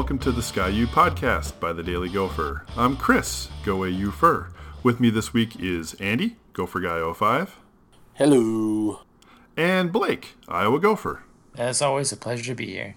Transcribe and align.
Hello 0.00 0.08
and 0.08 0.18
welcome 0.18 0.32
to 0.32 0.32
the 0.32 0.42
Sky 0.42 0.68
U 0.68 0.86
podcast 0.86 1.60
by 1.60 1.74
the 1.74 1.82
Daily 1.82 2.08
Gopher. 2.08 2.64
I'm 2.74 2.96
Chris, 2.96 3.50
GoAUpher. 3.64 4.50
With 4.82 4.98
me 4.98 5.10
this 5.10 5.34
week 5.34 5.60
is 5.60 5.92
Andy, 6.00 6.38
Gopher 6.54 6.80
Guy 6.80 7.12
05, 7.12 7.58
Hello. 8.14 9.00
and 9.58 9.92
Blake, 9.92 10.36
Iowa 10.48 10.80
Gopher. 10.80 11.24
As 11.58 11.82
always, 11.82 12.12
a 12.12 12.16
pleasure 12.16 12.44
to 12.44 12.54
be 12.54 12.68
here. 12.68 12.96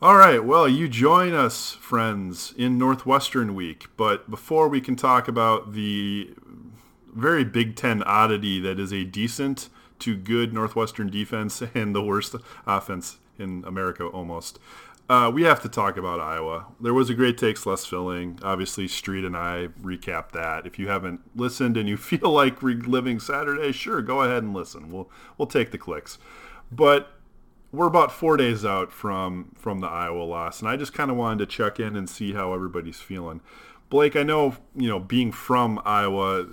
All 0.00 0.16
right, 0.16 0.42
well, 0.42 0.66
you 0.66 0.88
join 0.88 1.34
us, 1.34 1.72
friends, 1.74 2.54
in 2.56 2.78
Northwestern 2.78 3.54
Week. 3.54 3.88
But 3.98 4.30
before 4.30 4.66
we 4.66 4.80
can 4.80 4.96
talk 4.96 5.28
about 5.28 5.74
the 5.74 6.30
very 7.14 7.44
Big 7.44 7.76
Ten 7.76 8.02
oddity 8.04 8.58
that 8.60 8.80
is 8.80 8.94
a 8.94 9.04
decent 9.04 9.68
to 9.98 10.16
good 10.16 10.54
Northwestern 10.54 11.10
defense 11.10 11.62
and 11.74 11.94
the 11.94 12.02
worst 12.02 12.34
offense 12.66 13.18
in 13.38 13.62
America 13.66 14.06
almost, 14.06 14.58
uh, 15.10 15.28
we 15.28 15.42
have 15.42 15.60
to 15.60 15.68
talk 15.68 15.96
about 15.96 16.20
Iowa. 16.20 16.66
There 16.80 16.94
was 16.94 17.10
a 17.10 17.14
great 17.14 17.36
takes 17.36 17.66
less 17.66 17.84
filling. 17.84 18.38
Obviously, 18.44 18.86
Street 18.86 19.24
and 19.24 19.36
I 19.36 19.66
recapped 19.82 20.30
that. 20.30 20.68
If 20.68 20.78
you 20.78 20.86
haven't 20.86 21.22
listened 21.34 21.76
and 21.76 21.88
you 21.88 21.96
feel 21.96 22.30
like 22.30 22.62
reliving 22.62 23.18
Saturday, 23.18 23.72
sure, 23.72 24.02
go 24.02 24.22
ahead 24.22 24.44
and 24.44 24.54
listen. 24.54 24.92
We'll 24.92 25.10
we'll 25.36 25.48
take 25.48 25.72
the 25.72 25.78
clicks. 25.78 26.18
But 26.70 27.10
we're 27.72 27.88
about 27.88 28.12
four 28.12 28.36
days 28.36 28.64
out 28.64 28.92
from 28.92 29.50
from 29.58 29.80
the 29.80 29.88
Iowa 29.88 30.22
loss, 30.22 30.60
and 30.60 30.68
I 30.68 30.76
just 30.76 30.92
kind 30.92 31.10
of 31.10 31.16
wanted 31.16 31.40
to 31.40 31.46
check 31.46 31.80
in 31.80 31.96
and 31.96 32.08
see 32.08 32.34
how 32.34 32.54
everybody's 32.54 33.00
feeling. 33.00 33.40
Blake, 33.88 34.14
I 34.14 34.22
know 34.22 34.58
you 34.76 34.88
know 34.88 35.00
being 35.00 35.32
from 35.32 35.82
Iowa, 35.84 36.46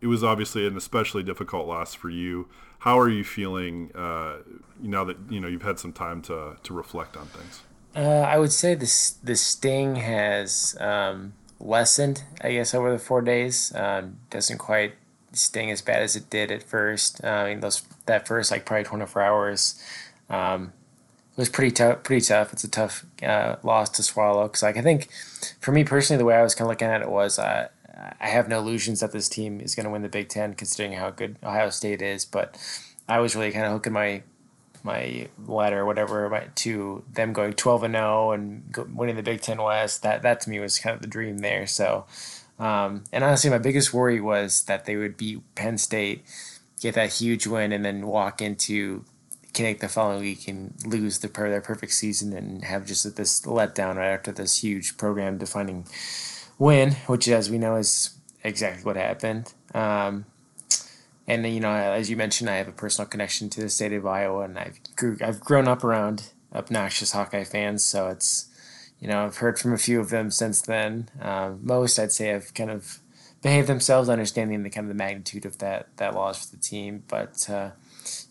it 0.00 0.08
was 0.08 0.24
obviously 0.24 0.66
an 0.66 0.76
especially 0.76 1.22
difficult 1.22 1.68
loss 1.68 1.94
for 1.94 2.10
you. 2.10 2.48
How 2.80 2.98
are 2.98 3.08
you 3.08 3.22
feeling 3.22 3.92
uh, 3.94 4.38
now 4.82 5.04
that 5.04 5.16
you 5.30 5.38
know 5.38 5.46
you've 5.46 5.62
had 5.62 5.78
some 5.78 5.92
time 5.92 6.22
to 6.22 6.56
to 6.60 6.74
reflect 6.74 7.16
on 7.16 7.26
things? 7.26 7.62
Uh, 7.94 8.26
I 8.26 8.38
would 8.38 8.52
say 8.52 8.74
this 8.74 9.10
the 9.22 9.36
sting 9.36 9.96
has 9.96 10.76
um, 10.80 11.34
lessened, 11.60 12.24
I 12.40 12.52
guess, 12.52 12.74
over 12.74 12.90
the 12.90 12.98
four 12.98 13.22
days. 13.22 13.72
Um, 13.74 14.18
doesn't 14.30 14.58
quite 14.58 14.94
sting 15.32 15.70
as 15.70 15.82
bad 15.82 16.02
as 16.02 16.16
it 16.16 16.30
did 16.30 16.50
at 16.50 16.62
first. 16.62 17.22
Uh, 17.22 17.28
I 17.28 17.50
mean, 17.50 17.60
those 17.60 17.82
that 18.06 18.26
first 18.26 18.50
like 18.50 18.66
probably 18.66 18.84
twenty 18.84 19.06
four 19.06 19.22
hours 19.22 19.80
um, 20.28 20.72
was 21.36 21.48
pretty 21.48 21.70
tough. 21.70 22.02
Pretty 22.02 22.24
tough. 22.26 22.52
It's 22.52 22.64
a 22.64 22.68
tough 22.68 23.06
uh, 23.22 23.56
loss 23.62 23.90
to 23.90 24.02
swallow 24.02 24.44
because, 24.44 24.62
like, 24.62 24.76
I 24.76 24.82
think 24.82 25.08
for 25.60 25.70
me 25.70 25.84
personally, 25.84 26.18
the 26.18 26.24
way 26.24 26.34
I 26.34 26.42
was 26.42 26.54
kind 26.54 26.66
of 26.66 26.70
looking 26.70 26.88
at 26.88 27.02
it 27.02 27.10
was, 27.10 27.38
uh, 27.38 27.68
I 28.20 28.26
have 28.26 28.48
no 28.48 28.58
illusions 28.58 29.00
that 29.00 29.12
this 29.12 29.28
team 29.28 29.60
is 29.60 29.76
going 29.76 29.84
to 29.84 29.90
win 29.90 30.02
the 30.02 30.08
Big 30.08 30.28
Ten, 30.28 30.54
considering 30.54 30.94
how 30.94 31.10
good 31.10 31.36
Ohio 31.44 31.70
State 31.70 32.02
is. 32.02 32.24
But 32.24 32.58
I 33.08 33.20
was 33.20 33.36
really 33.36 33.52
kind 33.52 33.66
of 33.66 33.72
hooking 33.72 33.92
my 33.92 34.22
my 34.84 35.28
letter, 35.46 35.84
whatever 35.84 36.48
to 36.56 37.04
them 37.10 37.32
going 37.32 37.54
12 37.54 37.82
and 37.84 37.94
0 37.94 38.32
and 38.32 38.76
winning 38.94 39.16
the 39.16 39.22
Big 39.22 39.40
Ten 39.40 39.60
West. 39.60 40.02
That 40.02 40.22
that 40.22 40.42
to 40.42 40.50
me 40.50 40.60
was 40.60 40.78
kind 40.78 40.94
of 40.94 41.00
the 41.02 41.08
dream 41.08 41.38
there. 41.38 41.66
So, 41.66 42.04
um, 42.58 43.04
and 43.10 43.24
honestly, 43.24 43.50
my 43.50 43.58
biggest 43.58 43.94
worry 43.94 44.20
was 44.20 44.62
that 44.64 44.84
they 44.84 44.96
would 44.96 45.16
beat 45.16 45.42
Penn 45.54 45.78
State, 45.78 46.24
get 46.80 46.94
that 46.94 47.14
huge 47.14 47.46
win, 47.46 47.72
and 47.72 47.84
then 47.84 48.06
walk 48.06 48.42
into 48.42 49.04
Kinnick 49.54 49.78
the 49.78 49.88
following 49.88 50.20
week 50.20 50.46
and 50.48 50.74
lose 50.84 51.18
the 51.18 51.28
their 51.28 51.60
perfect 51.60 51.92
season 51.92 52.32
and 52.32 52.64
have 52.64 52.86
just 52.86 53.16
this 53.16 53.40
letdown 53.42 53.96
right 53.96 54.12
after 54.12 54.32
this 54.32 54.62
huge 54.62 54.98
program 54.98 55.38
defining 55.38 55.86
win, 56.58 56.92
which 57.06 57.26
as 57.28 57.50
we 57.50 57.56
know 57.56 57.76
is 57.76 58.18
exactly 58.42 58.84
what 58.84 58.96
happened. 58.96 59.54
Um, 59.72 60.26
and 61.26 61.46
you 61.46 61.60
know, 61.60 61.72
as 61.72 62.10
you 62.10 62.16
mentioned, 62.16 62.50
I 62.50 62.56
have 62.56 62.68
a 62.68 62.72
personal 62.72 63.08
connection 63.08 63.48
to 63.50 63.60
the 63.60 63.68
state 63.68 63.92
of 63.92 64.06
Iowa, 64.06 64.42
and 64.42 64.58
I've 64.58 64.78
grew, 64.96 65.16
I've 65.20 65.40
grown 65.40 65.68
up 65.68 65.84
around 65.84 66.30
obnoxious 66.52 67.12
Hawkeye 67.12 67.44
fans, 67.44 67.84
so 67.84 68.08
it's 68.08 68.48
you 68.98 69.08
know 69.08 69.24
I've 69.24 69.38
heard 69.38 69.58
from 69.58 69.72
a 69.72 69.78
few 69.78 70.00
of 70.00 70.10
them 70.10 70.30
since 70.30 70.60
then. 70.60 71.08
Uh, 71.20 71.52
most 71.62 71.98
I'd 71.98 72.12
say 72.12 72.28
have 72.28 72.52
kind 72.54 72.70
of 72.70 73.00
behaved 73.42 73.68
themselves, 73.68 74.08
understanding 74.08 74.62
the 74.62 74.70
kind 74.70 74.84
of 74.84 74.88
the 74.88 75.02
magnitude 75.02 75.46
of 75.46 75.58
that 75.58 75.88
that 75.96 76.14
loss 76.14 76.46
for 76.46 76.56
the 76.56 76.62
team, 76.62 77.04
but. 77.08 77.48
Uh, 77.48 77.70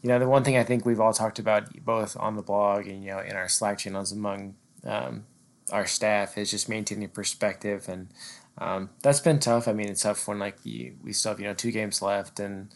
you 0.02 0.10
know, 0.10 0.20
the 0.20 0.28
one 0.28 0.44
thing 0.44 0.58
I 0.58 0.64
think 0.64 0.86
we've 0.86 1.00
all 1.00 1.14
talked 1.14 1.40
about 1.40 1.84
both 1.84 2.16
on 2.18 2.36
the 2.36 2.42
blog 2.42 2.88
and, 2.88 3.04
you 3.04 3.12
know, 3.12 3.20
in 3.20 3.36
our 3.36 3.50
Slack 3.50 3.80
channels 3.80 4.12
among 4.12 4.56
um, 4.86 5.26
our 5.72 5.88
staff 5.88 6.38
is 6.38 6.52
just 6.52 6.70
maintaining 6.70 7.10
perspective. 7.10 7.88
And 7.88 8.10
um, 8.58 8.90
that's 9.02 9.20
been 9.20 9.40
tough. 9.40 9.68
I 9.68 9.74
mean, 9.74 9.90
it's 9.90 10.04
tough 10.04 10.28
when, 10.28 10.40
like, 10.40 10.58
you, 10.64 10.96
we 11.04 11.14
still 11.14 11.32
have, 11.32 11.40
you 11.40 11.48
know, 11.48 11.54
two 11.54 11.72
games 11.72 12.02
left 12.02 12.40
and 12.40 12.70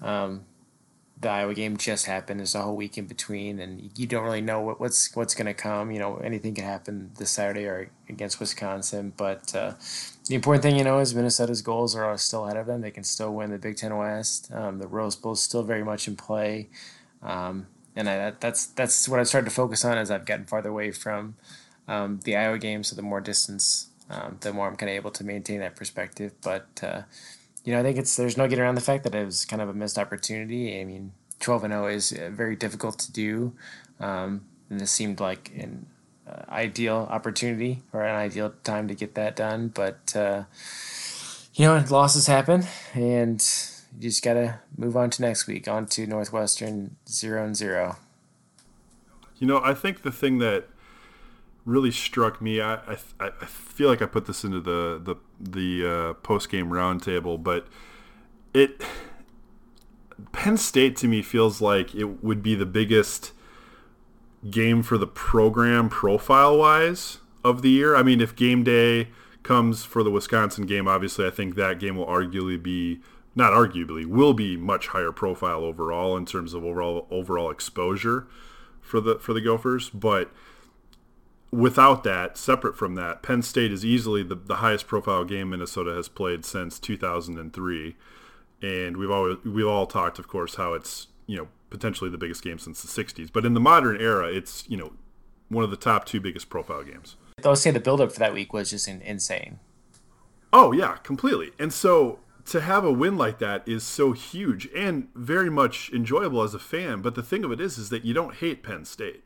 um, 0.00 0.44
the 1.22 1.30
Iowa 1.30 1.54
game 1.54 1.76
just 1.76 2.06
happened. 2.06 2.40
There's 2.40 2.54
a 2.54 2.62
whole 2.62 2.76
week 2.76 2.98
in 2.98 3.06
between, 3.06 3.60
and 3.60 3.90
you 3.96 4.06
don't 4.06 4.24
really 4.24 4.40
know 4.40 4.60
what, 4.60 4.80
what's 4.80 5.14
what's 5.14 5.34
going 5.34 5.46
to 5.46 5.54
come. 5.54 5.92
You 5.92 6.00
know, 6.00 6.16
anything 6.16 6.52
can 6.54 6.64
happen 6.64 7.12
this 7.16 7.30
Saturday 7.30 7.64
or 7.64 7.90
against 8.08 8.40
Wisconsin. 8.40 9.12
But 9.16 9.54
uh, 9.54 9.74
the 10.28 10.34
important 10.34 10.64
thing, 10.64 10.76
you 10.76 10.82
know, 10.82 10.98
is 10.98 11.14
Minnesota's 11.14 11.62
goals 11.62 11.94
are 11.94 12.18
still 12.18 12.44
ahead 12.44 12.56
of 12.56 12.66
them. 12.66 12.80
They 12.80 12.90
can 12.90 13.04
still 13.04 13.32
win 13.32 13.50
the 13.50 13.58
Big 13.58 13.76
Ten 13.76 13.96
West. 13.96 14.50
Um, 14.52 14.78
the 14.78 14.88
Rose 14.88 15.14
Bowl 15.14 15.32
is 15.32 15.40
still 15.40 15.62
very 15.62 15.84
much 15.84 16.08
in 16.08 16.16
play, 16.16 16.68
um, 17.22 17.68
and 17.94 18.08
I, 18.08 18.16
that, 18.16 18.40
that's 18.40 18.66
that's 18.66 19.08
what 19.08 19.20
I've 19.20 19.28
started 19.28 19.48
to 19.48 19.54
focus 19.54 19.84
on 19.84 19.96
as 19.96 20.10
I've 20.10 20.26
gotten 20.26 20.46
farther 20.46 20.70
away 20.70 20.90
from 20.90 21.36
um, 21.86 22.18
the 22.24 22.36
Iowa 22.36 22.58
game. 22.58 22.82
So 22.82 22.96
the 22.96 23.02
more 23.02 23.20
distance, 23.20 23.90
um, 24.12 24.36
the 24.40 24.52
more 24.52 24.68
I'm 24.68 24.76
kind 24.76 24.90
of 24.90 24.96
able 24.96 25.10
to 25.12 25.24
maintain 25.24 25.60
that 25.60 25.74
perspective. 25.76 26.32
But 26.42 26.66
uh, 26.82 27.02
you 27.64 27.72
know, 27.72 27.80
I 27.80 27.82
think 27.82 27.98
it's 27.98 28.16
there's 28.16 28.36
no 28.36 28.46
getting 28.46 28.62
around 28.62 28.74
the 28.74 28.80
fact 28.80 29.04
that 29.04 29.14
it 29.14 29.24
was 29.24 29.44
kind 29.44 29.62
of 29.62 29.68
a 29.68 29.74
missed 29.74 29.98
opportunity. 29.98 30.80
I 30.80 30.84
mean, 30.84 31.12
12 31.40 31.64
and 31.64 31.72
0 31.72 31.86
is 31.88 32.12
uh, 32.12 32.30
very 32.32 32.56
difficult 32.56 32.98
to 33.00 33.12
do, 33.12 33.52
um, 34.00 34.42
and 34.68 34.80
this 34.80 34.90
seemed 34.90 35.20
like 35.20 35.50
an 35.56 35.86
uh, 36.28 36.42
ideal 36.50 37.08
opportunity 37.10 37.82
or 37.92 38.04
an 38.04 38.14
ideal 38.14 38.52
time 38.64 38.88
to 38.88 38.94
get 38.94 39.14
that 39.14 39.36
done. 39.36 39.68
But 39.68 40.14
uh, 40.14 40.44
you 41.54 41.66
know, 41.66 41.84
losses 41.90 42.26
happen, 42.26 42.64
and 42.94 43.42
you 43.98 44.08
just 44.08 44.22
gotta 44.22 44.60
move 44.76 44.96
on 44.96 45.10
to 45.10 45.22
next 45.22 45.46
week, 45.46 45.68
on 45.68 45.86
to 45.86 46.06
Northwestern 46.06 46.96
zero 47.08 47.44
and 47.44 47.56
zero. 47.56 47.96
You 49.38 49.46
know, 49.46 49.60
I 49.62 49.74
think 49.74 50.02
the 50.02 50.12
thing 50.12 50.38
that 50.38 50.68
really 51.64 51.90
struck 51.90 52.40
me. 52.40 52.60
I, 52.60 52.74
I, 52.74 52.96
I 53.20 53.46
feel 53.46 53.88
like 53.88 54.02
I 54.02 54.06
put 54.06 54.26
this 54.26 54.44
into 54.44 54.60
the 54.60 55.00
the 55.02 55.16
the 55.38 55.90
uh, 55.90 56.12
post 56.14 56.50
game 56.50 56.70
roundtable, 56.70 57.42
but 57.42 57.66
it 58.54 58.82
Penn 60.32 60.56
State 60.56 60.96
to 60.96 61.08
me 61.08 61.22
feels 61.22 61.60
like 61.60 61.94
it 61.94 62.22
would 62.22 62.42
be 62.42 62.54
the 62.54 62.66
biggest 62.66 63.32
game 64.50 64.82
for 64.82 64.98
the 64.98 65.06
program 65.06 65.88
profile 65.88 66.58
wise 66.58 67.18
of 67.44 67.62
the 67.62 67.70
year. 67.70 67.94
I 67.94 68.02
mean, 68.02 68.20
if 68.20 68.34
game 68.34 68.64
day 68.64 69.08
comes 69.42 69.84
for 69.84 70.02
the 70.02 70.10
Wisconsin 70.10 70.66
game, 70.66 70.86
obviously 70.86 71.26
I 71.26 71.30
think 71.30 71.54
that 71.56 71.78
game 71.78 71.96
will 71.96 72.06
arguably 72.06 72.60
be 72.60 73.00
not 73.34 73.52
arguably 73.52 74.04
will 74.04 74.34
be 74.34 74.56
much 74.56 74.88
higher 74.88 75.12
profile 75.12 75.64
overall 75.64 76.16
in 76.16 76.26
terms 76.26 76.54
of 76.54 76.64
overall 76.64 77.06
overall 77.10 77.50
exposure 77.50 78.26
for 78.80 79.00
the 79.00 79.18
for 79.18 79.32
the 79.32 79.40
Gophers, 79.40 79.90
but 79.90 80.30
without 81.52 82.02
that, 82.02 82.36
separate 82.36 82.76
from 82.76 82.94
that, 82.96 83.22
Penn 83.22 83.42
State 83.42 83.72
is 83.72 83.84
easily 83.84 84.22
the, 84.22 84.34
the 84.34 84.56
highest 84.56 84.86
profile 84.86 85.24
game 85.24 85.50
Minnesota 85.50 85.94
has 85.94 86.08
played 86.08 86.44
since 86.44 86.78
2003. 86.78 87.96
And 88.62 88.96
we've 88.96 89.10
always 89.10 89.38
we've 89.44 89.66
all 89.66 89.86
talked, 89.86 90.18
of 90.18 90.28
course, 90.28 90.54
how 90.54 90.72
it's 90.72 91.08
you 91.26 91.36
know 91.36 91.48
potentially 91.70 92.10
the 92.10 92.18
biggest 92.18 92.42
game 92.42 92.58
since 92.58 92.82
the 92.82 93.04
60s. 93.04 93.30
But 93.32 93.44
in 93.44 93.54
the 93.54 93.60
modern 93.60 94.00
era, 94.00 94.32
it's 94.32 94.64
you 94.68 94.76
know 94.76 94.92
one 95.48 95.64
of 95.64 95.70
the 95.70 95.76
top 95.76 96.06
two 96.06 96.20
biggest 96.20 96.48
profile 96.48 96.82
games. 96.82 97.16
I 97.44 97.48
would 97.48 97.58
say 97.58 97.70
the 97.70 97.80
buildup 97.80 98.12
for 98.12 98.20
that 98.20 98.32
week 98.32 98.52
was 98.52 98.70
just 98.70 98.88
insane. 98.88 99.58
Oh 100.52 100.72
yeah, 100.72 100.96
completely. 100.98 101.50
And 101.58 101.72
so 101.72 102.20
to 102.46 102.60
have 102.60 102.84
a 102.84 102.92
win 102.92 103.16
like 103.16 103.38
that 103.40 103.66
is 103.66 103.82
so 103.82 104.12
huge 104.12 104.68
and 104.74 105.08
very 105.14 105.50
much 105.50 105.90
enjoyable 105.92 106.42
as 106.42 106.54
a 106.54 106.58
fan. 106.58 107.02
But 107.02 107.16
the 107.16 107.22
thing 107.22 107.44
of 107.44 107.50
it 107.50 107.60
is, 107.60 107.78
is 107.78 107.88
that 107.90 108.04
you 108.04 108.14
don't 108.14 108.36
hate 108.36 108.62
Penn 108.62 108.84
State 108.84 109.21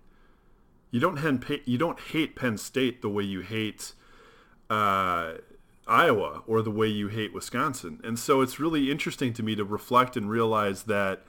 you 0.97 1.01
don't 1.01 1.19
hate 1.19 1.69
you 1.69 1.77
don't 1.77 2.01
hate 2.01 2.35
Penn 2.35 2.57
State 2.57 3.03
the 3.03 3.11
way 3.11 3.23
you 3.23 3.41
hate 3.41 3.93
uh, 4.71 5.35
Iowa 5.87 6.43
or 6.47 6.63
the 6.63 6.71
way 6.71 6.87
you 6.87 7.09
hate 7.09 7.35
Wisconsin, 7.35 8.01
and 8.03 8.19
so 8.19 8.41
it's 8.41 8.59
really 8.59 8.91
interesting 8.91 9.35
to 9.35 9.43
me 9.43 9.55
to 9.57 9.65
reflect 9.65 10.17
and 10.17 10.31
realize 10.31 10.85
that 10.85 11.23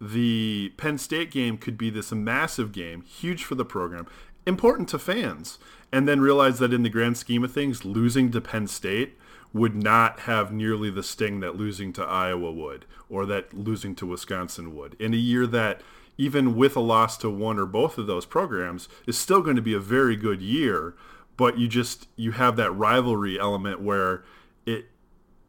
the 0.00 0.72
Penn 0.76 0.98
State 0.98 1.30
game 1.30 1.56
could 1.56 1.78
be 1.78 1.88
this 1.88 2.10
massive 2.10 2.72
game, 2.72 3.02
huge 3.02 3.44
for 3.44 3.54
the 3.54 3.64
program, 3.64 4.08
important 4.44 4.88
to 4.88 4.98
fans, 4.98 5.60
and 5.92 6.08
then 6.08 6.20
realize 6.20 6.58
that 6.58 6.74
in 6.74 6.82
the 6.82 6.90
grand 6.90 7.16
scheme 7.16 7.44
of 7.44 7.52
things, 7.52 7.84
losing 7.84 8.32
to 8.32 8.40
Penn 8.40 8.66
State 8.66 9.16
would 9.52 9.76
not 9.76 10.20
have 10.20 10.52
nearly 10.52 10.90
the 10.90 11.04
sting 11.04 11.38
that 11.40 11.54
losing 11.54 11.92
to 11.92 12.02
Iowa 12.02 12.50
would, 12.50 12.86
or 13.08 13.24
that 13.26 13.54
losing 13.54 13.94
to 13.94 14.06
Wisconsin 14.06 14.74
would, 14.74 14.94
in 14.98 15.14
a 15.14 15.16
year 15.16 15.46
that 15.46 15.80
even 16.18 16.56
with 16.56 16.76
a 16.76 16.80
loss 16.80 17.16
to 17.18 17.30
one 17.30 17.58
or 17.58 17.66
both 17.66 17.98
of 17.98 18.06
those 18.06 18.26
programs, 18.26 18.88
is 19.06 19.18
still 19.18 19.42
going 19.42 19.56
to 19.56 19.62
be 19.62 19.74
a 19.74 19.80
very 19.80 20.16
good 20.16 20.40
year. 20.40 20.94
But 21.36 21.58
you 21.58 21.68
just 21.68 22.08
you 22.16 22.32
have 22.32 22.56
that 22.56 22.70
rivalry 22.70 23.38
element 23.38 23.80
where 23.80 24.24
it 24.64 24.86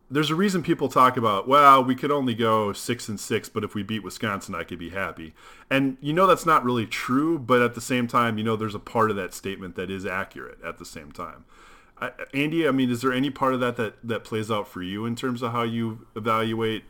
there's 0.10 0.30
a 0.30 0.36
reason 0.36 0.64
people 0.64 0.88
talk 0.88 1.18
about, 1.18 1.48
well, 1.48 1.84
we 1.84 1.94
could 1.94 2.12
only 2.12 2.34
go 2.34 2.72
six 2.72 3.10
and 3.10 3.20
six, 3.20 3.50
but 3.50 3.64
if 3.64 3.76
we 3.76 3.84
beat 3.84 4.04
Wisconsin, 4.04 4.56
I 4.56 4.64
could 4.64 4.80
be 4.80 4.90
happy. 4.90 5.34
And 5.70 5.98
you 6.00 6.14
know 6.14 6.26
that's 6.26 6.46
not 6.46 6.64
really 6.64 6.86
true, 6.86 7.38
but 7.38 7.62
at 7.62 7.76
the 7.76 7.82
same 7.82 8.08
time, 8.08 8.38
you 8.38 8.44
know 8.44 8.56
there's 8.56 8.76
a 8.76 8.80
part 8.80 9.10
of 9.10 9.18
that 9.18 9.34
statement 9.34 9.76
that 9.76 9.92
is 9.92 10.06
accurate 10.06 10.60
at 10.64 10.78
the 10.78 10.86
same 10.86 11.12
time. 11.12 11.46
I, 12.00 12.12
Andy, 12.34 12.68
I 12.68 12.72
mean, 12.72 12.90
is 12.90 13.02
there 13.02 13.12
any 13.12 13.30
part 13.30 13.54
of 13.54 13.60
that, 13.60 13.76
that 13.78 13.96
that 14.08 14.24
plays 14.24 14.50
out 14.50 14.68
for 14.68 14.82
you 14.82 15.06
in 15.06 15.16
terms 15.16 15.42
of 15.42 15.52
how 15.52 15.64
you 15.64 16.08
evaluate, 16.16 16.84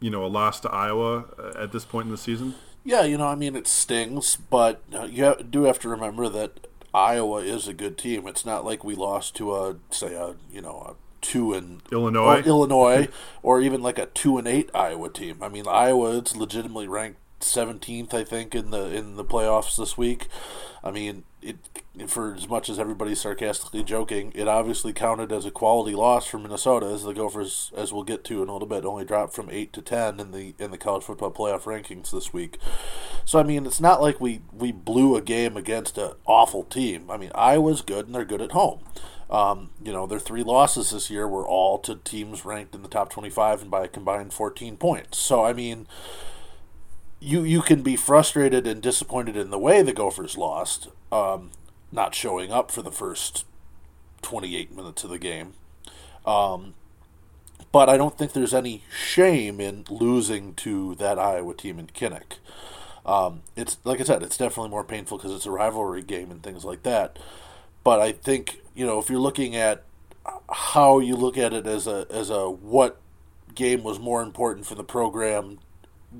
you 0.00 0.10
know, 0.10 0.24
a 0.24 0.28
loss 0.28 0.60
to 0.60 0.70
Iowa 0.70 1.24
uh, 1.38 1.62
at 1.62 1.72
this 1.72 1.84
point 1.84 2.06
in 2.06 2.12
the 2.12 2.18
season? 2.18 2.54
Yeah, 2.84 3.02
you 3.02 3.18
know, 3.18 3.26
I 3.26 3.34
mean, 3.34 3.54
it 3.54 3.66
stings, 3.66 4.36
but 4.36 4.82
uh, 4.94 5.04
you 5.04 5.34
do 5.48 5.64
have 5.64 5.78
to 5.80 5.88
remember 5.88 6.28
that 6.28 6.66
Iowa 6.94 7.42
is 7.42 7.68
a 7.68 7.74
good 7.74 7.98
team. 7.98 8.26
It's 8.26 8.46
not 8.46 8.64
like 8.64 8.82
we 8.82 8.94
lost 8.94 9.36
to 9.36 9.54
a, 9.54 9.76
say, 9.90 10.14
a 10.14 10.36
you 10.50 10.62
know, 10.62 10.78
a 10.78 10.94
two 11.20 11.52
and 11.52 11.82
Illinois, 11.92 12.40
or 12.40 12.40
Illinois, 12.40 13.08
or 13.42 13.60
even 13.60 13.82
like 13.82 13.98
a 13.98 14.06
two 14.06 14.38
and 14.38 14.48
eight 14.48 14.70
Iowa 14.74 15.10
team. 15.10 15.42
I 15.42 15.48
mean, 15.48 15.66
Iowa 15.68 16.10
is 16.18 16.36
legitimately 16.36 16.88
ranked 16.88 17.20
seventeenth, 17.40 18.14
I 18.14 18.24
think, 18.24 18.54
in 18.54 18.70
the 18.70 18.94
in 18.94 19.16
the 19.16 19.24
playoffs 19.24 19.76
this 19.76 19.98
week. 19.98 20.28
I 20.82 20.90
mean, 20.90 21.24
it 21.42 21.56
for 22.06 22.34
as 22.34 22.48
much 22.48 22.68
as 22.68 22.78
everybody's 22.78 23.20
sarcastically 23.20 23.82
joking, 23.82 24.32
it 24.34 24.48
obviously 24.48 24.92
counted 24.92 25.32
as 25.32 25.44
a 25.44 25.50
quality 25.50 25.94
loss 25.94 26.26
for 26.26 26.38
Minnesota, 26.38 26.86
as 26.86 27.02
the 27.02 27.12
Gophers, 27.12 27.72
as 27.76 27.92
we'll 27.92 28.04
get 28.04 28.24
to 28.24 28.42
in 28.42 28.48
a 28.48 28.52
little 28.52 28.68
bit, 28.68 28.84
only 28.84 29.04
dropped 29.04 29.34
from 29.34 29.50
eight 29.50 29.72
to 29.72 29.82
ten 29.82 30.20
in 30.20 30.32
the 30.32 30.54
in 30.58 30.70
the 30.70 30.78
college 30.78 31.04
football 31.04 31.30
playoff 31.30 31.62
rankings 31.62 32.10
this 32.10 32.32
week. 32.32 32.58
So 33.24 33.38
I 33.38 33.42
mean, 33.42 33.66
it's 33.66 33.80
not 33.80 34.00
like 34.00 34.20
we 34.20 34.42
we 34.52 34.72
blew 34.72 35.16
a 35.16 35.22
game 35.22 35.56
against 35.56 35.98
an 35.98 36.12
awful 36.26 36.64
team. 36.64 37.10
I 37.10 37.16
mean, 37.16 37.30
Iowa's 37.34 37.82
good 37.82 38.06
and 38.06 38.14
they're 38.14 38.24
good 38.24 38.42
at 38.42 38.52
home. 38.52 38.80
Um, 39.30 39.70
you 39.82 39.92
know, 39.92 40.06
their 40.06 40.18
three 40.18 40.42
losses 40.42 40.90
this 40.90 41.10
year 41.10 41.28
were 41.28 41.46
all 41.46 41.78
to 41.80 41.96
teams 41.96 42.44
ranked 42.46 42.74
in 42.74 42.82
the 42.82 42.88
top 42.88 43.10
25 43.10 43.62
and 43.62 43.70
by 43.70 43.84
a 43.84 43.88
combined 43.88 44.32
14 44.32 44.78
points. 44.78 45.18
So, 45.18 45.44
I 45.44 45.52
mean, 45.52 45.86
you 47.20 47.42
you 47.42 47.62
can 47.62 47.82
be 47.82 47.96
frustrated 47.96 48.66
and 48.66 48.80
disappointed 48.80 49.36
in 49.36 49.50
the 49.50 49.58
way 49.58 49.82
the 49.82 49.92
Gophers 49.92 50.36
lost, 50.36 50.88
um, 51.10 51.50
not 51.90 52.14
showing 52.14 52.52
up 52.52 52.70
for 52.70 52.82
the 52.82 52.92
first 52.92 53.44
28 54.22 54.74
minutes 54.74 55.04
of 55.04 55.10
the 55.10 55.18
game. 55.18 55.54
Um, 56.26 56.74
but 57.72 57.88
I 57.88 57.96
don't 57.96 58.16
think 58.16 58.32
there's 58.32 58.54
any 58.54 58.82
shame 58.90 59.60
in 59.60 59.84
losing 59.90 60.54
to 60.54 60.94
that 60.96 61.18
Iowa 61.18 61.54
team 61.54 61.78
in 61.78 61.88
Kinnick. 61.88 62.38
Um, 63.04 63.42
it's 63.56 63.78
like 63.84 64.00
I 64.00 64.04
said, 64.04 64.22
it's 64.22 64.36
definitely 64.36 64.70
more 64.70 64.84
painful 64.84 65.18
because 65.18 65.32
it's 65.32 65.46
a 65.46 65.50
rivalry 65.50 66.02
game 66.02 66.30
and 66.30 66.42
things 66.42 66.64
like 66.64 66.82
that. 66.84 67.18
But 67.82 68.00
I 68.00 68.12
think 68.12 68.60
you 68.74 68.86
know 68.86 68.98
if 68.98 69.10
you're 69.10 69.18
looking 69.18 69.56
at 69.56 69.84
how 70.50 70.98
you 70.98 71.16
look 71.16 71.36
at 71.38 71.52
it 71.52 71.66
as 71.66 71.86
a 71.86 72.06
as 72.10 72.30
a 72.30 72.48
what 72.50 73.00
game 73.54 73.82
was 73.82 73.98
more 73.98 74.22
important 74.22 74.66
for 74.66 74.74
the 74.74 74.84
program 74.84 75.58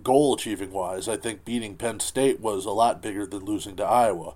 goal 0.03 0.35
achieving 0.35 0.73
wise, 0.73 1.09
I 1.09 1.17
think 1.17 1.45
beating 1.45 1.77
Penn 1.77 2.01
State 2.01 2.41
was 2.41 2.65
a 2.65 2.71
lot 2.71 3.03
bigger 3.03 3.27
than 3.27 3.45
losing 3.45 3.77
to 3.77 3.85
Iowa. 3.85 4.35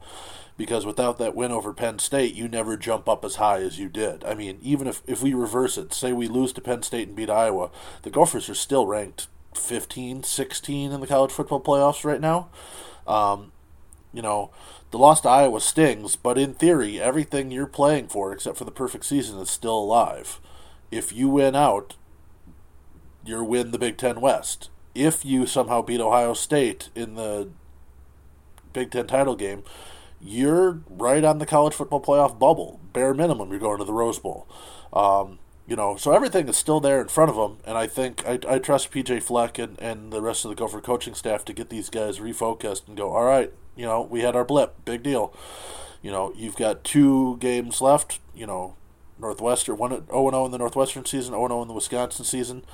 Because 0.57 0.85
without 0.85 1.19
that 1.19 1.35
win 1.35 1.51
over 1.51 1.73
Penn 1.73 1.99
State, 1.99 2.35
you 2.35 2.47
never 2.47 2.77
jump 2.77 3.09
up 3.09 3.25
as 3.25 3.37
high 3.37 3.61
as 3.61 3.79
you 3.79 3.89
did. 3.89 4.23
I 4.25 4.35
mean, 4.35 4.59
even 4.63 4.87
if, 4.87 5.03
if 5.07 5.23
we 5.23 5.33
reverse 5.35 5.79
it, 5.79 5.95
say 5.95 6.13
we 6.13 6.29
lose 6.29 6.53
to 6.53 6.61
Penn 6.61 6.83
State 6.83 7.09
and 7.09 7.17
beat 7.17 7.31
Iowa, 7.31 7.71
the 8.03 8.11
Gophers 8.11 8.49
are 8.49 8.55
still 8.55 8.87
ranked 8.87 9.29
15, 9.55 10.23
16 10.23 10.93
in 10.93 11.01
the 11.01 11.07
college 11.07 11.33
football 11.33 11.61
playoffs 11.61 12.05
right 12.05 12.21
now. 12.21 12.49
Um, 13.07 13.53
you 14.13 14.23
know, 14.23 14.51
the 14.91 14.99
loss 14.99 15.23
to 15.23 15.29
Iowa 15.29 15.61
stings, 15.61 16.17
but 16.17 16.37
in 16.37 16.55
theory, 16.55 17.01
everything 17.01 17.51
you're 17.51 17.67
playing 17.67 18.09
for, 18.09 18.33
except 18.33 18.59
for 18.59 18.65
the 18.65 18.71
perfect 18.71 19.07
season, 19.07 19.39
is 19.39 19.51
still 19.51 19.79
alive. 19.79 20.39
If 20.91 21.13
you 21.13 21.29
win 21.31 21.57
out, 21.57 21.97
you 23.25 23.43
win 23.43 23.71
the 23.71 23.79
Big 23.79 23.97
Ten 23.97 24.21
West. 24.21 24.69
If 24.95 25.25
you 25.25 25.47
somehow 25.47 25.83
beat 25.83 26.01
Ohio 26.01 26.35
State 26.35 26.91
in 26.95 27.15
the 27.15 27.49
Big 28.73 28.91
Ten 28.91 29.07
title 29.07 29.37
game, 29.37 29.63
you're 30.21 30.81
right 30.89 31.25
on 31.25 31.39
the 31.39 31.47
college 31.47 31.75
football 31.75 32.01
playoff 32.01 32.39
bubble. 32.39 32.81
Bare 32.93 33.15
minimum, 33.15 33.51
you're 33.51 33.59
going 33.59 33.79
to 33.79 33.85
the 33.85 33.93
Rose 33.93 34.19
Bowl. 34.19 34.47
Um, 34.93 35.39
you 35.67 35.77
know, 35.77 35.97
so 35.97 36.13
everything 36.13 36.49
is 36.49 36.57
still 36.57 36.81
there 36.81 37.01
in 37.01 37.09
front 37.09 37.31
of 37.31 37.37
them, 37.37 37.59
and 37.65 37.79
I 37.79 37.87
think 37.87 38.27
I, 38.27 38.39
I 38.49 38.59
trust 38.59 38.91
PJ 38.91 39.23
Fleck 39.23 39.59
and, 39.59 39.81
and 39.81 40.13
the 40.13 40.21
rest 40.21 40.45
of 40.45 40.51
the 40.51 40.55
Gopher 40.55 40.81
coaching 40.81 41.15
staff 41.15 41.45
to 41.47 41.53
get 41.53 41.71
these 41.71 41.89
guys 41.89 42.19
refocused 42.19 42.89
and 42.89 42.97
go, 42.97 43.13
all 43.13 43.25
right, 43.25 43.53
you 43.77 43.87
know, 43.87 44.03
we 44.03 44.21
had 44.21 44.37
our 44.37 44.45
blip, 44.45 44.85
big 44.85 45.03
deal. 45.03 45.33
You 46.03 46.11
know, 46.11 46.33
you've 46.37 46.57
got 46.57 46.85
two 46.85 47.37
games 47.39 47.81
left. 47.81 48.19
You 48.35 48.47
know, 48.47 48.77
Northwestern 49.19 49.79
one 49.79 50.05
oh 50.11 50.31
zero 50.31 50.45
in 50.45 50.53
the 50.53 50.59
Northwestern 50.59 51.05
season, 51.05 51.33
zero 51.33 51.45
oh 51.45 51.49
zero 51.49 51.63
in 51.63 51.69
the 51.69 51.75
Wisconsin 51.75 52.25
season. 52.25 52.65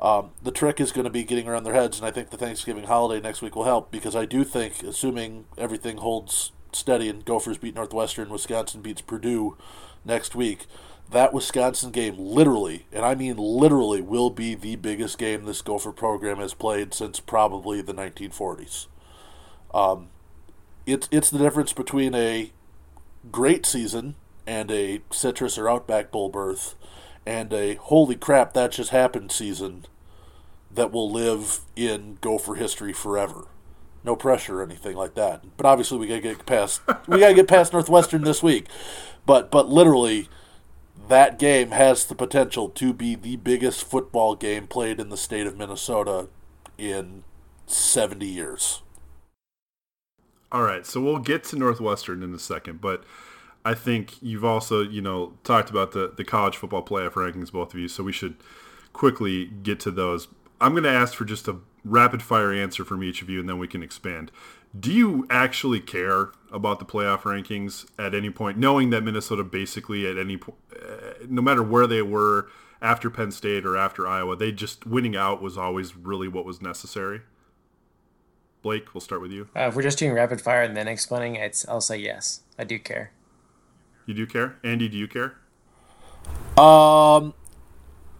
Um, 0.00 0.30
the 0.42 0.50
trick 0.50 0.80
is 0.80 0.92
going 0.92 1.04
to 1.04 1.10
be 1.10 1.24
getting 1.24 1.46
around 1.46 1.64
their 1.64 1.74
heads, 1.74 1.98
and 1.98 2.06
I 2.06 2.10
think 2.10 2.30
the 2.30 2.38
Thanksgiving 2.38 2.84
holiday 2.84 3.20
next 3.20 3.42
week 3.42 3.54
will 3.54 3.64
help 3.64 3.90
because 3.90 4.16
I 4.16 4.24
do 4.24 4.44
think, 4.44 4.82
assuming 4.82 5.44
everything 5.58 5.98
holds 5.98 6.52
steady 6.72 7.08
and 7.08 7.24
Gophers 7.24 7.58
beat 7.58 7.74
Northwestern, 7.74 8.30
Wisconsin 8.30 8.80
beats 8.80 9.02
Purdue 9.02 9.58
next 10.04 10.34
week, 10.34 10.66
that 11.10 11.34
Wisconsin 11.34 11.90
game 11.90 12.16
literally, 12.18 12.86
and 12.92 13.04
I 13.04 13.14
mean 13.14 13.36
literally, 13.36 14.00
will 14.00 14.30
be 14.30 14.54
the 14.54 14.76
biggest 14.76 15.18
game 15.18 15.44
this 15.44 15.60
Gopher 15.60 15.92
program 15.92 16.38
has 16.38 16.54
played 16.54 16.94
since 16.94 17.20
probably 17.20 17.82
the 17.82 17.92
1940s. 17.92 18.86
Um, 19.74 20.08
it's 20.86 21.08
it's 21.10 21.30
the 21.30 21.38
difference 21.38 21.72
between 21.72 22.14
a 22.14 22.52
great 23.30 23.66
season 23.66 24.14
and 24.46 24.70
a 24.70 25.02
citrus 25.10 25.58
or 25.58 25.68
outback 25.68 26.10
bowl 26.10 26.28
berth 26.30 26.74
and 27.30 27.52
a 27.52 27.76
holy 27.76 28.16
crap 28.16 28.54
that 28.54 28.72
just 28.72 28.90
happened 28.90 29.30
season 29.30 29.86
that 30.68 30.90
will 30.90 31.08
live 31.08 31.60
in 31.76 32.18
gopher 32.20 32.56
history 32.56 32.92
forever. 32.92 33.46
No 34.02 34.16
pressure 34.16 34.60
or 34.60 34.64
anything 34.64 34.96
like 34.96 35.14
that. 35.14 35.44
But 35.56 35.64
obviously 35.64 35.98
we 35.98 36.08
gotta 36.08 36.20
get 36.20 36.44
past 36.44 36.80
we 37.06 37.20
gotta 37.20 37.34
get 37.34 37.46
past 37.46 37.72
northwestern 37.72 38.24
this 38.24 38.42
week. 38.42 38.66
But 39.26 39.52
but 39.52 39.68
literally 39.68 40.28
that 41.08 41.38
game 41.38 41.70
has 41.70 42.04
the 42.04 42.16
potential 42.16 42.68
to 42.68 42.92
be 42.92 43.14
the 43.14 43.36
biggest 43.36 43.84
football 43.84 44.34
game 44.34 44.66
played 44.66 44.98
in 44.98 45.08
the 45.08 45.16
state 45.16 45.46
of 45.46 45.56
minnesota 45.56 46.28
in 46.78 47.22
70 47.66 48.26
years. 48.26 48.82
All 50.50 50.62
right, 50.62 50.84
so 50.84 51.00
we'll 51.00 51.18
get 51.18 51.44
to 51.44 51.56
Northwestern 51.56 52.24
in 52.24 52.34
a 52.34 52.38
second, 52.38 52.80
but 52.80 53.04
I 53.64 53.74
think 53.74 54.22
you've 54.22 54.44
also, 54.44 54.82
you 54.82 55.02
know, 55.02 55.34
talked 55.44 55.70
about 55.70 55.92
the, 55.92 56.12
the 56.16 56.24
college 56.24 56.56
football 56.56 56.84
playoff 56.84 57.12
rankings, 57.12 57.52
both 57.52 57.74
of 57.74 57.80
you, 57.80 57.88
so 57.88 58.02
we 58.02 58.12
should 58.12 58.36
quickly 58.92 59.46
get 59.46 59.78
to 59.80 59.90
those. 59.90 60.28
I'm 60.60 60.72
going 60.72 60.84
to 60.84 60.90
ask 60.90 61.14
for 61.14 61.24
just 61.24 61.48
a 61.48 61.56
rapid 61.84 62.22
fire 62.22 62.52
answer 62.52 62.84
from 62.84 63.02
each 63.02 63.22
of 63.22 63.28
you, 63.28 63.40
and 63.40 63.48
then 63.48 63.58
we 63.58 63.68
can 63.68 63.82
expand. 63.82 64.30
Do 64.78 64.92
you 64.92 65.26
actually 65.30 65.80
care 65.80 66.30
about 66.52 66.78
the 66.78 66.84
playoff 66.84 67.22
rankings 67.22 67.86
at 67.98 68.14
any 68.14 68.30
point, 68.30 68.56
knowing 68.56 68.90
that 68.90 69.02
Minnesota 69.02 69.42
basically 69.42 70.08
at 70.08 70.16
any 70.16 70.36
point, 70.36 70.58
uh, 70.74 71.12
no 71.28 71.42
matter 71.42 71.62
where 71.62 71.86
they 71.86 72.02
were 72.02 72.48
after 72.80 73.10
Penn 73.10 73.30
State 73.30 73.66
or 73.66 73.76
after 73.76 74.06
Iowa, 74.06 74.36
they 74.36 74.52
just 74.52 74.86
winning 74.86 75.16
out 75.16 75.42
was 75.42 75.58
always 75.58 75.96
really 75.96 76.28
what 76.28 76.44
was 76.44 76.62
necessary? 76.62 77.22
Blake, 78.62 78.94
we'll 78.94 79.00
start 79.00 79.22
with 79.22 79.32
you. 79.32 79.48
Uh, 79.56 79.68
if 79.68 79.74
we're 79.74 79.82
just 79.82 79.98
doing 79.98 80.12
rapid 80.12 80.40
fire 80.40 80.62
and 80.62 80.76
then 80.76 80.86
explaining, 80.86 81.34
it's 81.34 81.66
I'll 81.68 81.80
say 81.80 81.98
yes. 81.98 82.42
I 82.58 82.64
do 82.64 82.78
care. 82.78 83.10
Do 84.10 84.20
you 84.20 84.26
do 84.26 84.32
care, 84.32 84.56
Andy? 84.64 84.88
Do 84.88 84.98
you 84.98 85.06
care? 85.06 85.36
Um, 86.60 87.32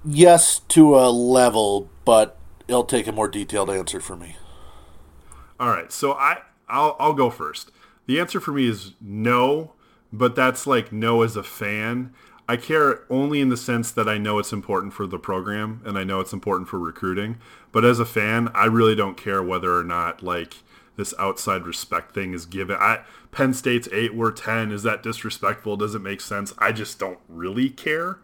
yes, 0.04 0.60
to 0.68 0.96
a 0.96 1.10
level, 1.10 1.90
but 2.04 2.38
it'll 2.68 2.84
take 2.84 3.08
a 3.08 3.12
more 3.12 3.26
detailed 3.26 3.70
answer 3.70 3.98
for 3.98 4.14
me. 4.14 4.36
All 5.58 5.68
right, 5.68 5.90
so 5.90 6.12
I 6.12 6.42
I'll 6.68 6.94
I'll 7.00 7.12
go 7.12 7.28
first. 7.28 7.72
The 8.06 8.20
answer 8.20 8.38
for 8.38 8.52
me 8.52 8.68
is 8.68 8.92
no, 9.00 9.72
but 10.12 10.36
that's 10.36 10.64
like 10.64 10.92
no 10.92 11.22
as 11.22 11.34
a 11.34 11.42
fan. 11.42 12.14
I 12.48 12.56
care 12.56 13.02
only 13.10 13.40
in 13.40 13.48
the 13.48 13.56
sense 13.56 13.90
that 13.90 14.08
I 14.08 14.16
know 14.16 14.38
it's 14.38 14.52
important 14.52 14.92
for 14.92 15.08
the 15.08 15.18
program 15.18 15.82
and 15.84 15.98
I 15.98 16.04
know 16.04 16.20
it's 16.20 16.32
important 16.32 16.68
for 16.68 16.78
recruiting. 16.78 17.38
But 17.72 17.84
as 17.84 17.98
a 17.98 18.06
fan, 18.06 18.48
I 18.54 18.66
really 18.66 18.94
don't 18.94 19.16
care 19.16 19.42
whether 19.42 19.76
or 19.76 19.84
not 19.84 20.22
like 20.22 20.58
this 20.96 21.14
outside 21.18 21.66
respect 21.66 22.14
thing 22.14 22.34
is 22.34 22.46
given. 22.46 22.76
I 22.78 23.00
Penn 23.32 23.54
State's 23.54 23.88
eight, 23.92 24.14
we're 24.14 24.32
ten. 24.32 24.72
Is 24.72 24.82
that 24.82 25.02
disrespectful? 25.02 25.76
Does 25.76 25.94
it 25.94 26.00
make 26.00 26.20
sense? 26.20 26.52
I 26.58 26.72
just 26.72 26.98
don't 26.98 27.18
really 27.28 27.70
care, 27.70 28.18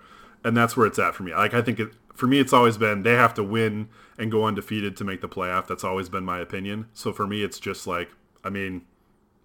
and 0.44 0.56
that's 0.56 0.76
where 0.76 0.86
it's 0.86 0.98
at 0.98 1.14
for 1.14 1.22
me. 1.22 1.34
Like 1.34 1.54
I 1.54 1.62
think 1.62 1.80
it, 1.80 1.92
for 2.14 2.26
me, 2.26 2.38
it's 2.38 2.52
always 2.52 2.76
been 2.78 3.02
they 3.02 3.14
have 3.14 3.34
to 3.34 3.44
win 3.44 3.88
and 4.18 4.30
go 4.30 4.44
undefeated 4.44 4.96
to 4.96 5.04
make 5.04 5.20
the 5.20 5.28
playoff. 5.28 5.66
That's 5.66 5.84
always 5.84 6.08
been 6.08 6.24
my 6.24 6.38
opinion. 6.38 6.86
So 6.92 7.12
for 7.12 7.26
me, 7.26 7.42
it's 7.42 7.58
just 7.58 7.86
like 7.86 8.10
I 8.44 8.50
mean, 8.50 8.82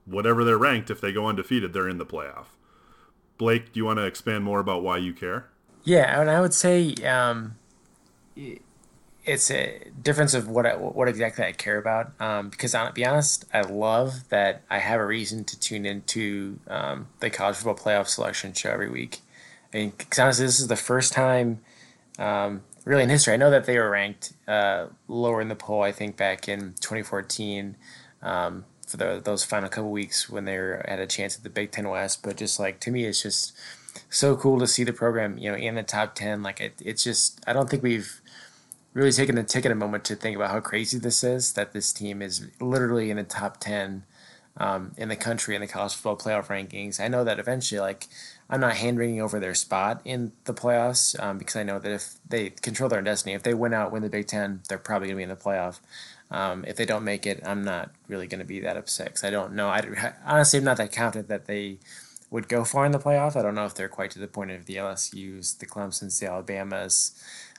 whatever 0.06 0.44
they're 0.44 0.58
ranked, 0.58 0.90
if 0.90 1.02
they 1.02 1.12
go 1.12 1.28
undefeated, 1.28 1.74
they're 1.74 1.90
in 1.90 1.98
the 1.98 2.06
playoff. 2.06 2.48
Blake, 3.38 3.74
do 3.74 3.80
you 3.80 3.86
want 3.86 3.98
to 3.98 4.06
expand 4.06 4.44
more 4.44 4.60
about 4.60 4.84
why 4.84 4.98
you 4.98 5.14
care? 5.14 5.50
Yeah, 5.84 6.22
and 6.22 6.30
I 6.30 6.42
would 6.42 6.54
say 6.54 6.94
um, 7.04 7.56
it's 9.24 9.52
a 9.52 9.80
difference 10.02 10.34
of 10.34 10.48
what 10.48 10.66
I, 10.66 10.76
what 10.76 11.08
exactly 11.08 11.46
I 11.46 11.52
care 11.52 11.78
about. 11.78 12.12
Um, 12.20 12.50
because 12.50 12.72
to 12.72 12.92
be 12.94 13.06
honest, 13.06 13.46
I 13.54 13.62
love 13.62 14.30
that 14.30 14.64
I 14.70 14.80
have 14.80 15.00
a 15.00 15.06
reason 15.06 15.44
to 15.46 15.60
tune 15.60 15.86
into 15.86 16.60
um, 16.68 17.08
the 17.20 17.30
college 17.30 17.58
football 17.58 17.76
playoff 17.76 18.08
selection 18.08 18.54
show 18.54 18.72
every 18.72 18.90
week. 18.90 19.20
I 19.74 19.78
mean, 19.78 19.94
because 19.98 20.20
honestly, 20.20 20.46
this 20.46 20.60
is 20.60 20.68
the 20.68 20.76
first 20.76 21.14
time 21.14 21.60
um, 22.18 22.62
really 22.86 23.04
in 23.04 23.10
history. 23.10 23.34
I 23.34 23.38
know 23.38 23.52
that 23.52 23.66
they 23.66 23.78
were 23.78 23.90
ranked 23.90 24.34
uh, 24.48 24.88
lower 25.08 25.42
in 25.42 25.50
the 25.50 25.56
poll. 25.56 25.84
I 25.84 25.92
think 25.92 26.18
back 26.18 26.50
in 26.50 26.74
2014 26.80 27.76
um, 28.22 28.66
for 28.88 28.98
the, 28.98 29.22
those 29.24 29.44
final 29.44 29.70
couple 29.70 29.92
weeks 29.92 30.30
when 30.30 30.46
they 30.46 30.58
were, 30.58 30.84
had 30.88 31.00
a 31.00 31.08
chance 31.08 31.38
at 31.38 31.44
the 31.44 31.50
Big 31.50 31.72
Ten 31.72 31.88
West. 31.90 32.24
But 32.24 32.38
just 32.38 32.60
like 32.60 32.80
to 32.82 32.92
me, 32.92 33.06
it's 33.06 33.22
just 33.22 33.54
so 34.10 34.36
cool 34.36 34.60
to 34.60 34.68
see 34.68 34.84
the 34.84 34.94
program, 34.94 35.38
you 35.38 35.52
know, 35.52 35.58
in 35.58 35.76
the 35.76 35.84
top 35.84 36.16
10. 36.16 36.44
Like 36.44 36.60
it, 36.60 36.74
it's 36.84 37.04
just 37.04 37.42
I 37.48 37.54
don't 37.54 37.70
think 37.70 37.84
we've 37.84 38.21
really 38.94 39.12
taking 39.12 39.38
a 39.38 39.44
taken 39.44 39.72
a 39.72 39.76
moment 39.76 40.04
to 40.06 40.16
think 40.16 40.36
about 40.36 40.52
how 40.52 40.60
crazy 40.60 41.00
this 41.00 41.24
is. 41.24 41.54
That 41.54 41.74
this 41.74 41.94
team 41.94 42.22
is 42.22 42.48
literally 42.60 43.10
in 43.12 43.18
the 43.18 43.24
top 43.24 43.58
10 43.60 44.04
um, 44.58 44.92
in 44.98 45.10
the 45.10 45.16
country 45.16 45.56
in 45.56 45.62
the 45.62 45.68
college 45.68 45.96
football 45.96 46.18
playoff 46.18 46.48
rankings. 46.48 47.00
I 47.00 47.08
know 47.08 47.24
that 47.24 47.40
eventually, 47.40 47.80
like, 47.80 48.08
I'm 48.50 48.60
not 48.60 48.76
hand 48.76 48.98
wringing 48.98 49.22
over 49.22 49.40
their 49.40 49.56
spot 49.56 50.02
in 50.04 50.34
the 50.44 50.54
playoffs 50.54 51.22
um, 51.22 51.38
because 51.38 51.56
I 51.56 51.64
know 51.64 51.80
that 51.80 51.92
if 51.92 52.16
they 52.28 52.50
control 52.50 52.90
their 52.90 53.00
own 53.00 53.06
destiny, 53.06 53.34
if 53.34 53.44
they 53.44 53.54
win 53.54 53.74
out, 53.74 53.92
win 53.92 54.04
the 54.04 54.10
Big 54.10 54.28
Ten, 54.28 54.62
they're 54.68 54.78
probably 54.78 55.08
going 55.08 55.16
to 55.16 55.20
be 55.20 55.24
in 55.24 55.30
the 55.30 55.36
playoff. 55.36 55.80
Um, 56.30 56.64
if 56.66 56.78
they 56.78 56.86
don't 56.86 57.04
make 57.04 57.26
it, 57.26 57.42
I'm 57.46 57.64
not 57.64 57.92
really 58.08 58.28
going 58.28 58.40
to 58.40 58.46
be 58.46 58.62
that 58.62 58.78
upset 58.78 59.08
because 59.08 59.24
I 59.24 59.30
don't 59.30 59.54
know. 59.54 59.70
I 59.70 60.14
honestly 60.26 60.60
am 60.60 60.66
not 60.66 60.78
that 60.78 60.92
confident 60.92 61.28
that 61.30 61.46
they 61.46 61.80
would 62.30 62.48
go 62.48 62.64
far 62.64 62.86
in 62.86 62.94
the 62.94 63.00
playoff. 63.00 63.36
I 63.36 63.42
don't 63.42 63.56
know 63.56 63.66
if 63.66 63.76
they're 63.76 63.90
quite 63.90 64.12
to 64.12 64.20
the 64.20 64.28
point 64.28 64.52
of 64.52 64.66
the 64.66 64.76
LSU's, 64.76 65.56
the 65.56 65.66
Clemson's, 65.66 66.20
the 66.20 66.28
Alabamas. 66.28 67.12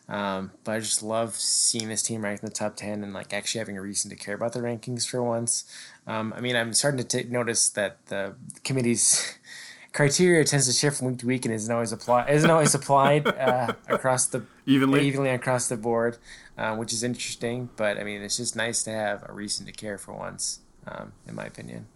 Um, 0.09 0.51
but 0.65 0.73
I 0.73 0.79
just 0.81 1.03
love 1.03 1.37
seeing 1.37 1.89
this 1.89 2.03
team 2.03 2.23
ranked 2.25 2.43
in 2.43 2.49
the 2.49 2.55
top 2.55 2.77
10 2.77 3.03
and 3.03 3.15
like 3.15 3.33
actually 3.33 3.61
having 3.61 3.79
a 3.79 3.83
reason 3.83 4.11
to 4.11 4.17
care 4.17 4.35
about 4.35 4.53
the 4.53 4.61
rankings 4.61 5.09
for 5.09 5.23
once. 5.23 5.65
Um, 6.07 6.35
I 6.37 6.41
mean, 6.41 6.57
I'm 6.57 6.75
starting 6.75 7.03
to 7.05 7.23
t- 7.23 7.29
notice 7.29 7.69
that 7.71 8.05
the 8.07 8.35
committee's 8.65 9.39
criteria 9.93 10.45
tends 10.45 10.67
to 10.67 10.73
shift 10.73 10.99
from 10.99 11.09
week 11.09 11.19
to 11.19 11.27
week 11.27 11.45
and 11.45 11.55
isn't 11.55 11.73
always 11.73 11.93
applied 11.93 12.31
isn't 12.31 12.51
always 12.51 12.75
applied 12.75 13.27
uh, 13.27 13.75
across 13.89 14.27
the 14.27 14.43
evenly 14.67 15.07
evenly 15.07 15.31
across 15.31 15.69
the 15.69 15.77
board, 15.77 16.19
uh, 16.59 16.75
which 16.75 16.93
is 16.93 17.03
interesting. 17.03 17.71
But 17.77 17.99
I 17.99 18.05
mean, 18.05 18.23
it's 18.23 18.39
just 18.39 18.57
nice 18.57 18.83
to 18.85 18.91
have 18.91 19.25
a 19.29 19.33
reason 19.33 19.67
to 19.67 19.73
care 19.73 19.99
for 19.99 20.13
once, 20.13 20.61
um, 20.87 21.13
in 21.27 21.35
my 21.35 21.45
opinion. 21.45 21.87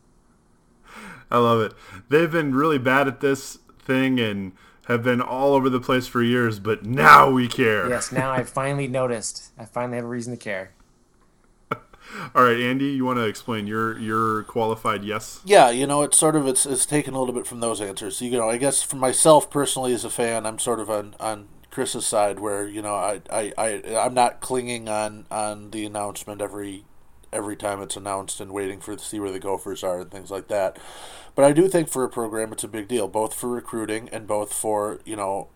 I 1.31 1.39
love 1.39 1.61
it. 1.61 1.73
They've 2.09 2.31
been 2.31 2.55
really 2.55 2.79
bad 2.79 3.09
at 3.09 3.21
this 3.21 3.59
thing 3.79 4.21
and 4.21 4.53
have 4.87 5.03
been 5.03 5.21
all 5.21 5.55
over 5.55 5.69
the 5.69 5.81
place 5.81 6.07
for 6.07 6.23
years, 6.23 6.59
but 6.59 6.85
now 6.85 7.31
we 7.31 7.49
care. 7.49 7.89
Yes, 7.89 8.13
now 8.13 8.31
I 8.31 8.45
finally 8.45 8.87
noticed. 8.87 9.51
I 9.59 9.65
finally 9.65 9.97
have 9.97 10.05
a 10.05 10.09
reason 10.09 10.33
to 10.33 10.39
care. 10.39 10.71
All 12.35 12.45
right, 12.45 12.61
Andy, 12.61 12.87
you 12.87 13.05
want 13.05 13.19
to 13.19 13.25
explain 13.25 13.67
your 13.67 13.99
your 13.99 14.45
qualified 14.45 15.05
yes? 15.05 15.41
Yeah, 15.45 15.71
you 15.71 15.87
know, 15.87 16.03
it's 16.03 16.17
sort 16.17 16.37
of 16.37 16.47
it's 16.47 16.65
it's 16.65 16.87
taken 16.87 17.15
a 17.15 17.19
little 17.19 17.35
bit 17.35 17.47
from 17.47 17.61
those 17.61 17.81
answers. 17.81 18.21
You 18.21 18.31
know, 18.31 18.49
I 18.49 18.59
guess 18.59 18.83
for 18.83 18.97
myself 18.97 19.51
personally 19.51 19.93
as 19.93 20.05
a 20.05 20.11
fan, 20.11 20.47
I'm 20.47 20.61
sort 20.61 20.79
of 20.79 20.89
on 20.89 21.17
on 21.19 21.49
Chris's 21.73 22.07
side 22.07 22.39
where 22.39 22.67
you 22.67 22.81
know 22.81 22.95
I 22.95 23.21
I, 23.29 23.53
I 23.59 23.97
I'm 23.97 24.15
not 24.15 24.41
clinging 24.41 24.89
on 24.89 25.27
on 25.33 25.73
the 25.73 25.85
announcement 25.85 26.41
every 26.41 26.85
every 27.33 27.57
time 27.57 27.83
it's 27.83 27.97
announced 27.97 28.41
and 28.41 28.53
waiting 28.53 28.81
for 28.81 28.97
to 28.97 29.05
see 29.05 29.21
where 29.21 29.33
the 29.33 29.41
Gophers 29.41 29.85
are 29.85 30.01
and 30.01 30.11
things 30.11 30.31
like 30.31 30.49
that. 30.49 30.79
But 31.35 31.45
I 31.45 31.53
do 31.53 31.69
think 31.69 31.89
for 31.89 32.05
a 32.05 32.09
program 32.09 32.53
it's 32.53 32.65
a 32.65 32.69
big 32.69 32.89
deal, 32.89 33.09
both 33.09 33.35
for 33.35 33.49
recruiting 33.49 34.09
and 34.11 34.27
both 34.27 34.53
for 34.53 35.01
you 35.05 35.17
know 35.17 35.49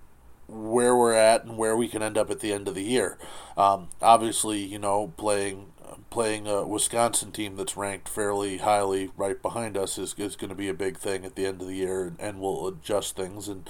where 0.47 0.97
we're 0.97 1.15
at 1.15 1.45
and 1.45 1.57
where 1.57 1.77
we 1.77 1.89
can 1.89 2.03
end 2.03 2.19
up 2.19 2.31
at 2.31 2.41
the 2.41 2.53
end 2.53 2.69
of 2.69 2.75
the 2.75 2.83
year. 2.83 3.17
Um, 3.57 3.89
obviously, 4.03 4.59
you 4.59 4.79
know, 4.79 5.13
playing 5.17 5.73
playing 6.11 6.47
a 6.47 6.67
Wisconsin 6.67 7.33
team 7.33 7.57
that's 7.57 7.77
ranked 7.77 8.09
fairly 8.09 8.59
highly 8.59 9.11
right 9.17 9.41
behind 9.41 9.77
us 9.77 9.97
is, 9.97 10.15
is 10.19 10.37
going 10.37 10.51
to 10.51 10.57
be 10.57 10.69
a 10.69 10.75
big 10.75 10.99
thing 10.99 11.25
at 11.25 11.37
the 11.37 11.47
end 11.47 11.61
of 11.61 11.69
the 11.69 11.77
year, 11.77 12.05
and, 12.05 12.21
and 12.21 12.41
we'll 12.41 12.67
adjust 12.67 13.17
things. 13.17 13.49
And 13.49 13.69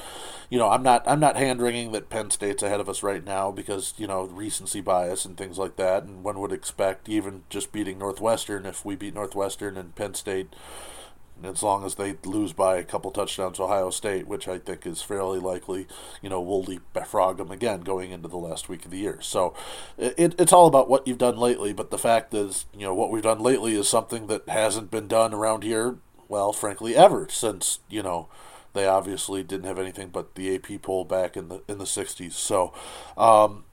you 0.49 0.59
know, 0.59 0.71
I'm 0.71 0.83
not 0.83 1.03
I'm 1.07 1.21
not 1.21 1.37
hand 1.37 1.61
wringing 1.61 1.93
that 1.93 2.11
Penn 2.11 2.31
State's 2.31 2.63
ahead 2.63 2.81
of 2.81 2.89
us 2.89 3.03
right 3.03 3.25
now 3.25 3.51
because 3.51 3.95
you 3.97 4.07
know 4.07 4.25
recency 4.25 4.81
bias 4.81 5.25
and 5.25 5.37
things 5.37 5.59
like 5.59 5.77
that, 5.77 6.05
and 6.05 6.25
one 6.25 6.41
would 6.41 6.53
expect 6.53 7.09
even 7.09 7.43
just 7.51 7.73
beating 7.73 7.99
Northwestern 7.99 8.67
if 8.67 8.85
we 8.85 8.97
beat 8.97 9.15
Northwestern 9.15 9.77
and 9.77 9.95
Penn 9.95 10.15
State 10.15 10.55
as 11.45 11.63
long 11.63 11.85
as 11.85 11.95
they 11.95 12.17
lose 12.25 12.53
by 12.53 12.77
a 12.77 12.85
couple 12.85 13.11
touchdowns 13.11 13.57
to 13.57 13.65
Ohio 13.65 13.91
State, 13.91 14.27
which 14.27 14.49
I 14.49 14.59
think 14.59 14.87
is 14.87 15.03
fairly 15.03 15.39
likely, 15.39 15.87
you 16.23 16.29
know, 16.29 16.41
we'll 16.41 16.63
leapfrog 16.63 17.39
them 17.39 17.51
again 17.51 17.81
going 17.81 18.11
into 18.11 18.29
the 18.29 18.37
last 18.37 18.69
week 18.69 18.85
of 18.85 18.91
the 18.91 18.99
year. 18.99 19.19
So 19.21 19.55
it, 19.99 20.35
it's 20.39 20.53
all 20.53 20.67
about 20.67 20.89
what 20.89 21.07
you've 21.07 21.19
done 21.19 21.37
lately, 21.37 21.73
but 21.73 21.91
the 21.91 21.99
fact 21.99 22.35
is, 22.35 22.67
you 22.75 22.83
know, 22.83 22.95
what 22.95 23.11
we've 23.11 23.23
done 23.23 23.41
lately 23.41 23.75
is 23.75 23.89
something 23.89 24.27
that 24.29 24.49
hasn't 24.49 24.91
been 24.91 25.09
done 25.09 25.35
around 25.35 25.63
here, 25.63 25.97
well, 26.29 26.53
frankly, 26.53 26.95
ever 26.95 27.27
since, 27.29 27.81
you 27.89 28.03
know, 28.03 28.29
they 28.73 28.87
obviously 28.87 29.43
didn't 29.43 29.67
have 29.67 29.79
anything 29.79 30.09
but 30.11 30.35
the 30.35 30.55
AP 30.55 30.83
poll 30.83 31.05
back 31.05 31.37
in 31.37 31.49
the 31.49 31.63
in 31.67 31.79
the 31.79 31.85
60s. 31.85 32.33
So, 32.33 32.73
um, 33.17 33.65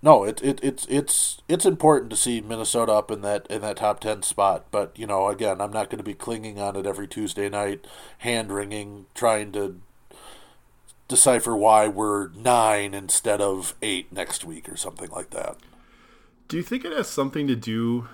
no, 0.00 0.22
it, 0.22 0.40
it 0.42 0.60
it's 0.62 0.86
it's 0.88 1.42
it's 1.48 1.66
important 1.66 2.10
to 2.10 2.16
see 2.16 2.40
Minnesota 2.40 2.92
up 2.92 3.10
in 3.10 3.22
that 3.22 3.46
in 3.48 3.62
that 3.62 3.78
top 3.78 3.98
ten 4.00 4.22
spot. 4.22 4.66
But 4.70 4.96
you 4.96 5.06
know, 5.06 5.28
again, 5.28 5.60
I'm 5.60 5.72
not 5.72 5.90
going 5.90 5.98
to 5.98 6.04
be 6.04 6.14
clinging 6.14 6.60
on 6.60 6.76
it 6.76 6.86
every 6.86 7.08
Tuesday 7.08 7.48
night, 7.48 7.86
hand 8.18 8.52
wringing, 8.52 9.06
trying 9.14 9.50
to 9.52 9.80
decipher 11.08 11.56
why 11.56 11.88
we're 11.88 12.28
nine 12.28 12.94
instead 12.94 13.40
of 13.40 13.74
eight 13.82 14.12
next 14.12 14.44
week 14.44 14.68
or 14.68 14.76
something 14.76 15.10
like 15.10 15.30
that. 15.30 15.56
Do 16.46 16.56
you 16.56 16.62
think 16.62 16.84
it 16.84 16.92
has 16.92 17.08
something 17.08 17.46
to 17.48 17.56
do 17.56 18.08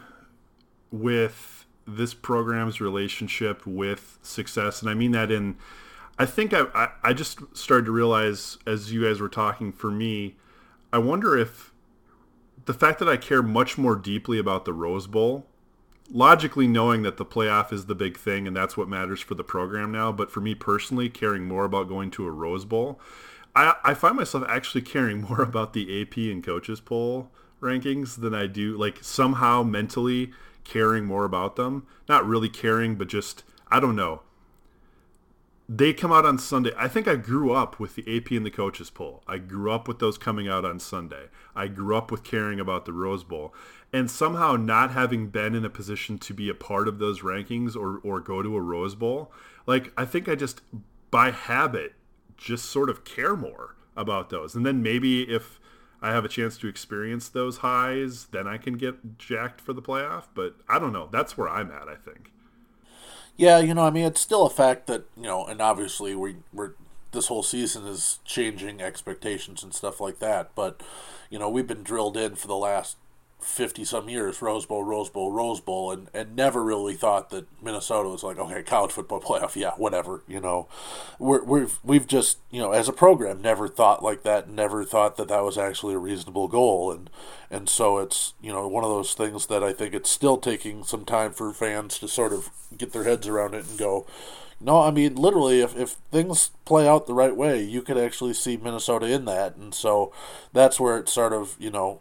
with 0.90 1.66
this 1.86 2.14
program's 2.14 2.80
relationship 2.80 3.66
with 3.66 4.18
success? 4.22 4.80
And 4.80 4.90
I 4.90 4.94
mean 4.94 5.10
that 5.10 5.30
in, 5.30 5.56
I 6.18 6.24
think 6.24 6.54
I 6.54 6.62
I, 6.74 6.88
I 7.02 7.12
just 7.12 7.40
started 7.54 7.84
to 7.84 7.92
realize 7.92 8.56
as 8.66 8.90
you 8.90 9.04
guys 9.04 9.20
were 9.20 9.28
talking. 9.28 9.70
For 9.70 9.90
me, 9.90 10.36
I 10.90 10.98
wonder 10.98 11.36
if 11.36 11.73
the 12.66 12.74
fact 12.74 12.98
that 12.98 13.08
I 13.08 13.16
care 13.16 13.42
much 13.42 13.76
more 13.76 13.96
deeply 13.96 14.38
about 14.38 14.64
the 14.64 14.72
Rose 14.72 15.06
Bowl, 15.06 15.46
logically 16.10 16.66
knowing 16.66 17.02
that 17.02 17.16
the 17.16 17.24
playoff 17.24 17.72
is 17.72 17.86
the 17.86 17.94
big 17.94 18.16
thing 18.16 18.46
and 18.46 18.56
that's 18.56 18.76
what 18.76 18.88
matters 18.88 19.20
for 19.20 19.34
the 19.34 19.44
program 19.44 19.92
now, 19.92 20.12
but 20.12 20.30
for 20.30 20.40
me 20.40 20.54
personally, 20.54 21.08
caring 21.08 21.46
more 21.46 21.64
about 21.64 21.88
going 21.88 22.10
to 22.12 22.26
a 22.26 22.30
Rose 22.30 22.64
Bowl, 22.64 23.00
I, 23.54 23.74
I 23.84 23.94
find 23.94 24.16
myself 24.16 24.44
actually 24.48 24.82
caring 24.82 25.22
more 25.22 25.42
about 25.42 25.72
the 25.72 26.02
AP 26.02 26.16
and 26.16 26.44
coaches 26.44 26.80
poll 26.80 27.30
rankings 27.60 28.20
than 28.20 28.34
I 28.34 28.46
do, 28.46 28.76
like 28.76 28.98
somehow 29.02 29.62
mentally 29.62 30.32
caring 30.64 31.06
more 31.06 31.24
about 31.24 31.56
them. 31.56 31.86
Not 32.08 32.26
really 32.26 32.48
caring, 32.48 32.96
but 32.96 33.08
just, 33.08 33.42
I 33.68 33.80
don't 33.80 33.96
know 33.96 34.20
they 35.68 35.94
come 35.94 36.12
out 36.12 36.26
on 36.26 36.38
Sunday. 36.38 36.72
I 36.76 36.88
think 36.88 37.08
I 37.08 37.16
grew 37.16 37.52
up 37.52 37.80
with 37.80 37.94
the 37.94 38.16
AP 38.16 38.32
and 38.32 38.44
the 38.44 38.50
coaches 38.50 38.90
poll. 38.90 39.22
I 39.26 39.38
grew 39.38 39.70
up 39.72 39.88
with 39.88 39.98
those 39.98 40.18
coming 40.18 40.46
out 40.46 40.64
on 40.64 40.78
Sunday. 40.78 41.28
I 41.56 41.68
grew 41.68 41.96
up 41.96 42.10
with 42.10 42.22
caring 42.22 42.60
about 42.60 42.84
the 42.84 42.92
Rose 42.92 43.24
Bowl. 43.24 43.54
And 43.92 44.10
somehow 44.10 44.56
not 44.56 44.90
having 44.90 45.28
been 45.28 45.54
in 45.54 45.64
a 45.64 45.70
position 45.70 46.18
to 46.18 46.34
be 46.34 46.50
a 46.50 46.54
part 46.54 46.86
of 46.86 46.98
those 46.98 47.20
rankings 47.20 47.74
or, 47.76 47.98
or 47.98 48.20
go 48.20 48.42
to 48.42 48.56
a 48.56 48.60
Rose 48.60 48.94
Bowl, 48.94 49.32
like 49.66 49.92
I 49.96 50.04
think 50.04 50.28
I 50.28 50.34
just 50.34 50.60
by 51.10 51.30
habit 51.30 51.94
just 52.36 52.66
sort 52.66 52.90
of 52.90 53.04
care 53.04 53.36
more 53.36 53.76
about 53.96 54.28
those. 54.28 54.54
And 54.54 54.66
then 54.66 54.82
maybe 54.82 55.22
if 55.22 55.60
I 56.02 56.10
have 56.10 56.26
a 56.26 56.28
chance 56.28 56.58
to 56.58 56.68
experience 56.68 57.30
those 57.30 57.58
highs, 57.58 58.26
then 58.26 58.46
I 58.46 58.58
can 58.58 58.74
get 58.74 59.16
jacked 59.16 59.62
for 59.62 59.72
the 59.72 59.80
playoff. 59.80 60.24
But 60.34 60.56
I 60.68 60.78
don't 60.78 60.92
know. 60.92 61.08
That's 61.10 61.38
where 61.38 61.48
I'm 61.48 61.70
at, 61.70 61.88
I 61.88 61.94
think. 61.94 62.33
Yeah, 63.36 63.58
you 63.58 63.74
know, 63.74 63.84
I 63.84 63.90
mean, 63.90 64.04
it's 64.04 64.20
still 64.20 64.46
a 64.46 64.50
fact 64.50 64.86
that 64.86 65.04
you 65.16 65.24
know, 65.24 65.44
and 65.44 65.60
obviously 65.60 66.14
we 66.14 66.36
we're 66.52 66.72
this 67.12 67.28
whole 67.28 67.42
season 67.42 67.86
is 67.86 68.18
changing 68.24 68.80
expectations 68.80 69.62
and 69.62 69.74
stuff 69.74 70.00
like 70.00 70.18
that. 70.20 70.50
But 70.54 70.82
you 71.30 71.38
know, 71.38 71.48
we've 71.48 71.66
been 71.66 71.82
drilled 71.82 72.16
in 72.16 72.36
for 72.36 72.46
the 72.48 72.56
last 72.56 72.96
50 73.44 73.84
some 73.84 74.08
years 74.08 74.40
Rose 74.42 74.66
Bowl, 74.66 74.82
Rose 74.82 75.10
Bowl, 75.10 75.30
Rose 75.30 75.60
Bowl, 75.60 75.92
and, 75.92 76.08
and 76.14 76.34
never 76.34 76.62
really 76.62 76.94
thought 76.94 77.30
that 77.30 77.46
Minnesota 77.62 78.08
was 78.08 78.22
like, 78.22 78.38
okay, 78.38 78.62
college 78.62 78.92
football 78.92 79.20
playoff, 79.22 79.54
yeah, 79.54 79.72
whatever, 79.76 80.22
you 80.26 80.40
know. 80.40 80.68
We're, 81.18 81.44
we've, 81.44 81.78
we've 81.84 82.06
just, 82.06 82.38
you 82.50 82.60
know, 82.60 82.72
as 82.72 82.88
a 82.88 82.92
program, 82.92 83.42
never 83.42 83.68
thought 83.68 84.02
like 84.02 84.22
that, 84.22 84.48
never 84.48 84.84
thought 84.84 85.16
that 85.16 85.28
that 85.28 85.44
was 85.44 85.58
actually 85.58 85.94
a 85.94 85.98
reasonable 85.98 86.48
goal. 86.48 86.90
And, 86.90 87.10
and 87.50 87.68
so 87.68 87.98
it's, 87.98 88.34
you 88.40 88.52
know, 88.52 88.66
one 88.66 88.84
of 88.84 88.90
those 88.90 89.14
things 89.14 89.46
that 89.46 89.62
I 89.62 89.72
think 89.72 89.94
it's 89.94 90.10
still 90.10 90.38
taking 90.38 90.82
some 90.84 91.04
time 91.04 91.32
for 91.32 91.52
fans 91.52 91.98
to 92.00 92.08
sort 92.08 92.32
of 92.32 92.50
get 92.76 92.92
their 92.92 93.04
heads 93.04 93.28
around 93.28 93.54
it 93.54 93.68
and 93.68 93.78
go, 93.78 94.06
no, 94.60 94.80
I 94.80 94.90
mean, 94.90 95.16
literally, 95.16 95.60
if, 95.60 95.76
if 95.76 95.90
things 96.10 96.50
play 96.64 96.88
out 96.88 97.06
the 97.06 97.14
right 97.14 97.36
way, 97.36 97.62
you 97.62 97.82
could 97.82 97.98
actually 97.98 98.32
see 98.32 98.56
Minnesota 98.56 99.06
in 99.06 99.26
that. 99.26 99.56
And 99.56 99.74
so 99.74 100.12
that's 100.52 100.80
where 100.80 100.96
it 100.96 101.08
sort 101.08 101.32
of, 101.32 101.56
you 101.58 101.70
know, 101.70 102.00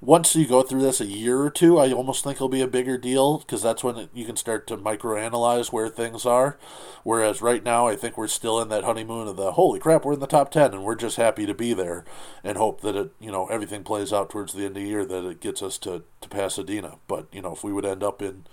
once 0.00 0.34
you 0.34 0.46
go 0.46 0.62
through 0.62 0.80
this 0.80 1.00
a 1.00 1.06
year 1.06 1.40
or 1.42 1.50
two, 1.50 1.78
I 1.78 1.92
almost 1.92 2.24
think 2.24 2.36
it'll 2.36 2.48
be 2.48 2.62
a 2.62 2.66
bigger 2.66 2.96
deal 2.96 3.38
because 3.38 3.62
that's 3.62 3.84
when 3.84 4.08
you 4.14 4.24
can 4.24 4.36
start 4.36 4.66
to 4.68 4.78
microanalyze 4.78 5.72
where 5.72 5.90
things 5.90 6.24
are. 6.24 6.58
Whereas 7.02 7.42
right 7.42 7.62
now, 7.62 7.86
I 7.86 7.96
think 7.96 8.16
we're 8.16 8.26
still 8.26 8.60
in 8.60 8.70
that 8.70 8.84
honeymoon 8.84 9.28
of 9.28 9.36
the 9.36 9.52
holy 9.52 9.78
crap, 9.78 10.04
we're 10.04 10.14
in 10.14 10.20
the 10.20 10.26
top 10.26 10.50
ten, 10.50 10.72
and 10.72 10.84
we're 10.84 10.94
just 10.94 11.16
happy 11.16 11.44
to 11.44 11.52
be 11.54 11.74
there, 11.74 12.04
and 12.42 12.56
hope 12.56 12.80
that 12.80 12.96
it, 12.96 13.12
you 13.20 13.30
know, 13.30 13.46
everything 13.48 13.84
plays 13.84 14.12
out 14.12 14.30
towards 14.30 14.54
the 14.54 14.60
end 14.64 14.76
of 14.76 14.82
the 14.82 14.88
year 14.88 15.04
that 15.04 15.24
it 15.26 15.40
gets 15.40 15.62
us 15.62 15.76
to 15.78 16.04
to 16.22 16.28
Pasadena. 16.28 16.96
But 17.06 17.26
you 17.32 17.42
know, 17.42 17.52
if 17.52 17.62
we 17.62 17.72
would 17.72 17.84
end 17.84 18.02
up 18.02 18.22
in 18.22 18.44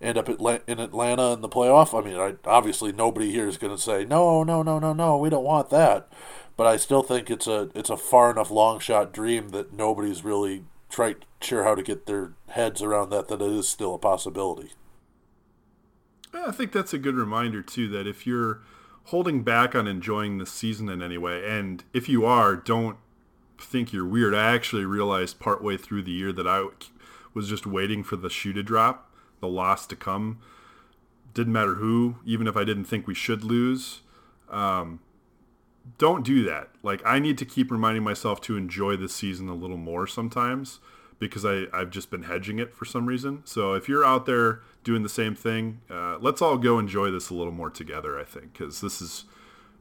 end 0.00 0.18
up 0.18 0.28
in 0.28 0.80
Atlanta 0.80 1.32
in 1.32 1.40
the 1.40 1.48
playoff, 1.48 1.98
I 1.98 2.04
mean, 2.04 2.18
I, 2.18 2.34
obviously 2.48 2.90
nobody 2.92 3.30
here 3.30 3.46
is 3.46 3.58
going 3.58 3.74
to 3.76 3.82
say 3.82 4.04
no, 4.04 4.42
no, 4.42 4.62
no, 4.62 4.78
no, 4.78 4.92
no, 4.92 5.16
we 5.18 5.30
don't 5.30 5.44
want 5.44 5.70
that. 5.70 6.08
but 6.56 6.66
I 6.66 6.76
still 6.76 7.02
think 7.02 7.30
it's 7.30 7.46
a 7.46 7.70
it's 7.74 7.90
a 7.90 7.96
far 7.96 8.30
enough 8.30 8.50
long 8.50 8.78
shot 8.80 9.12
dream 9.12 9.50
that 9.50 9.72
nobody's 9.72 10.24
really 10.24 10.64
tried 10.90 11.24
sure 11.40 11.64
how 11.64 11.74
to 11.74 11.82
get 11.82 12.06
their 12.06 12.32
heads 12.48 12.82
around 12.82 13.10
that 13.10 13.28
that 13.28 13.40
it 13.40 13.52
is 13.52 13.68
still 13.68 13.94
a 13.94 13.98
possibility. 13.98 14.72
I 16.34 16.50
think 16.50 16.72
that's 16.72 16.92
a 16.92 16.98
good 16.98 17.16
reminder 17.16 17.62
too 17.62 17.88
that 17.88 18.06
if 18.06 18.26
you're 18.26 18.60
holding 19.04 19.42
back 19.42 19.74
on 19.74 19.86
enjoying 19.86 20.38
the 20.38 20.46
season 20.46 20.88
in 20.88 21.02
any 21.02 21.18
way, 21.18 21.48
and 21.48 21.82
if 21.92 22.08
you 22.08 22.24
are, 22.24 22.54
don't 22.54 22.96
think 23.58 23.92
you're 23.92 24.06
weird. 24.06 24.34
I 24.34 24.54
actually 24.54 24.84
realized 24.84 25.40
partway 25.40 25.76
through 25.76 26.02
the 26.02 26.12
year 26.12 26.32
that 26.32 26.46
I 26.46 26.66
was 27.34 27.48
just 27.48 27.66
waiting 27.66 28.04
for 28.04 28.16
the 28.16 28.30
shoe 28.30 28.52
to 28.52 28.62
drop, 28.62 29.12
the 29.40 29.48
loss 29.48 29.86
to 29.88 29.96
come. 29.96 30.40
Didn't 31.34 31.52
matter 31.52 31.76
who, 31.76 32.16
even 32.24 32.46
if 32.46 32.56
I 32.56 32.64
didn't 32.64 32.84
think 32.84 33.06
we 33.06 33.14
should 33.14 33.44
lose. 33.44 34.00
Um, 34.48 35.00
don't 35.98 36.24
do 36.24 36.44
that. 36.44 36.68
Like 36.82 37.02
I 37.04 37.18
need 37.18 37.38
to 37.38 37.44
keep 37.44 37.70
reminding 37.70 38.02
myself 38.02 38.40
to 38.42 38.56
enjoy 38.56 38.96
the 38.96 39.08
season 39.08 39.48
a 39.48 39.54
little 39.54 39.76
more 39.76 40.06
sometimes 40.06 40.80
because 41.18 41.44
I, 41.44 41.64
I've 41.72 41.90
just 41.90 42.10
been 42.10 42.24
hedging 42.24 42.58
it 42.58 42.74
for 42.74 42.84
some 42.84 43.06
reason. 43.06 43.42
So 43.44 43.74
if 43.74 43.88
you're 43.88 44.04
out 44.04 44.26
there 44.26 44.60
doing 44.82 45.02
the 45.02 45.08
same 45.08 45.34
thing, 45.34 45.82
uh, 45.90 46.16
let's 46.18 46.40
all 46.40 46.56
go 46.56 46.78
enjoy 46.78 47.10
this 47.10 47.30
a 47.30 47.34
little 47.34 47.52
more 47.52 47.70
together, 47.70 48.18
I 48.18 48.24
think, 48.24 48.54
because 48.54 48.80
this 48.80 49.02
is 49.02 49.24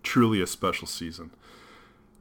truly 0.04 0.42
a 0.42 0.48
special 0.48 0.86
season. 0.86 1.32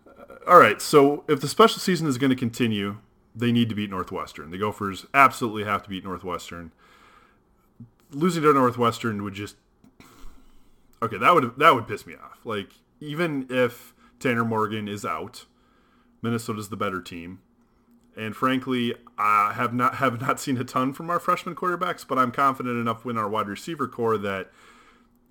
Uh, 0.07 0.35
all 0.47 0.59
right, 0.59 0.81
so 0.81 1.25
if 1.29 1.41
the 1.41 1.49
special 1.49 1.81
season 1.81 2.07
is 2.07 2.17
going 2.17 2.31
to 2.31 2.37
continue, 2.37 2.99
they 3.35 3.51
need 3.53 3.69
to 3.69 3.75
beat 3.75 3.91
Northwestern. 3.91 4.51
The 4.51 4.59
Gophers 4.59 5.07
absolutely 5.13 5.65
have 5.65 5.83
to 5.83 5.89
beat 5.89 6.05
Northwestern. 6.05 6.73
Losing 8.11 8.43
to 8.45 8.55
Northwestern 8.55 9.23
would 9.23 9.35
just 9.35 9.57
okay. 11.03 11.19
That 11.19 11.35
would 11.35 11.59
that 11.59 11.75
would 11.75 11.87
piss 11.87 12.07
me 12.07 12.15
off. 12.15 12.39
Like 12.45 12.71
even 13.01 13.47
if 13.51 13.95
Tanner 14.19 14.45
Morgan 14.45 14.89
is 14.89 15.05
out, 15.05 15.47
Minnesota's 16.23 16.69
the 16.69 16.77
better 16.77 17.01
team. 17.01 17.41
And 18.17 18.35
frankly, 18.35 18.95
I 19.17 19.53
have 19.53 19.73
not 19.73 19.97
have 19.97 20.21
not 20.21 20.41
seen 20.41 20.57
a 20.57 20.65
ton 20.65 20.93
from 20.93 21.09
our 21.09 21.21
freshman 21.21 21.55
quarterbacks, 21.55 22.07
but 22.07 22.19
I'm 22.19 22.33
confident 22.33 22.77
enough 22.77 23.07
in 23.07 23.17
our 23.17 23.29
wide 23.29 23.47
receiver 23.47 23.87
corps 23.87 24.19
that 24.19 24.51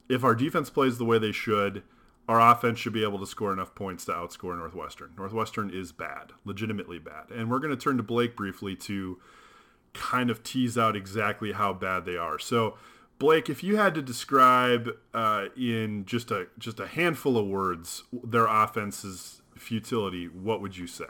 if 0.08 0.24
our 0.24 0.36
defense 0.36 0.70
plays 0.70 0.98
the 0.98 1.04
way 1.04 1.20
they 1.20 1.34
should, 1.34 1.84
our 2.30 2.40
offense 2.40 2.80
should 2.80 2.94
be 2.94 3.04
able 3.04 3.20
to 3.20 3.28
score 3.28 3.52
enough 3.52 3.76
points 3.76 4.06
to 4.06 4.14
outscore 4.14 4.58
Northwestern. 4.58 5.12
Northwestern 5.18 5.70
is 5.70 5.92
bad, 5.92 6.32
legitimately 6.46 7.00
bad. 7.00 7.30
And 7.30 7.50
we're 7.50 7.60
going 7.60 7.76
to 7.76 7.82
turn 7.82 7.98
to 7.98 8.04
Blake 8.04 8.36
briefly 8.38 8.76
to 8.78 9.20
kind 9.94 10.30
of 10.30 10.44
tease 10.44 10.78
out 10.78 10.96
exactly 10.96 11.54
how 11.54 11.74
bad 11.74 12.06
they 12.06 12.18
are. 12.18 12.40
So, 12.40 12.78
Blake, 13.20 13.50
if 13.50 13.64
you 13.64 13.78
had 13.78 13.96
to 13.96 14.02
describe 14.02 14.92
uh, 15.14 15.46
in 15.58 16.06
just 16.06 16.30
a 16.32 16.48
just 16.60 16.80
a 16.80 16.88
handful 16.88 17.38
of 17.38 17.48
words 17.48 18.04
their 18.12 18.46
offense's 18.46 19.42
futility, 19.56 20.26
what 20.28 20.62
would 20.62 20.78
you 20.78 20.88
say? 20.88 21.06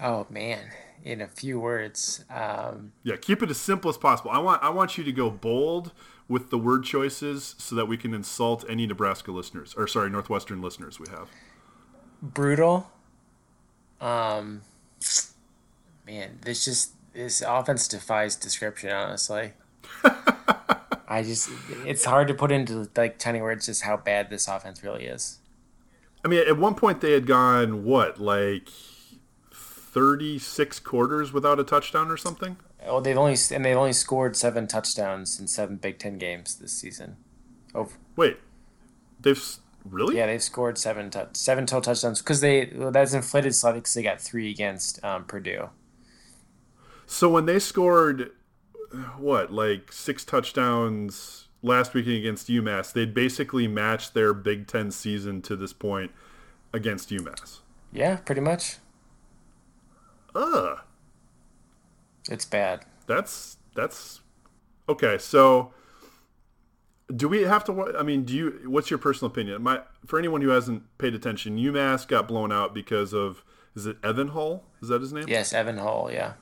Oh 0.00 0.26
man, 0.28 0.70
in 1.04 1.20
a 1.20 1.28
few 1.28 1.60
words. 1.60 2.24
Um, 2.28 2.92
yeah, 3.02 3.16
keep 3.16 3.42
it 3.42 3.50
as 3.50 3.56
simple 3.56 3.88
as 3.88 3.96
possible. 3.96 4.30
I 4.30 4.38
want 4.38 4.62
I 4.62 4.70
want 4.70 4.98
you 4.98 5.04
to 5.04 5.12
go 5.12 5.30
bold 5.30 5.92
with 6.28 6.50
the 6.50 6.58
word 6.58 6.84
choices 6.84 7.54
so 7.58 7.76
that 7.76 7.86
we 7.86 7.96
can 7.96 8.12
insult 8.12 8.64
any 8.68 8.86
Nebraska 8.86 9.30
listeners 9.30 9.74
or 9.76 9.86
sorry 9.86 10.10
Northwestern 10.10 10.60
listeners 10.60 10.98
we 10.98 11.06
have. 11.08 11.28
Brutal. 12.20 12.90
Um, 14.00 14.62
man, 16.06 16.38
this 16.42 16.64
just 16.64 16.92
this 17.12 17.42
offense 17.42 17.88
defies 17.88 18.36
description. 18.36 18.90
Honestly, 18.90 19.52
I 21.16 21.22
just 21.22 21.48
it's 21.86 22.04
hard 22.04 22.28
to 22.28 22.34
put 22.34 22.52
into 22.52 22.90
like 22.94 23.18
tiny 23.18 23.40
words 23.40 23.64
just 23.64 23.82
how 23.82 23.96
bad 23.96 24.28
this 24.28 24.48
offense 24.48 24.82
really 24.82 25.06
is. 25.06 25.38
I 26.22 26.28
mean, 26.28 26.46
at 26.46 26.58
one 26.58 26.74
point 26.74 27.00
they 27.00 27.12
had 27.12 27.26
gone 27.26 27.84
what 27.84 28.20
like 28.20 28.68
36 29.50 30.78
quarters 30.80 31.32
without 31.32 31.58
a 31.58 31.64
touchdown 31.64 32.10
or 32.10 32.18
something. 32.18 32.58
Oh, 32.86 33.00
they've 33.00 33.16
only 33.16 33.34
and 33.50 33.64
they've 33.64 33.76
only 33.76 33.94
scored 33.94 34.36
seven 34.36 34.66
touchdowns 34.66 35.40
in 35.40 35.46
seven 35.46 35.76
Big 35.76 35.98
Ten 35.98 36.18
games 36.18 36.56
this 36.56 36.72
season. 36.72 37.16
Oh, 37.74 37.88
wait, 38.14 38.36
they've 39.18 39.42
really? 39.86 40.18
Yeah, 40.18 40.26
they've 40.26 40.42
scored 40.42 40.76
seven 40.76 41.10
seven 41.32 41.64
total 41.64 41.80
touchdowns 41.94 42.20
because 42.20 42.42
they 42.42 42.70
well, 42.74 42.90
that's 42.90 43.14
inflated 43.14 43.54
slightly 43.54 43.80
because 43.80 43.94
they 43.94 44.02
got 44.02 44.20
three 44.20 44.50
against 44.50 45.02
um, 45.02 45.24
Purdue. 45.24 45.70
So 47.06 47.30
when 47.30 47.46
they 47.46 47.58
scored, 47.58 48.32
what 49.18 49.52
like 49.52 49.92
six 49.92 50.24
touchdowns 50.24 51.48
last 51.62 51.94
weekend 51.94 52.16
against 52.16 52.48
UMass, 52.48 52.92
they'd 52.92 53.14
basically 53.14 53.66
matched 53.66 54.14
their 54.14 54.32
Big 54.32 54.66
Ten 54.66 54.90
season 54.90 55.42
to 55.42 55.56
this 55.56 55.72
point 55.72 56.12
against 56.72 57.10
UMass. 57.10 57.60
Yeah, 57.92 58.16
pretty 58.16 58.40
much. 58.40 58.76
Ugh. 60.34 60.78
It's 62.30 62.44
bad. 62.44 62.84
That's 63.06 63.56
that's 63.74 64.20
okay. 64.88 65.16
So, 65.18 65.72
do 67.14 67.28
we 67.28 67.42
have 67.42 67.64
to? 67.64 67.96
I 67.96 68.02
mean, 68.02 68.24
do 68.24 68.34
you? 68.34 68.60
What's 68.66 68.90
your 68.90 68.98
personal 68.98 69.30
opinion? 69.30 69.62
My 69.62 69.82
for 70.06 70.18
anyone 70.18 70.42
who 70.42 70.48
hasn't 70.48 70.82
paid 70.98 71.14
attention, 71.14 71.56
UMass 71.56 72.06
got 72.06 72.26
blown 72.26 72.52
out 72.52 72.74
because 72.74 73.14
of 73.14 73.44
is 73.74 73.86
it 73.86 73.98
Evan 74.02 74.28
Hall? 74.28 74.64
Is 74.82 74.88
that 74.88 75.00
his 75.00 75.12
name? 75.12 75.26
Yes, 75.28 75.52
Evan 75.52 75.78
Hall. 75.78 76.10
Yeah. 76.10 76.32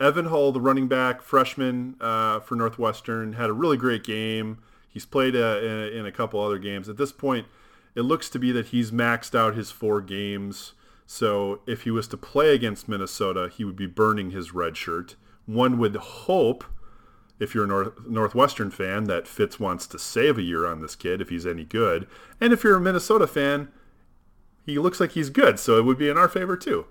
Evan 0.00 0.26
Hull, 0.26 0.52
the 0.52 0.60
running 0.60 0.88
back, 0.88 1.22
freshman 1.22 1.96
uh, 2.00 2.40
for 2.40 2.56
Northwestern, 2.56 3.34
had 3.34 3.50
a 3.50 3.54
really 3.54 3.76
great 3.76 4.04
game. 4.04 4.58
He's 4.88 5.06
played 5.06 5.36
uh, 5.36 5.58
in, 5.58 5.98
in 5.98 6.06
a 6.06 6.12
couple 6.12 6.40
other 6.40 6.58
games. 6.58 6.88
At 6.88 6.96
this 6.96 7.12
point, 7.12 7.46
it 7.94 8.02
looks 8.02 8.28
to 8.30 8.38
be 8.38 8.52
that 8.52 8.66
he's 8.66 8.90
maxed 8.90 9.34
out 9.34 9.54
his 9.54 9.70
four 9.70 10.00
games. 10.00 10.72
So 11.06 11.60
if 11.66 11.82
he 11.82 11.90
was 11.90 12.08
to 12.08 12.16
play 12.16 12.54
against 12.54 12.88
Minnesota, 12.88 13.50
he 13.54 13.64
would 13.64 13.76
be 13.76 13.86
burning 13.86 14.30
his 14.30 14.52
red 14.52 14.76
shirt. 14.76 15.16
One 15.46 15.78
would 15.78 15.96
hope, 15.96 16.64
if 17.38 17.54
you're 17.54 17.64
a 17.64 17.68
North, 17.68 18.06
Northwestern 18.06 18.70
fan, 18.70 19.04
that 19.04 19.28
Fitz 19.28 19.60
wants 19.60 19.86
to 19.88 19.98
save 19.98 20.38
a 20.38 20.42
year 20.42 20.66
on 20.66 20.80
this 20.80 20.96
kid 20.96 21.20
if 21.20 21.28
he's 21.28 21.46
any 21.46 21.64
good. 21.64 22.08
And 22.40 22.52
if 22.52 22.64
you're 22.64 22.76
a 22.76 22.80
Minnesota 22.80 23.26
fan, 23.26 23.68
he 24.64 24.78
looks 24.78 24.98
like 24.98 25.12
he's 25.12 25.30
good, 25.30 25.58
so 25.58 25.78
it 25.78 25.84
would 25.84 25.98
be 25.98 26.08
in 26.08 26.16
our 26.16 26.28
favor 26.28 26.56
too. 26.56 26.86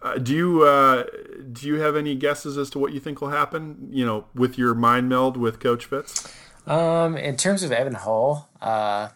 Uh, 0.00 0.16
do 0.18 0.34
you 0.34 0.62
uh, 0.62 1.04
do 1.52 1.66
you 1.66 1.80
have 1.80 1.96
any 1.96 2.14
guesses 2.14 2.56
as 2.56 2.70
to 2.70 2.78
what 2.78 2.92
you 2.92 3.00
think 3.00 3.20
will 3.20 3.30
happen? 3.30 3.88
You 3.90 4.06
know, 4.06 4.26
with 4.34 4.58
your 4.58 4.74
mind 4.74 5.08
meld 5.08 5.36
with 5.36 5.60
Coach 5.60 5.86
Fitz. 5.86 6.32
Um, 6.66 7.16
in 7.16 7.36
terms 7.36 7.62
of 7.62 7.72
Evan 7.72 7.94
Hull, 7.94 8.48
uh, 8.60 9.08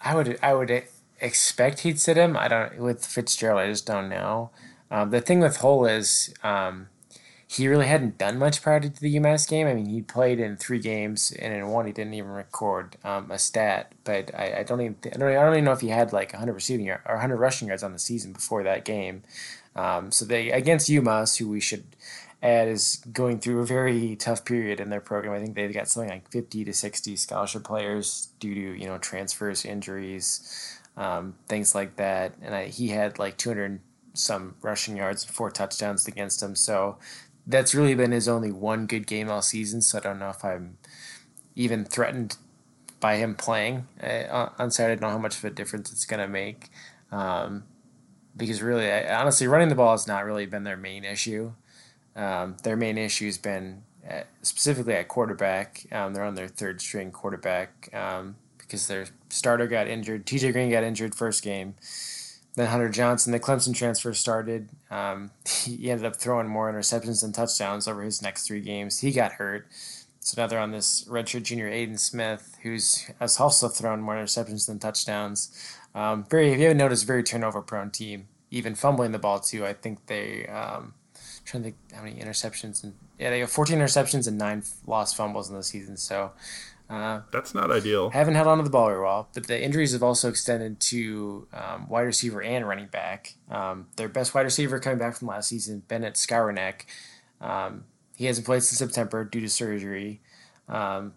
I 0.00 0.14
would 0.14 0.38
I 0.42 0.54
would 0.54 0.84
expect 1.20 1.80
he'd 1.80 2.00
sit 2.00 2.16
him. 2.16 2.36
I 2.36 2.48
don't 2.48 2.78
with 2.78 3.04
Fitzgerald. 3.04 3.60
I 3.60 3.68
just 3.68 3.86
don't 3.86 4.08
know. 4.08 4.50
Um, 4.90 5.10
the 5.10 5.20
thing 5.20 5.40
with 5.40 5.56
Hull 5.58 5.84
is 5.84 6.32
um, 6.44 6.88
he 7.48 7.68
really 7.68 7.86
hadn't 7.86 8.18
done 8.18 8.38
much 8.38 8.62
prior 8.62 8.80
to 8.80 8.88
the 8.88 9.16
UMass 9.16 9.48
game. 9.48 9.66
I 9.66 9.74
mean, 9.74 9.86
he 9.86 10.02
played 10.02 10.40
in 10.40 10.56
three 10.56 10.78
games, 10.78 11.32
and 11.32 11.54
in 11.54 11.68
one 11.68 11.86
he 11.86 11.92
didn't 11.92 12.14
even 12.14 12.30
record 12.30 12.96
um, 13.04 13.30
a 13.30 13.38
stat. 13.38 13.92
But 14.04 14.34
I, 14.34 14.58
I 14.58 14.62
don't 14.62 14.80
even 14.80 14.96
I 15.06 15.16
don't, 15.16 15.28
I 15.28 15.34
don't 15.34 15.52
even 15.54 15.64
know 15.64 15.72
if 15.72 15.80
he 15.80 15.88
had 15.88 16.12
like 16.12 16.32
100 16.32 16.52
receiving 16.52 16.88
or 16.88 17.00
100 17.04 17.36
rushing 17.36 17.68
yards 17.68 17.82
on 17.82 17.92
the 17.92 17.98
season 17.98 18.32
before 18.32 18.62
that 18.62 18.84
game. 18.84 19.22
Um, 19.76 20.10
so 20.10 20.24
they 20.24 20.50
against 20.50 20.88
UMass, 20.88 21.38
who 21.38 21.48
we 21.48 21.60
should 21.60 21.84
add 22.42 22.66
is 22.68 23.02
going 23.12 23.38
through 23.38 23.60
a 23.60 23.66
very 23.66 24.16
tough 24.16 24.44
period 24.44 24.80
in 24.80 24.90
their 24.90 25.00
program. 25.00 25.34
I 25.34 25.40
think 25.40 25.54
they've 25.54 25.72
got 25.72 25.88
something 25.88 26.10
like 26.10 26.30
50 26.30 26.64
to 26.64 26.72
60 26.72 27.16
scholarship 27.16 27.64
players 27.64 28.30
due 28.40 28.54
to 28.54 28.80
you 28.80 28.86
know 28.86 28.98
transfers, 28.98 29.64
injuries 29.64 30.76
um, 30.96 31.34
things 31.48 31.74
like 31.74 31.96
that. 31.96 32.34
And 32.42 32.54
I, 32.54 32.66
he 32.66 32.88
had 32.88 33.18
like 33.18 33.36
200 33.36 33.80
some 34.14 34.54
rushing 34.62 34.96
yards 34.96 35.24
and 35.24 35.34
four 35.34 35.50
touchdowns 35.50 36.08
against 36.08 36.42
him. 36.42 36.54
So 36.54 36.96
that's 37.46 37.74
really 37.74 37.94
been 37.94 38.12
his 38.12 38.28
only 38.28 38.50
one 38.50 38.86
good 38.86 39.06
game 39.06 39.30
all 39.30 39.42
season. 39.42 39.82
So 39.82 39.98
I 39.98 40.00
don't 40.00 40.18
know 40.18 40.30
if 40.30 40.44
I'm 40.44 40.78
even 41.54 41.84
threatened 41.84 42.36
by 42.98 43.16
him 43.16 43.34
playing 43.34 43.86
uh, 44.02 44.48
on 44.58 44.70
Saturday. 44.70 44.92
I 44.92 44.94
don't 44.96 45.10
know 45.10 45.16
how 45.16 45.22
much 45.22 45.36
of 45.36 45.44
a 45.44 45.50
difference 45.50 45.92
it's 45.92 46.06
going 46.06 46.20
to 46.20 46.28
make. 46.28 46.70
Um, 47.12 47.64
because 48.36 48.62
really, 48.62 48.90
I, 48.90 49.20
honestly, 49.20 49.46
running 49.46 49.68
the 49.68 49.74
ball 49.74 49.92
has 49.92 50.06
not 50.06 50.24
really 50.24 50.46
been 50.46 50.64
their 50.64 50.76
main 50.76 51.04
issue. 51.04 51.52
Um, 52.14 52.56
their 52.62 52.76
main 52.76 52.98
issue 52.98 53.26
has 53.26 53.38
been 53.38 53.82
at, 54.04 54.26
specifically 54.42 54.94
at 54.94 55.08
quarterback. 55.08 55.86
Um, 55.92 56.14
they're 56.14 56.24
on 56.24 56.34
their 56.34 56.48
third 56.48 56.80
string 56.80 57.10
quarterback. 57.10 57.88
Um, 57.94 58.36
because 58.66 58.86
their 58.86 59.06
starter 59.28 59.66
got 59.66 59.88
injured. 59.88 60.26
TJ 60.26 60.52
Green 60.52 60.70
got 60.70 60.84
injured 60.84 61.14
first 61.14 61.42
game. 61.42 61.74
Then 62.56 62.68
Hunter 62.68 62.88
Johnson, 62.88 63.32
the 63.32 63.40
Clemson 63.40 63.74
transfer, 63.74 64.12
started. 64.14 64.70
Um, 64.90 65.30
he 65.64 65.90
ended 65.90 66.06
up 66.06 66.16
throwing 66.16 66.48
more 66.48 66.72
interceptions 66.72 67.22
than 67.22 67.32
touchdowns 67.32 67.86
over 67.86 68.02
his 68.02 68.22
next 68.22 68.46
three 68.46 68.60
games. 68.60 69.00
He 69.00 69.12
got 69.12 69.32
hurt. 69.32 69.66
So 70.20 70.40
now 70.40 70.48
they're 70.48 70.58
on 70.58 70.72
this 70.72 71.04
redshirt 71.04 71.44
junior 71.44 71.68
Aidan 71.68 71.98
Smith, 71.98 72.58
who's 72.64 73.08
has 73.20 73.38
also 73.38 73.68
thrown 73.68 74.00
more 74.00 74.16
interceptions 74.16 74.66
than 74.66 74.80
touchdowns. 74.80 75.75
Um, 75.96 76.24
very, 76.30 76.52
if 76.52 76.58
you 76.58 76.64
haven't 76.64 76.78
noticed, 76.78 77.06
very 77.06 77.22
turnover 77.24 77.62
prone 77.62 77.90
team. 77.90 78.28
Even 78.50 78.74
fumbling 78.76 79.10
the 79.12 79.18
ball 79.18 79.40
too. 79.40 79.66
I 79.66 79.72
think 79.72 80.06
they. 80.06 80.46
Um, 80.46 80.94
trying 81.44 81.62
to 81.62 81.70
think 81.70 81.76
how 81.94 82.02
many 82.02 82.16
interceptions 82.16 82.82
and 82.84 82.92
yeah, 83.18 83.30
they 83.30 83.38
have 83.40 83.50
14 83.50 83.78
interceptions 83.78 84.26
and 84.28 84.36
nine 84.36 84.62
lost 84.86 85.16
fumbles 85.16 85.48
in 85.48 85.56
the 85.56 85.62
season. 85.62 85.96
So 85.96 86.32
Uh, 86.90 87.20
That's 87.32 87.54
not 87.54 87.70
ideal. 87.72 88.10
haven't 88.10 88.34
held 88.34 88.46
on 88.48 88.58
to 88.58 88.64
the 88.64 88.70
ball 88.70 88.86
very 88.86 89.00
well, 89.00 89.28
but 89.34 89.46
the 89.48 89.60
injuries 89.60 89.92
have 89.92 90.02
also 90.04 90.28
extended 90.28 90.78
to 90.80 91.48
um, 91.52 91.88
wide 91.88 92.02
receiver 92.02 92.40
and 92.42 92.66
running 92.68 92.86
back. 92.86 93.34
Um, 93.50 93.86
their 93.96 94.08
best 94.08 94.34
wide 94.34 94.42
receiver 94.42 94.78
coming 94.78 94.98
back 94.98 95.16
from 95.16 95.26
last 95.28 95.48
season, 95.48 95.82
Bennett 95.88 96.14
Skowronek, 96.14 96.82
um, 97.40 97.84
he 98.16 98.26
hasn't 98.26 98.46
played 98.46 98.62
since 98.62 98.78
September 98.78 99.24
due 99.24 99.40
to 99.40 99.48
surgery. 99.48 100.20
Um, 100.68 101.14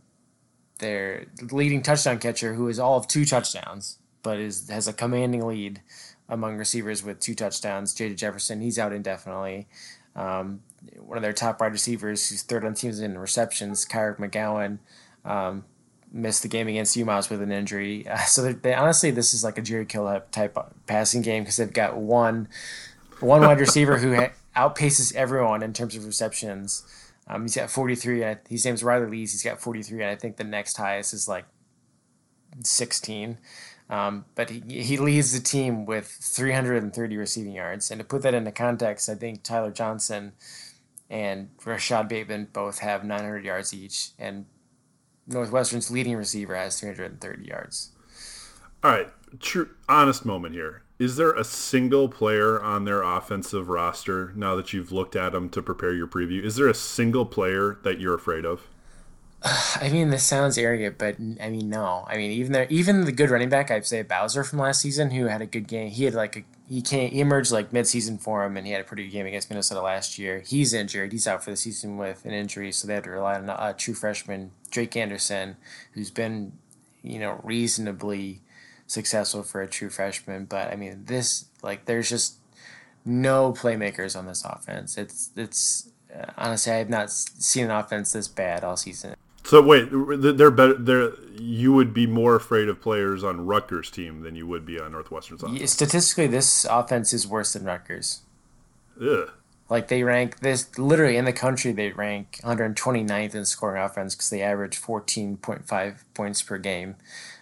their 0.80 1.26
leading 1.52 1.82
touchdown 1.84 2.18
catcher, 2.20 2.54
who 2.56 2.68
is 2.68 2.80
all 2.80 2.98
of 2.98 3.08
two 3.08 3.26
touchdowns, 3.26 3.99
but 4.24 4.40
is 4.40 4.70
has 4.70 4.88
a 4.88 4.94
commanding 4.94 5.46
lead 5.46 5.82
among 6.28 6.58
receivers 6.58 7.04
with 7.04 7.20
two 7.20 7.34
touchdowns, 7.36 7.96
Jada 7.96 8.16
Jefferson, 8.16 8.62
he's 8.62 8.78
out 8.78 8.94
indefinitely. 8.94 9.68
Um, 10.16 10.62
one 10.98 11.18
of 11.18 11.22
their 11.22 11.34
top 11.34 11.60
wide 11.60 11.72
receivers, 11.72 12.30
who's 12.30 12.44
third 12.44 12.66
on 12.66 12.74
teams 12.74 13.00
in 13.00 13.18
receptions, 13.18 13.86
Kyric 13.86 14.18
McGowan, 14.18 14.80
um, 15.26 15.66
missed 16.12 16.42
the 16.44 16.48
game 16.48 16.68
against 16.68 16.98
UMass 16.98 17.30
with 17.30 17.42
an 17.42 17.52
injury. 17.52 18.08
Uh, 18.08 18.18
so 18.26 18.54
they, 18.54 18.74
honestly, 18.74 19.12
this 19.12 19.34
is 19.34 19.44
like 19.44 19.58
a 19.58 19.62
Jerry 19.62 19.86
Kill 19.86 20.22
type 20.32 20.58
passing 20.86 21.22
game 21.22 21.44
because 21.44 21.58
they've 21.58 21.74
got 21.74 21.98
one 21.98 22.48
one 23.20 23.42
wide 23.42 23.60
receiver 23.60 23.98
who 23.98 24.16
ha- 24.16 24.32
outpaces 24.56 25.14
everyone 25.16 25.62
in 25.62 25.74
terms 25.74 25.96
of 25.96 26.06
receptions. 26.06 26.84
Um, 27.28 27.44
he's 27.44 27.56
got 27.56 27.70
43. 27.70 28.24
And 28.24 28.40
his 28.50 28.66
name's 28.66 28.84
Riley 28.84 29.08
Lees. 29.08 29.32
He's 29.34 29.44
got 29.44 29.62
43, 29.62 30.02
and 30.02 30.12
I 30.12 30.16
think 30.16 30.38
the 30.38 30.44
next 30.44 30.78
highest 30.78 31.14
is 31.14 31.28
like 31.28 31.46
16. 32.64 33.38
Um, 33.90 34.26
but 34.36 34.52
he, 34.52 34.84
he 34.84 34.98
leads 34.98 35.34
the 35.34 35.40
team 35.40 35.86
with 35.86 36.08
330 36.08 37.18
receiving 37.18 37.54
yards. 37.54 37.90
And 37.90 38.00
to 38.00 38.06
put 38.06 38.22
that 38.22 38.36
into 38.36 38.52
context, 38.52 39.10
I 39.10 39.16
think 39.16 39.44
Tyler 39.44 39.72
Johnson 39.72 40.34
and 41.10 41.50
Rashod 41.66 42.08
Bateman 42.08 42.50
both 42.54 42.80
have 42.80 43.04
900 43.04 43.44
yards 43.44 43.74
each, 43.74 44.12
and 44.20 44.46
Northwestern's 45.28 45.90
leading 45.90 46.16
receiver 46.16 46.56
has 46.56 46.80
330 46.80 47.48
yards. 47.48 47.92
All 48.84 48.92
right, 48.92 49.10
true, 49.40 49.70
honest 49.88 50.24
moment 50.24 50.54
here. 50.54 50.84
Is 51.00 51.16
there 51.16 51.32
a 51.32 51.44
single 51.44 52.10
player 52.10 52.62
on 52.62 52.84
their 52.84 53.02
offensive 53.02 53.70
roster 53.70 54.34
now 54.36 54.56
that 54.56 54.74
you've 54.74 54.92
looked 54.92 55.16
at 55.16 55.32
them 55.32 55.50
to 55.50 55.62
prepare 55.62 55.94
your 55.94 56.08
preview? 56.08 56.44
Is 56.44 56.58
there 56.58 56.68
a 56.68 56.74
single 56.74 57.26
player 57.26 57.80
that 57.84 58.00
you're 58.00 58.16
afraid 58.16 58.46
of? 58.46 58.68
I 59.44 59.90
mean, 59.90 60.10
this 60.10 60.24
sounds 60.24 60.58
arrogant, 60.58 60.98
but 60.98 61.16
I 61.42 61.50
mean, 61.50 61.70
no. 61.70 62.06
I 62.08 62.18
mean, 62.18 62.32
even 62.32 62.52
the 62.52 62.72
even 62.72 63.06
the 63.06 63.12
good 63.12 63.30
running 63.30 63.50
back, 63.50 63.72
I'd 63.72 63.86
say 63.86 64.02
Bowser 64.02 64.44
from 64.44 64.60
last 64.60 64.82
season, 64.82 65.12
who 65.12 65.26
had 65.26 65.42
a 65.42 65.46
good 65.46 65.68
game. 65.68 65.90
He 65.90 66.04
had 66.06 66.14
like 66.14 66.36
a 66.36 66.44
he 66.68 66.82
came 66.82 67.12
he 67.12 67.22
emerged 67.22 67.52
like 67.52 67.72
midseason 67.72 68.20
for 68.20 68.44
him, 68.44 68.58
and 68.58 68.68
he 68.68 68.74
had 68.74 68.82
a 68.82 68.84
pretty 68.84 69.04
good 69.06 69.12
game 69.12 69.26
against 69.26 69.50
Minnesota 69.50 69.82
last 69.82 70.20
year. 70.20 70.44
He's 70.46 70.74
injured. 70.74 71.14
He's 71.14 71.28
out 71.28 71.44
for 71.44 71.52
the 71.52 71.58
season 71.58 71.98
with 71.98 72.26
an 72.26 72.32
injury, 72.32 72.72
so 72.72 72.88
they 72.88 72.96
had 72.96 73.06
to 73.06 73.12
rely 73.12 73.36
on 73.36 73.50
a 73.50 73.74
true 73.74 73.94
freshman 73.94 74.52
Drake 74.72 74.96
Anderson, 74.98 75.56
who's 75.94 76.12
been 76.12 76.54
you 77.02 77.20
know 77.20 77.40
reasonably 77.44 78.42
successful 78.88 79.44
for 79.44 79.62
a 79.62 79.68
true 79.68 79.90
freshman. 79.90 80.46
But 80.46 80.72
I 80.72 80.76
mean, 80.76 81.06
this 81.06 81.46
like 81.64 81.86
there's 81.86 82.10
just 82.10 82.36
no 83.06 83.54
playmakers 83.54 84.18
on 84.18 84.26
this 84.26 84.44
offense. 84.44 84.98
It's 84.98 85.32
it's 85.38 85.90
uh, 86.14 86.32
honestly 86.38 86.74
I 86.74 86.78
have 86.78 86.90
not 86.90 87.10
seen 87.10 87.66
an 87.66 87.72
offense 87.72 88.12
this 88.12 88.28
bad 88.28 88.66
all 88.66 88.76
season. 88.76 89.16
So 89.50 89.64
wait, 89.64 89.90
they're 89.90 90.52
better. 90.52 90.76
They're 90.76 91.12
you 91.34 91.74
would 91.74 91.92
be 91.92 92.06
more 92.06 92.36
afraid 92.36 92.70
of 92.70 92.80
players 92.80 93.24
on 93.24 93.48
Rutgers' 93.48 93.90
team 93.90 94.22
than 94.22 94.36
you 94.36 94.46
would 94.46 94.64
be 94.64 94.80
on 94.80 94.92
Northwestern's 94.92 95.42
offense. 95.42 95.72
Statistically, 95.72 96.28
this 96.28 96.68
offense 96.70 97.14
is 97.14 97.26
worse 97.26 97.54
than 97.54 97.64
Rutgers. 97.64 98.22
Ugh. 99.02 99.32
Like 99.68 99.88
they 99.88 100.04
rank 100.04 100.42
this 100.42 100.78
literally 100.78 101.18
in 101.18 101.26
the 101.26 101.34
country, 101.34 101.72
they 101.72 101.90
rank 101.90 102.40
129th 102.44 103.34
in 103.34 103.44
scoring 103.44 103.82
offense 103.82 104.14
because 104.14 104.30
they 104.30 104.44
average 104.44 104.80
14.5 104.80 105.96
points 106.14 106.44
per 106.44 106.60
game, 106.60 106.96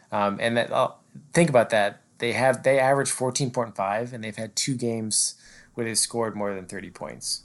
um, 0.10 0.38
and 0.40 0.56
that 0.56 0.72
uh, 0.72 0.92
think 1.34 1.50
about 1.50 1.72
that. 1.72 2.00
They 2.20 2.32
have 2.32 2.64
they 2.64 2.80
average 2.80 3.12
14.5, 3.12 4.14
and 4.14 4.24
they've 4.24 4.34
had 4.34 4.56
two 4.56 4.76
games 4.76 5.36
where 5.74 5.86
they've 5.86 5.98
scored 5.98 6.38
more 6.38 6.56
than 6.56 6.68
30 6.68 6.90
points 6.90 7.44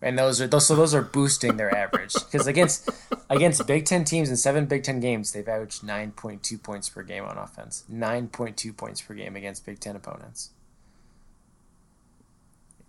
and 0.00 0.18
those 0.18 0.40
are 0.40 0.46
those 0.46 0.66
so 0.66 0.76
those 0.76 0.94
are 0.94 1.02
boosting 1.02 1.56
their 1.56 1.74
average 1.74 2.14
because 2.14 2.46
against 2.46 2.88
against 3.30 3.66
Big 3.66 3.84
Ten 3.84 4.04
teams 4.04 4.30
in 4.30 4.36
seven 4.36 4.66
Big 4.66 4.84
Ten 4.84 5.00
games 5.00 5.32
they've 5.32 5.48
averaged 5.48 5.82
nine 5.82 6.12
point 6.12 6.42
two 6.42 6.58
points 6.58 6.88
per 6.88 7.02
game 7.02 7.24
on 7.24 7.36
offense, 7.36 7.84
nine 7.88 8.28
point 8.28 8.56
two 8.56 8.72
points 8.72 9.00
per 9.00 9.14
game 9.14 9.36
against 9.36 9.66
Big 9.66 9.80
Ten 9.80 9.96
opponents. 9.96 10.50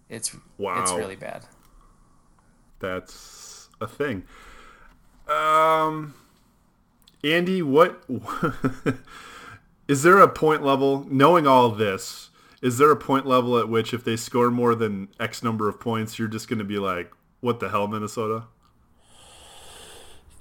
It's 0.07 0.35
wow, 0.57 0.81
it's 0.81 0.91
really 0.91 1.15
bad. 1.15 1.45
That's 2.79 3.69
a 3.81 3.87
thing. 3.87 4.23
Um, 5.27 6.13
Andy, 7.23 7.61
what 7.61 8.03
is 9.87 10.03
there 10.03 10.19
a 10.19 10.27
point 10.27 10.63
level 10.63 11.05
knowing 11.09 11.45
all 11.45 11.69
this? 11.69 12.28
Is 12.61 12.77
there 12.77 12.91
a 12.91 12.95
point 12.95 13.25
level 13.25 13.57
at 13.57 13.69
which 13.69 13.93
if 13.93 14.03
they 14.03 14.15
score 14.15 14.51
more 14.51 14.75
than 14.75 15.09
X 15.19 15.43
number 15.43 15.69
of 15.69 15.79
points, 15.79 16.19
you're 16.19 16.27
just 16.27 16.47
going 16.47 16.59
to 16.59 16.65
be 16.65 16.79
like, 16.79 17.11
what 17.39 17.59
the 17.59 17.69
hell, 17.69 17.87
Minnesota? 17.87 18.43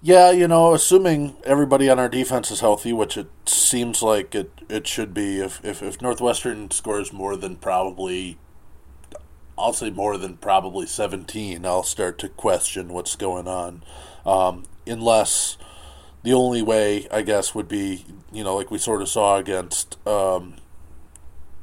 Yeah, 0.00 0.30
you 0.30 0.46
know, 0.46 0.74
assuming 0.74 1.36
everybody 1.44 1.88
on 1.88 1.98
our 1.98 2.08
defense 2.08 2.50
is 2.50 2.60
healthy, 2.60 2.92
which 2.92 3.16
it 3.16 3.28
seems 3.46 4.00
like 4.00 4.34
it, 4.34 4.50
it 4.68 4.86
should 4.86 5.12
be, 5.12 5.40
if, 5.40 5.64
if, 5.64 5.82
if 5.82 6.00
Northwestern 6.00 6.70
scores 6.70 7.12
more 7.12 7.36
than 7.36 7.56
probably, 7.56 8.38
I'll 9.56 9.72
say 9.72 9.90
more 9.90 10.16
than 10.16 10.36
probably 10.36 10.86
17, 10.86 11.66
I'll 11.66 11.82
start 11.82 12.18
to 12.20 12.28
question 12.28 12.88
what's 12.88 13.16
going 13.16 13.48
on. 13.48 13.82
Um, 14.24 14.64
unless 14.86 15.56
the 16.22 16.32
only 16.32 16.62
way, 16.62 17.08
I 17.10 17.22
guess, 17.22 17.52
would 17.54 17.68
be, 17.68 18.04
you 18.32 18.44
know, 18.44 18.54
like 18.54 18.70
we 18.70 18.78
sort 18.78 19.02
of 19.02 19.08
saw 19.08 19.36
against 19.36 19.96
um, 20.06 20.56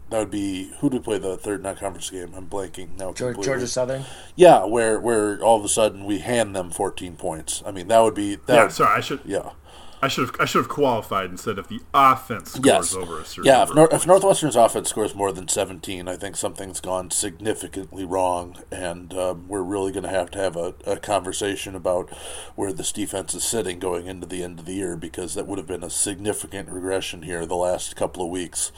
that 0.10 0.20
would 0.20 0.32
be 0.32 0.72
who 0.80 0.90
did 0.90 1.04
play 1.04 1.18
the 1.18 1.38
third 1.38 1.64
non-conference 1.64 2.10
game? 2.10 2.34
I'm 2.36 2.48
blanking 2.48 2.98
now. 2.98 3.14
Georgia, 3.14 3.42
Georgia 3.42 3.68
Southern. 3.68 4.06
Yeah, 4.36 4.66
where 4.66 5.00
where 5.00 5.42
all 5.42 5.58
of 5.58 5.66
a 5.66 5.70
sudden 5.70 6.06
we 6.06 6.20
hand 6.20 6.56
them 6.56 6.70
14 6.70 7.16
points. 7.16 7.64
I 7.66 7.72
mean, 7.72 7.88
that 7.88 8.00
would 8.00 8.16
be. 8.16 8.36
That 8.36 8.54
yeah, 8.54 8.64
would, 8.64 8.72
sorry, 8.72 8.98
I 8.98 9.02
should. 9.02 9.22
Yeah. 9.26 9.52
I 10.02 10.08
should 10.08 10.28
have 10.28 10.36
I 10.40 10.46
should 10.46 10.60
have 10.60 10.70
qualified 10.70 11.32
instead 11.32 11.56
said 11.56 11.60
if 11.60 11.68
the 11.68 11.80
offense 11.94 12.52
scores 12.52 12.66
yes. 12.66 12.96
over 12.96 13.22
a 13.22 13.26
certain 13.26 13.46
yeah 13.46 13.64
if, 13.64 13.74
Nor- 13.74 13.92
if, 13.92 14.06
Northwestern's 14.06 14.56
offense 14.56 14.90
scores 14.90 15.16
more 15.16 15.32
than 15.32 15.48
17 15.48 16.08
I 16.08 16.16
think 16.16 16.36
something's 16.36 16.80
gone 16.80 17.10
significantly 17.10 18.06
wrong 18.06 18.58
and 18.72 19.14
um, 19.16 19.48
we're 19.48 19.64
really 19.64 19.92
going 19.92 20.04
to 20.04 20.10
have 20.10 20.30
to 20.32 20.40
have 20.40 20.56
a, 20.56 20.76
a, 20.86 20.98
conversation 20.98 21.76
about 21.76 22.10
where 22.56 22.72
this 22.72 22.92
defense 22.92 23.34
is 23.34 23.44
sitting 23.44 23.80
going 23.80 24.06
into 24.06 24.28
the 24.28 24.44
end 24.44 24.60
of 24.60 24.66
the 24.66 24.74
year 24.74 24.96
because 24.96 25.34
that 25.34 25.48
would 25.48 25.58
have 25.58 25.68
been 25.68 25.84
a 25.84 25.90
significant 25.90 26.70
regression 26.70 27.24
here 27.24 27.46
the 27.46 27.56
last 27.56 27.96
couple 27.96 28.24
of 28.24 28.30
weeks 28.30 28.72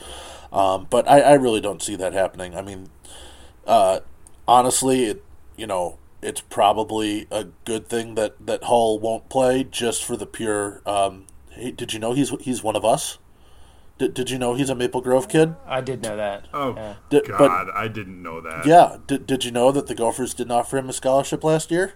um, 0.52 0.86
but 0.88 1.08
I, 1.08 1.20
I, 1.20 1.34
really 1.34 1.60
don't 1.60 1.82
see 1.82 1.96
that 1.96 2.12
happening 2.12 2.54
I 2.54 2.62
mean 2.62 2.88
uh, 3.66 4.00
honestly 4.46 5.04
it 5.04 5.24
you 5.56 5.66
know 5.66 5.98
it's 6.22 6.40
probably 6.40 7.26
a 7.30 7.44
good 7.64 7.88
thing 7.88 8.14
that, 8.16 8.44
that 8.44 8.64
Hull 8.64 8.98
won't 8.98 9.28
play 9.28 9.64
just 9.64 10.04
for 10.04 10.16
the 10.16 10.26
pure. 10.26 10.82
Um, 10.84 11.26
hey, 11.50 11.70
did 11.70 11.92
you 11.92 11.98
know 11.98 12.12
he's 12.12 12.30
he's 12.40 12.62
one 12.62 12.76
of 12.76 12.84
us? 12.84 13.18
Did, 13.98 14.14
did 14.14 14.30
you 14.30 14.38
know 14.38 14.54
he's 14.54 14.70
a 14.70 14.74
Maple 14.74 15.00
Grove 15.00 15.28
kid? 15.28 15.54
I 15.66 15.80
did 15.80 16.02
know 16.02 16.16
that. 16.16 16.46
Oh 16.52 16.74
yeah. 16.74 16.94
did, 17.10 17.28
God, 17.28 17.38
but, 17.38 17.74
I 17.74 17.88
didn't 17.88 18.22
know 18.22 18.40
that. 18.40 18.66
Yeah, 18.66 18.98
did, 19.06 19.26
did 19.26 19.44
you 19.44 19.50
know 19.50 19.70
that 19.72 19.86
the 19.86 19.94
Gophers 19.94 20.34
didn't 20.34 20.52
offer 20.52 20.78
him 20.78 20.88
a 20.88 20.92
scholarship 20.92 21.44
last 21.44 21.70
year? 21.70 21.94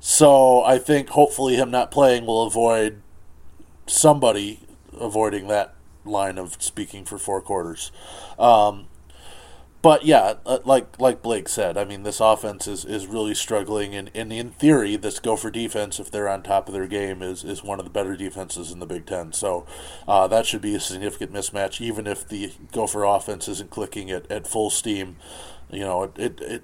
So 0.00 0.62
I 0.62 0.78
think 0.78 1.10
hopefully 1.10 1.56
him 1.56 1.70
not 1.70 1.90
playing 1.90 2.26
will 2.26 2.46
avoid 2.46 3.02
somebody 3.86 4.60
avoiding 4.98 5.48
that 5.48 5.74
line 6.06 6.38
of 6.38 6.62
speaking 6.62 7.04
for 7.04 7.18
four 7.18 7.40
quarters. 7.40 7.92
Um, 8.38 8.88
but 9.82 10.04
yeah, 10.04 10.34
uh, 10.44 10.58
like 10.64 10.98
like 11.00 11.22
Blake 11.22 11.48
said, 11.48 11.76
I 11.76 11.84
mean, 11.84 12.02
this 12.02 12.18
offense 12.18 12.66
is, 12.66 12.84
is 12.84 13.06
really 13.06 13.34
struggling, 13.34 13.94
and, 13.94 14.10
and 14.14 14.32
in 14.32 14.50
theory, 14.50 14.96
this 14.96 15.20
Gopher 15.20 15.50
defense, 15.50 16.00
if 16.00 16.10
they're 16.10 16.28
on 16.28 16.42
top 16.42 16.66
of 16.66 16.74
their 16.74 16.88
game, 16.88 17.22
is, 17.22 17.44
is 17.44 17.62
one 17.62 17.78
of 17.78 17.84
the 17.84 17.90
better 17.90 18.16
defenses 18.16 18.72
in 18.72 18.80
the 18.80 18.86
Big 18.86 19.06
Ten. 19.06 19.32
So 19.32 19.64
uh, 20.08 20.26
that 20.26 20.44
should 20.44 20.62
be 20.62 20.74
a 20.74 20.80
significant 20.80 21.32
mismatch, 21.32 21.80
even 21.80 22.08
if 22.08 22.26
the 22.26 22.52
Gopher 22.72 23.04
offense 23.04 23.46
isn't 23.46 23.70
clicking 23.70 24.10
at, 24.10 24.28
at 24.28 24.48
full 24.48 24.70
steam. 24.70 25.16
You 25.70 25.80
know, 25.80 26.02
it, 26.02 26.18
it, 26.18 26.40
it 26.40 26.62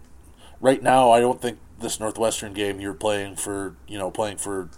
right 0.60 0.82
now, 0.82 1.12
I 1.12 1.20
don't 1.20 1.40
think 1.40 1.58
this 1.78 2.00
Northwestern 2.00 2.54
game 2.54 2.80
you're 2.80 2.94
playing 2.94 3.36
for, 3.36 3.76
you 3.86 3.98
know, 3.98 4.10
playing 4.10 4.38
for 4.38 4.70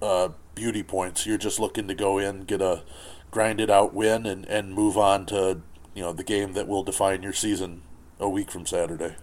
uh, 0.00 0.28
beauty 0.54 0.82
points. 0.82 1.26
You're 1.26 1.38
just 1.38 1.58
looking 1.58 1.88
to 1.88 1.94
go 1.94 2.18
in, 2.18 2.42
get 2.42 2.60
a 2.60 2.82
grinded 3.30 3.70
out 3.70 3.94
win, 3.94 4.26
and, 4.26 4.44
and 4.46 4.74
move 4.74 4.96
on 4.96 5.26
to 5.26 5.62
you 5.94 6.02
know 6.02 6.12
the 6.12 6.24
game 6.24 6.52
that 6.54 6.68
will 6.68 6.82
define 6.82 7.22
your 7.22 7.32
season 7.32 7.82
a 8.18 8.28
week 8.28 8.50
from 8.50 8.66
Saturday. 8.66 9.16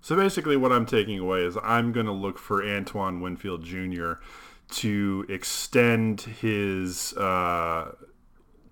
So 0.00 0.14
basically, 0.14 0.56
what 0.56 0.72
I'm 0.72 0.86
taking 0.86 1.18
away 1.18 1.40
is 1.40 1.58
I'm 1.62 1.92
going 1.92 2.06
to 2.06 2.12
look 2.12 2.38
for 2.38 2.64
Antoine 2.64 3.20
Winfield 3.20 3.64
Jr. 3.64 4.12
to 4.76 5.26
extend 5.28 6.20
his 6.20 7.12
uh, 7.14 7.92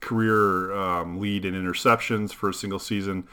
career 0.01 0.73
um, 0.73 1.19
lead 1.19 1.45
in 1.45 1.55
interceptions 1.55 2.33
for 2.33 2.51
a 2.51 2.55
single 2.55 2.79
season, 2.79 3.27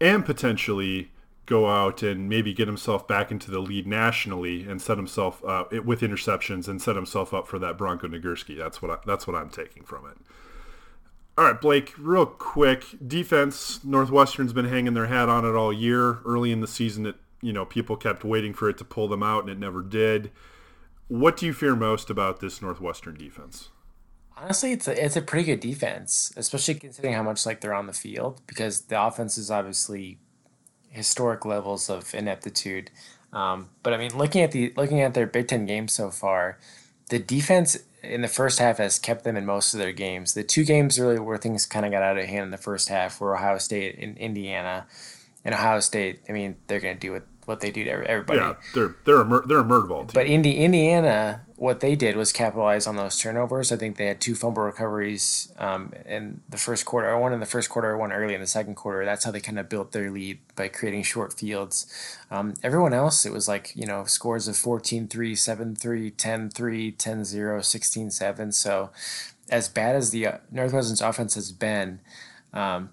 and 0.00 0.24
potentially 0.24 1.10
go 1.48 1.66
out 1.66 2.02
and 2.02 2.28
maybe 2.28 2.52
get 2.52 2.68
himself 2.68 3.08
back 3.08 3.30
into 3.30 3.50
the 3.50 3.58
lead 3.58 3.86
nationally 3.86 4.64
and 4.64 4.82
set 4.82 4.98
himself 4.98 5.42
uh, 5.44 5.64
with 5.84 6.02
interceptions 6.02 6.68
and 6.68 6.80
set 6.80 6.94
himself 6.94 7.32
up 7.32 7.48
for 7.48 7.58
that 7.58 7.78
Bronco 7.78 8.06
Nagurski. 8.06 8.56
That's 8.56 8.82
what 8.82 8.90
I, 8.90 8.98
that's 9.06 9.26
what 9.26 9.34
I'm 9.34 9.48
taking 9.48 9.82
from 9.82 10.06
it. 10.06 10.18
All 11.38 11.44
right, 11.44 11.60
Blake, 11.60 11.94
real 11.98 12.26
quick 12.26 12.84
defense. 13.04 13.82
Northwestern's 13.82 14.52
been 14.52 14.66
hanging 14.66 14.94
their 14.94 15.06
hat 15.06 15.28
on 15.28 15.44
it 15.44 15.54
all 15.54 15.72
year. 15.72 16.18
Early 16.26 16.52
in 16.52 16.60
the 16.60 16.66
season, 16.66 17.06
it 17.06 17.16
you 17.40 17.52
know 17.52 17.64
people 17.64 17.96
kept 17.96 18.24
waiting 18.24 18.52
for 18.52 18.68
it 18.68 18.76
to 18.78 18.84
pull 18.84 19.08
them 19.08 19.22
out, 19.22 19.44
and 19.44 19.50
it 19.50 19.58
never 19.58 19.82
did. 19.82 20.30
What 21.06 21.38
do 21.38 21.46
you 21.46 21.54
fear 21.54 21.74
most 21.74 22.10
about 22.10 22.40
this 22.40 22.60
Northwestern 22.60 23.14
defense? 23.14 23.70
Honestly, 24.36 24.72
it's 24.72 24.86
a 24.86 25.04
it's 25.04 25.16
a 25.16 25.22
pretty 25.22 25.46
good 25.46 25.60
defense, 25.60 26.30
especially 26.36 26.74
considering 26.74 27.14
how 27.14 27.22
much 27.22 27.46
like 27.46 27.62
they're 27.62 27.72
on 27.72 27.86
the 27.86 27.94
field 27.94 28.42
because 28.46 28.82
the 28.82 29.02
offense 29.02 29.38
is 29.38 29.50
obviously 29.50 30.18
historic 30.90 31.44
levels 31.44 31.88
of 31.90 32.14
ineptitude. 32.14 32.90
Um, 33.32 33.70
but 33.82 33.92
I 33.92 33.98
mean, 33.98 34.16
looking 34.16 34.42
at 34.42 34.52
the 34.52 34.72
looking 34.76 35.00
at 35.00 35.14
their 35.14 35.26
Big 35.26 35.48
Ten 35.48 35.66
games 35.66 35.92
so 35.92 36.10
far, 36.10 36.58
the 37.10 37.18
defense 37.18 37.78
in 38.02 38.22
the 38.22 38.28
first 38.28 38.58
half 38.58 38.78
has 38.78 38.98
kept 38.98 39.24
them 39.24 39.36
in 39.36 39.44
most 39.44 39.74
of 39.74 39.78
their 39.80 39.92
games. 39.92 40.34
The 40.34 40.44
two 40.44 40.64
games 40.64 40.98
really 40.98 41.18
where 41.18 41.36
things 41.36 41.66
kind 41.66 41.84
of 41.84 41.92
got 41.92 42.02
out 42.02 42.18
of 42.18 42.24
hand 42.24 42.44
in 42.44 42.50
the 42.50 42.56
first 42.56 42.88
half 42.88 43.20
were 43.20 43.36
Ohio 43.36 43.58
State 43.58 43.98
and 43.98 44.16
Indiana. 44.18 44.86
And 45.44 45.54
Ohio 45.54 45.80
State, 45.80 46.20
I 46.28 46.32
mean, 46.32 46.56
they're 46.66 46.80
going 46.80 46.94
to 46.94 47.00
do 47.00 47.12
what 47.12 47.26
what 47.44 47.60
they 47.60 47.70
do 47.70 47.84
to 47.84 47.90
everybody. 47.90 48.40
Yeah, 48.40 48.54
they're 48.74 48.96
they're 49.04 49.20
a 49.20 49.24
mur- 49.24 49.44
they're 49.46 49.58
a 49.58 49.64
murder 49.64 49.86
ball 49.86 50.00
team. 50.02 50.10
But 50.14 50.26
Indi- 50.26 50.58
Indiana, 50.58 51.46
what 51.58 51.80
they 51.80 51.96
did 51.96 52.16
was 52.16 52.32
capitalize 52.32 52.86
on 52.86 52.94
those 52.94 53.18
turnovers. 53.18 53.72
I 53.72 53.76
think 53.76 53.96
they 53.96 54.06
had 54.06 54.20
two 54.20 54.36
fumble 54.36 54.62
recoveries 54.62 55.52
um, 55.58 55.92
in 56.06 56.40
the 56.48 56.56
first 56.56 56.84
quarter, 56.84 57.18
one 57.18 57.32
in 57.32 57.40
the 57.40 57.46
first 57.46 57.68
quarter, 57.68 57.98
one 57.98 58.12
early 58.12 58.32
in 58.32 58.40
the 58.40 58.46
second 58.46 58.76
quarter. 58.76 59.04
That's 59.04 59.24
how 59.24 59.32
they 59.32 59.40
kind 59.40 59.58
of 59.58 59.68
built 59.68 59.90
their 59.90 60.08
lead 60.08 60.38
by 60.54 60.68
creating 60.68 61.02
short 61.02 61.32
fields. 61.32 61.92
Um, 62.30 62.54
everyone 62.62 62.94
else, 62.94 63.26
it 63.26 63.32
was 63.32 63.48
like 63.48 63.72
you 63.74 63.86
know 63.86 64.04
scores 64.04 64.46
of 64.46 64.54
14-3, 64.54 65.08
7-3, 65.08 66.14
10-3, 66.14 66.96
10-0, 66.96 66.96
16-7. 66.96 68.54
So 68.54 68.90
as 69.50 69.68
bad 69.68 69.96
as 69.96 70.10
the 70.10 70.26
uh, 70.26 70.38
Northwestern's 70.52 71.02
offense 71.02 71.34
has 71.34 71.50
been. 71.50 71.98
Um, 72.52 72.90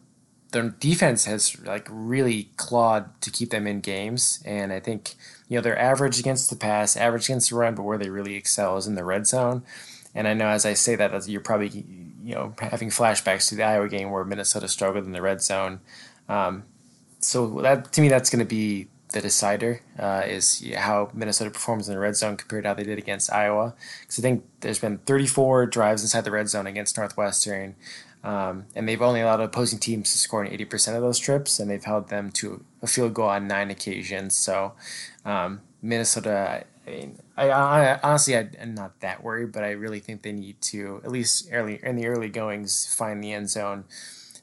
their 0.51 0.69
defense 0.69 1.25
has 1.25 1.59
like 1.63 1.87
really 1.91 2.49
clawed 2.55 3.21
to 3.21 3.29
keep 3.29 3.49
them 3.49 3.67
in 3.67 3.81
games, 3.81 4.41
and 4.45 4.71
I 4.71 4.79
think 4.79 5.15
you 5.47 5.57
know 5.57 5.61
they're 5.61 5.77
average 5.77 6.19
against 6.19 6.49
the 6.49 6.55
pass, 6.55 6.97
average 6.97 7.25
against 7.25 7.49
the 7.49 7.55
run, 7.55 7.75
but 7.75 7.83
where 7.83 7.97
they 7.97 8.09
really 8.09 8.35
excel 8.35 8.77
is 8.77 8.87
in 8.87 8.95
the 8.95 9.03
red 9.03 9.27
zone. 9.27 9.63
And 10.13 10.27
I 10.27 10.33
know 10.33 10.47
as 10.47 10.65
I 10.65 10.73
say 10.73 10.95
that, 10.95 11.27
you're 11.27 11.41
probably 11.41 11.85
you 12.23 12.35
know 12.35 12.53
having 12.59 12.89
flashbacks 12.89 13.49
to 13.49 13.55
the 13.55 13.63
Iowa 13.63 13.89
game 13.89 14.11
where 14.11 14.23
Minnesota 14.23 14.67
struggled 14.67 15.05
in 15.05 15.11
the 15.11 15.21
red 15.21 15.41
zone. 15.41 15.81
Um, 16.27 16.63
so 17.19 17.61
that 17.61 17.91
to 17.93 18.01
me, 18.01 18.07
that's 18.07 18.29
going 18.29 18.39
to 18.39 18.45
be 18.45 18.87
the 19.15 19.21
decider 19.21 19.81
uh, 19.97 20.23
is 20.25 20.65
how 20.75 21.09
Minnesota 21.13 21.49
performs 21.49 21.87
in 21.87 21.95
the 21.95 21.99
red 21.99 22.15
zone 22.15 22.35
compared 22.35 22.63
to 22.63 22.69
how 22.69 22.73
they 22.73 22.83
did 22.83 22.97
against 22.97 23.31
Iowa. 23.31 23.73
Because 24.01 24.19
I 24.19 24.21
think 24.21 24.43
there's 24.59 24.79
been 24.79 24.97
34 24.99 25.67
drives 25.67 26.01
inside 26.01 26.25
the 26.25 26.31
red 26.31 26.49
zone 26.49 26.67
against 26.67 26.97
Northwestern, 26.97 27.75
um, 28.23 28.65
and 28.75 28.89
they've 28.89 29.01
only 29.01 29.21
allowed 29.21 29.39
opposing 29.39 29.79
teams 29.79 30.11
to 30.11 30.17
score 30.17 30.43
in 30.43 30.51
80% 30.51 30.95
of 30.95 31.01
those 31.01 31.19
trips, 31.19 31.59
and 31.59 31.69
they've 31.69 31.83
held 31.83 32.09
them 32.09 32.31
to 32.31 32.63
a 32.81 32.87
field 32.87 33.13
goal 33.13 33.29
on 33.29 33.47
nine 33.47 33.69
occasions. 33.71 34.35
So, 34.35 34.73
um, 35.25 35.61
Minnesota, 35.81 36.65
I, 36.85 36.89
mean, 36.89 37.19
I, 37.35 37.49
I, 37.49 37.99
honestly, 38.01 38.37
I, 38.37 38.49
am 38.59 38.75
not 38.75 38.99
that 39.01 39.23
worried, 39.23 39.51
but 39.51 39.63
I 39.63 39.71
really 39.71 39.99
think 39.99 40.21
they 40.21 40.31
need 40.31 40.61
to, 40.63 41.01
at 41.03 41.11
least 41.11 41.49
early 41.51 41.79
in 41.83 41.95
the 41.95 42.07
early 42.07 42.29
goings, 42.29 42.93
find 42.95 43.23
the 43.23 43.33
end 43.33 43.49
zone, 43.49 43.85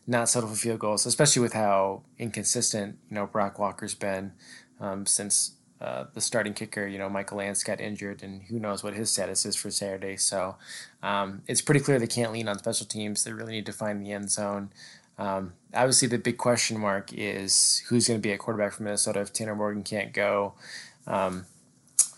not 0.06 0.28
settle 0.28 0.48
for 0.48 0.56
field 0.56 0.80
goals, 0.80 1.06
especially 1.06 1.42
with 1.42 1.52
how 1.52 2.02
inconsistent, 2.18 2.98
you 3.08 3.14
know, 3.14 3.26
Brock 3.26 3.58
Walker's 3.58 3.94
been 3.94 4.32
um, 4.80 5.06
since 5.06 5.52
uh, 5.82 6.04
the 6.14 6.20
starting 6.20 6.54
kicker, 6.54 6.86
you 6.86 6.96
know, 6.96 7.08
Michael 7.08 7.38
Lantz 7.38 7.64
got 7.64 7.80
injured, 7.80 8.22
and 8.22 8.42
who 8.44 8.60
knows 8.60 8.84
what 8.84 8.94
his 8.94 9.10
status 9.10 9.44
is 9.44 9.56
for 9.56 9.68
Saturday. 9.68 10.16
So 10.16 10.56
um, 11.02 11.42
it's 11.48 11.60
pretty 11.60 11.80
clear 11.80 11.98
they 11.98 12.06
can't 12.06 12.32
lean 12.32 12.46
on 12.46 12.58
special 12.58 12.86
teams. 12.86 13.24
They 13.24 13.32
really 13.32 13.52
need 13.52 13.66
to 13.66 13.72
find 13.72 14.00
the 14.00 14.12
end 14.12 14.30
zone. 14.30 14.70
Um, 15.18 15.52
obviously, 15.74 16.08
the 16.08 16.18
big 16.18 16.38
question 16.38 16.78
mark 16.78 17.12
is 17.12 17.82
who's 17.88 18.08
going 18.08 18.20
to 18.20 18.22
be 18.22 18.32
at 18.32 18.38
quarterback 18.38 18.72
for 18.72 18.82
Minnesota 18.82 19.20
if 19.20 19.32
Tanner 19.32 19.54
Morgan 19.54 19.82
can't 19.82 20.12
go. 20.12 20.54
Um, 21.06 21.46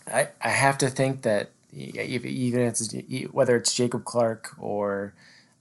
I, 0.07 0.29
I 0.41 0.49
have 0.49 0.77
to 0.79 0.89
think 0.89 1.23
that 1.23 1.49
even 1.73 2.61
if 2.61 2.79
it's, 2.79 2.93
whether 3.33 3.55
it's 3.55 3.73
Jacob 3.73 4.05
Clark 4.05 4.53
or 4.57 5.13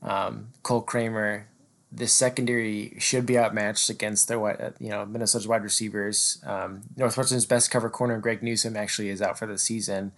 um, 0.02 0.48
Cole 0.62 0.82
Kramer, 0.82 1.48
the 1.90 2.06
secondary 2.08 2.94
should 2.98 3.24
be 3.24 3.38
outmatched 3.38 3.88
against 3.88 4.28
their 4.28 4.74
you 4.80 4.90
know 4.90 5.06
Minnesota's 5.06 5.46
wide 5.46 5.62
receivers. 5.62 6.42
Um, 6.44 6.82
Northwestern's 6.96 7.46
best 7.46 7.70
cover 7.70 7.88
corner 7.88 8.18
Greg 8.18 8.42
Newsome 8.42 8.76
actually 8.76 9.10
is 9.10 9.22
out 9.22 9.38
for 9.38 9.46
the 9.46 9.58
season. 9.58 10.12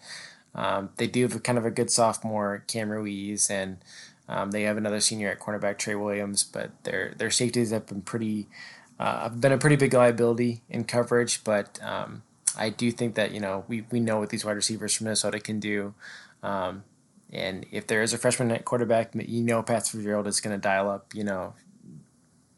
Um, 0.55 0.89
they 0.97 1.07
do 1.07 1.23
have 1.23 1.43
kind 1.43 1.59
of 1.59 1.67
a 1.67 1.71
good 1.71 1.91
sophomore 1.91 2.65
Cam 2.67 2.89
Ruiz, 2.89 3.51
and 3.51 3.77
um, 4.29 4.51
they 4.51 4.63
have 4.63 4.77
another 4.77 5.01
senior 5.01 5.31
at 5.31 5.39
cornerback 5.39 5.79
Trae 5.79 6.01
Williams, 6.01 6.45
but 6.45 6.71
their 6.85 7.15
their 7.17 7.31
safeties 7.31 7.71
have 7.71 7.87
been 7.87 8.03
pretty 8.03 8.49
uh, 8.99 9.29
been 9.29 9.53
a 9.53 9.59
pretty 9.59 9.77
big 9.77 9.95
liability 9.95 10.63
in 10.69 10.85
coverage. 10.85 11.45
But 11.45 11.79
um, 11.83 12.23
I 12.57 12.71
do 12.71 12.91
think 12.91 13.15
that 13.15 13.33
you 13.33 13.41
know 13.41 13.65
we 13.69 13.85
we 13.91 14.01
know 14.01 14.19
what 14.19 14.31
these 14.31 14.45
wide 14.45 14.57
receivers 14.57 14.95
from 14.95 15.05
Minnesota 15.05 15.39
can 15.39 15.61
do. 15.61 15.95
Um, 16.43 16.85
and 17.33 17.67
if 17.71 17.87
there 17.87 18.03
is 18.03 18.13
a 18.13 18.19
freshman 18.19 18.51
at 18.53 18.65
quarterback, 18.65 19.11
you 19.15 19.43
know 19.43 19.63
Pat 19.63 19.87
Fitzgerald 19.87 20.27
is 20.27 20.41
going 20.41 20.55
to 20.55 20.61
dial 20.61 20.89
up, 20.89 21.13
you 21.13 21.25
know, 21.25 21.55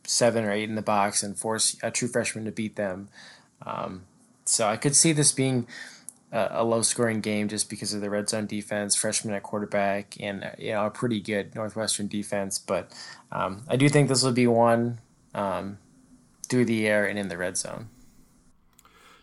seven 0.05 0.45
or 0.45 0.53
eight 0.53 0.69
in 0.69 0.75
the 0.75 0.83
box 0.83 1.23
and 1.23 1.39
force 1.39 1.77
a 1.83 1.91
true 1.91 2.09
freshman 2.09 2.45
to 2.45 2.53
beat 2.53 2.77
them. 2.77 3.09
Um, 3.65 4.03
so 4.45 4.67
I 4.67 4.77
could 4.77 4.95
see 4.95 5.13
this 5.13 5.33
being 5.33 5.67
a, 6.33 6.65
low 6.65 6.83
scoring 6.83 7.21
game 7.21 7.49
just 7.49 7.71
because 7.71 7.95
of 7.95 8.01
the 8.01 8.11
red 8.11 8.29
zone 8.29 8.47
defense, 8.47 8.95
freshman 8.95 9.35
at 9.35 9.43
quarterback, 9.43 10.17
and 10.21 10.51
you 10.59 10.73
know 10.73 10.87
a 10.87 10.91
pretty 10.91 11.21
good 11.21 11.55
Northwestern 11.55 12.09
defense. 12.09 12.59
But 12.59 12.93
um, 13.33 13.65
I 13.69 13.77
do 13.77 13.89
think 13.89 14.09
this 14.09 14.23
will 14.23 14.33
be 14.33 14.47
one 14.47 14.99
um, 15.35 15.79
through 16.49 16.67
the 16.67 16.87
air 16.87 17.07
and 17.07 17.19
in 17.19 17.29
the 17.29 17.37
red 17.37 17.57
zone. 17.57 17.89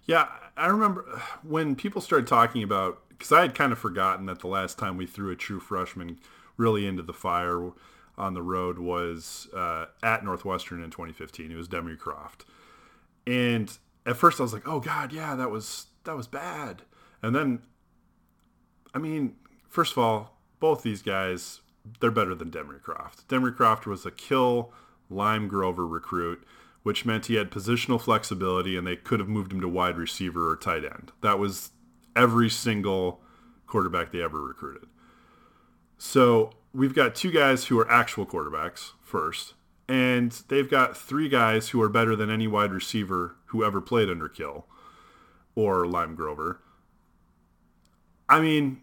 Yeah, 0.06 0.28
I 0.58 0.68
remember 0.68 1.22
when 1.44 1.76
people 1.76 2.02
started 2.02 2.28
talking 2.28 2.63
about 2.63 3.02
because 3.10 3.32
I 3.32 3.41
had 3.41 3.56
kind 3.56 3.72
of 3.72 3.80
forgotten 3.80 4.26
that 4.26 4.39
the 4.39 4.48
last 4.48 4.78
time 4.78 4.98
we 4.98 5.06
threw 5.06 5.32
a 5.32 5.36
true 5.36 5.60
freshman 5.60 6.20
really 6.58 6.86
into 6.86 7.04
the 7.04 7.13
fire 7.13 7.72
on 8.18 8.34
the 8.34 8.41
road 8.41 8.80
was 8.80 9.48
uh, 9.56 9.86
at 10.02 10.24
Northwestern 10.24 10.84
in 10.84 10.89
2015. 10.89 11.52
It 11.52 11.56
was 11.56 11.68
Demry 11.68 11.98
Croft, 11.98 12.46
and 13.28 13.78
at 14.06 14.18
first 14.18 14.39
I 14.39 14.44
was 14.44 14.54
like, 14.54 14.68
"Oh 14.68 14.80
God, 14.80 15.13
yeah, 15.13 15.36
that 15.36 15.52
was 15.52 15.88
that 16.06 16.15
was 16.15 16.28
bad." 16.28 16.84
And 17.26 17.36
then, 17.36 17.64
I 18.94 19.00
mean, 19.00 19.36
first 19.68 19.94
of 19.94 19.98
all, 19.98 20.38
both 20.60 20.84
these 20.84 21.02
guys 21.02 21.62
they're 22.00 22.12
better 22.12 22.36
than 22.36 22.52
Demry 22.52 22.82
Croft. 22.82 23.28
Demry 23.28 23.56
Croft 23.56 23.86
was 23.86 24.06
a 24.06 24.12
kill 24.12 24.72
Limegrover 25.12 25.90
recruit, 25.90 26.44
which 26.84 27.06
meant 27.06 27.28
he 27.28 27.36
had 27.36 27.52
positional 27.52 28.02
flexibility, 28.02 28.76
and 28.78 28.86
they 28.88 28.96
could 28.96 29.20
have 29.20 29.30
moved 29.30 29.52
him 29.52 29.62
to 29.62 29.68
wide 29.68 29.98
receiver 29.98 30.50
or 30.50 30.56
tight 30.56 30.84
end. 30.84 31.12
That 31.22 31.40
was 31.40 31.72
every 32.16 32.50
single 32.50 33.22
quarterback 33.68 34.12
they 34.12 34.22
ever 34.22 34.42
recruited. 34.42 34.88
So 35.98 36.52
we've 36.74 36.96
got 36.96 37.16
two 37.16 37.32
guys 37.32 37.66
who 37.66 37.80
are 37.80 37.90
actual 37.90 38.26
quarterbacks 38.26 38.92
first, 39.02 39.54
and 39.88 40.32
they've 40.48 40.70
got 40.70 40.98
three 40.98 41.30
guys 41.30 41.70
who 41.70 41.82
are 41.82 41.90
better 41.90 42.16
than 42.16 42.30
any 42.30 42.48
wide 42.48 42.72
receiver 42.72 43.36
who 43.48 43.64
ever 43.64 43.82
played 43.82 44.10
under 44.10 44.30
Kill 44.30 44.66
or 45.56 45.86
Limegrover. 45.86 46.58
I 48.28 48.40
mean, 48.40 48.82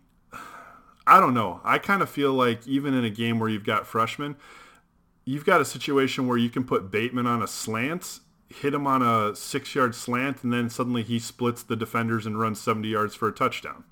I 1.06 1.20
don't 1.20 1.34
know. 1.34 1.60
I 1.64 1.78
kind 1.78 2.02
of 2.02 2.08
feel 2.08 2.32
like 2.32 2.66
even 2.66 2.94
in 2.94 3.04
a 3.04 3.10
game 3.10 3.38
where 3.38 3.48
you've 3.48 3.64
got 3.64 3.86
freshmen, 3.86 4.36
you've 5.24 5.44
got 5.44 5.60
a 5.60 5.64
situation 5.64 6.26
where 6.26 6.38
you 6.38 6.50
can 6.50 6.64
put 6.64 6.90
Bateman 6.90 7.26
on 7.26 7.42
a 7.42 7.46
slant, 7.46 8.20
hit 8.48 8.74
him 8.74 8.86
on 8.86 9.02
a 9.02 9.34
six 9.34 9.74
yard 9.74 9.94
slant, 9.94 10.44
and 10.44 10.52
then 10.52 10.70
suddenly 10.70 11.02
he 11.02 11.18
splits 11.18 11.62
the 11.62 11.76
defenders 11.76 12.26
and 12.26 12.38
runs 12.38 12.60
70 12.60 12.88
yards 12.88 13.14
for 13.14 13.28
a 13.28 13.32
touchdown. 13.32 13.84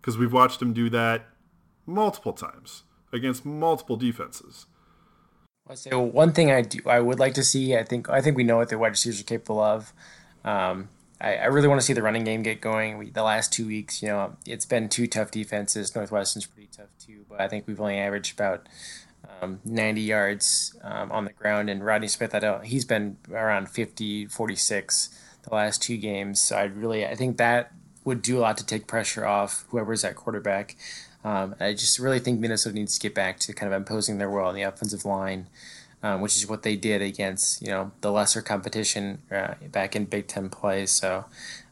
Because 0.00 0.18
we've 0.18 0.32
watched 0.32 0.60
him 0.60 0.72
do 0.72 0.90
that 0.90 1.26
multiple 1.86 2.32
times 2.32 2.82
against 3.12 3.46
multiple 3.46 3.96
defenses. 3.96 4.66
I 5.68 5.74
say 5.74 5.90
well, 5.90 6.06
one 6.06 6.32
thing 6.32 6.50
I 6.50 6.62
do 6.62 6.80
I 6.86 7.00
would 7.00 7.20
like 7.20 7.34
to 7.34 7.44
see. 7.44 7.76
I 7.76 7.84
think 7.84 8.10
I 8.10 8.20
think 8.20 8.36
we 8.36 8.42
know 8.42 8.56
what 8.56 8.68
the 8.68 8.78
wide 8.78 8.88
receivers 8.88 9.20
are 9.20 9.24
capable 9.24 9.60
of. 9.60 9.92
Um, 10.44 10.88
I, 11.22 11.36
I, 11.36 11.44
really 11.46 11.68
want 11.68 11.80
to 11.80 11.86
see 11.86 11.92
the 11.92 12.02
running 12.02 12.24
game 12.24 12.42
get 12.42 12.60
going. 12.60 12.98
We, 12.98 13.10
the 13.10 13.22
last 13.22 13.52
two 13.52 13.66
weeks, 13.66 14.02
you 14.02 14.08
know, 14.08 14.36
it's 14.44 14.66
been 14.66 14.88
two 14.88 15.06
tough 15.06 15.30
defenses. 15.30 15.94
Northwestern's 15.94 16.46
pretty 16.46 16.68
tough 16.76 16.88
too, 16.98 17.24
but 17.28 17.40
I 17.40 17.46
think 17.46 17.66
we've 17.66 17.80
only 17.80 17.98
averaged 17.98 18.34
about 18.34 18.68
um, 19.40 19.60
90 19.64 20.00
yards 20.00 20.76
um, 20.82 21.12
on 21.12 21.24
the 21.24 21.32
ground. 21.32 21.70
And 21.70 21.84
Rodney 21.84 22.08
Smith, 22.08 22.34
I 22.34 22.40
don't, 22.40 22.64
he's 22.64 22.84
been 22.84 23.18
around 23.30 23.68
50, 23.68 24.26
46 24.26 25.16
the 25.48 25.54
last 25.54 25.82
two 25.82 25.96
games. 25.96 26.40
So 26.40 26.56
I 26.56 26.64
really, 26.64 27.06
I 27.06 27.14
think 27.14 27.36
that 27.36 27.72
would 28.04 28.20
do 28.20 28.38
a 28.38 28.40
lot 28.40 28.56
to 28.58 28.66
take 28.66 28.88
pressure 28.88 29.24
off 29.24 29.64
whoever's 29.68 30.04
at 30.04 30.16
quarterback. 30.16 30.76
Um, 31.24 31.54
I 31.60 31.72
just 31.72 32.00
really 32.00 32.18
think 32.18 32.40
Minnesota 32.40 32.74
needs 32.74 32.98
to 32.98 33.00
get 33.00 33.14
back 33.14 33.38
to 33.40 33.52
kind 33.52 33.72
of 33.72 33.76
imposing 33.76 34.18
their 34.18 34.28
will 34.28 34.44
on 34.44 34.56
the 34.56 34.62
offensive 34.62 35.04
line. 35.04 35.46
Um, 36.02 36.20
which 36.20 36.36
is 36.36 36.48
what 36.48 36.62
they 36.62 36.76
did 36.76 37.00
against 37.00 37.62
you 37.62 37.68
know 37.68 37.92
the 38.00 38.10
lesser 38.10 38.42
competition 38.42 39.22
uh, 39.30 39.54
back 39.70 39.94
in 39.94 40.04
Big 40.04 40.26
Ten 40.26 40.48
play. 40.48 40.86
So 40.86 41.24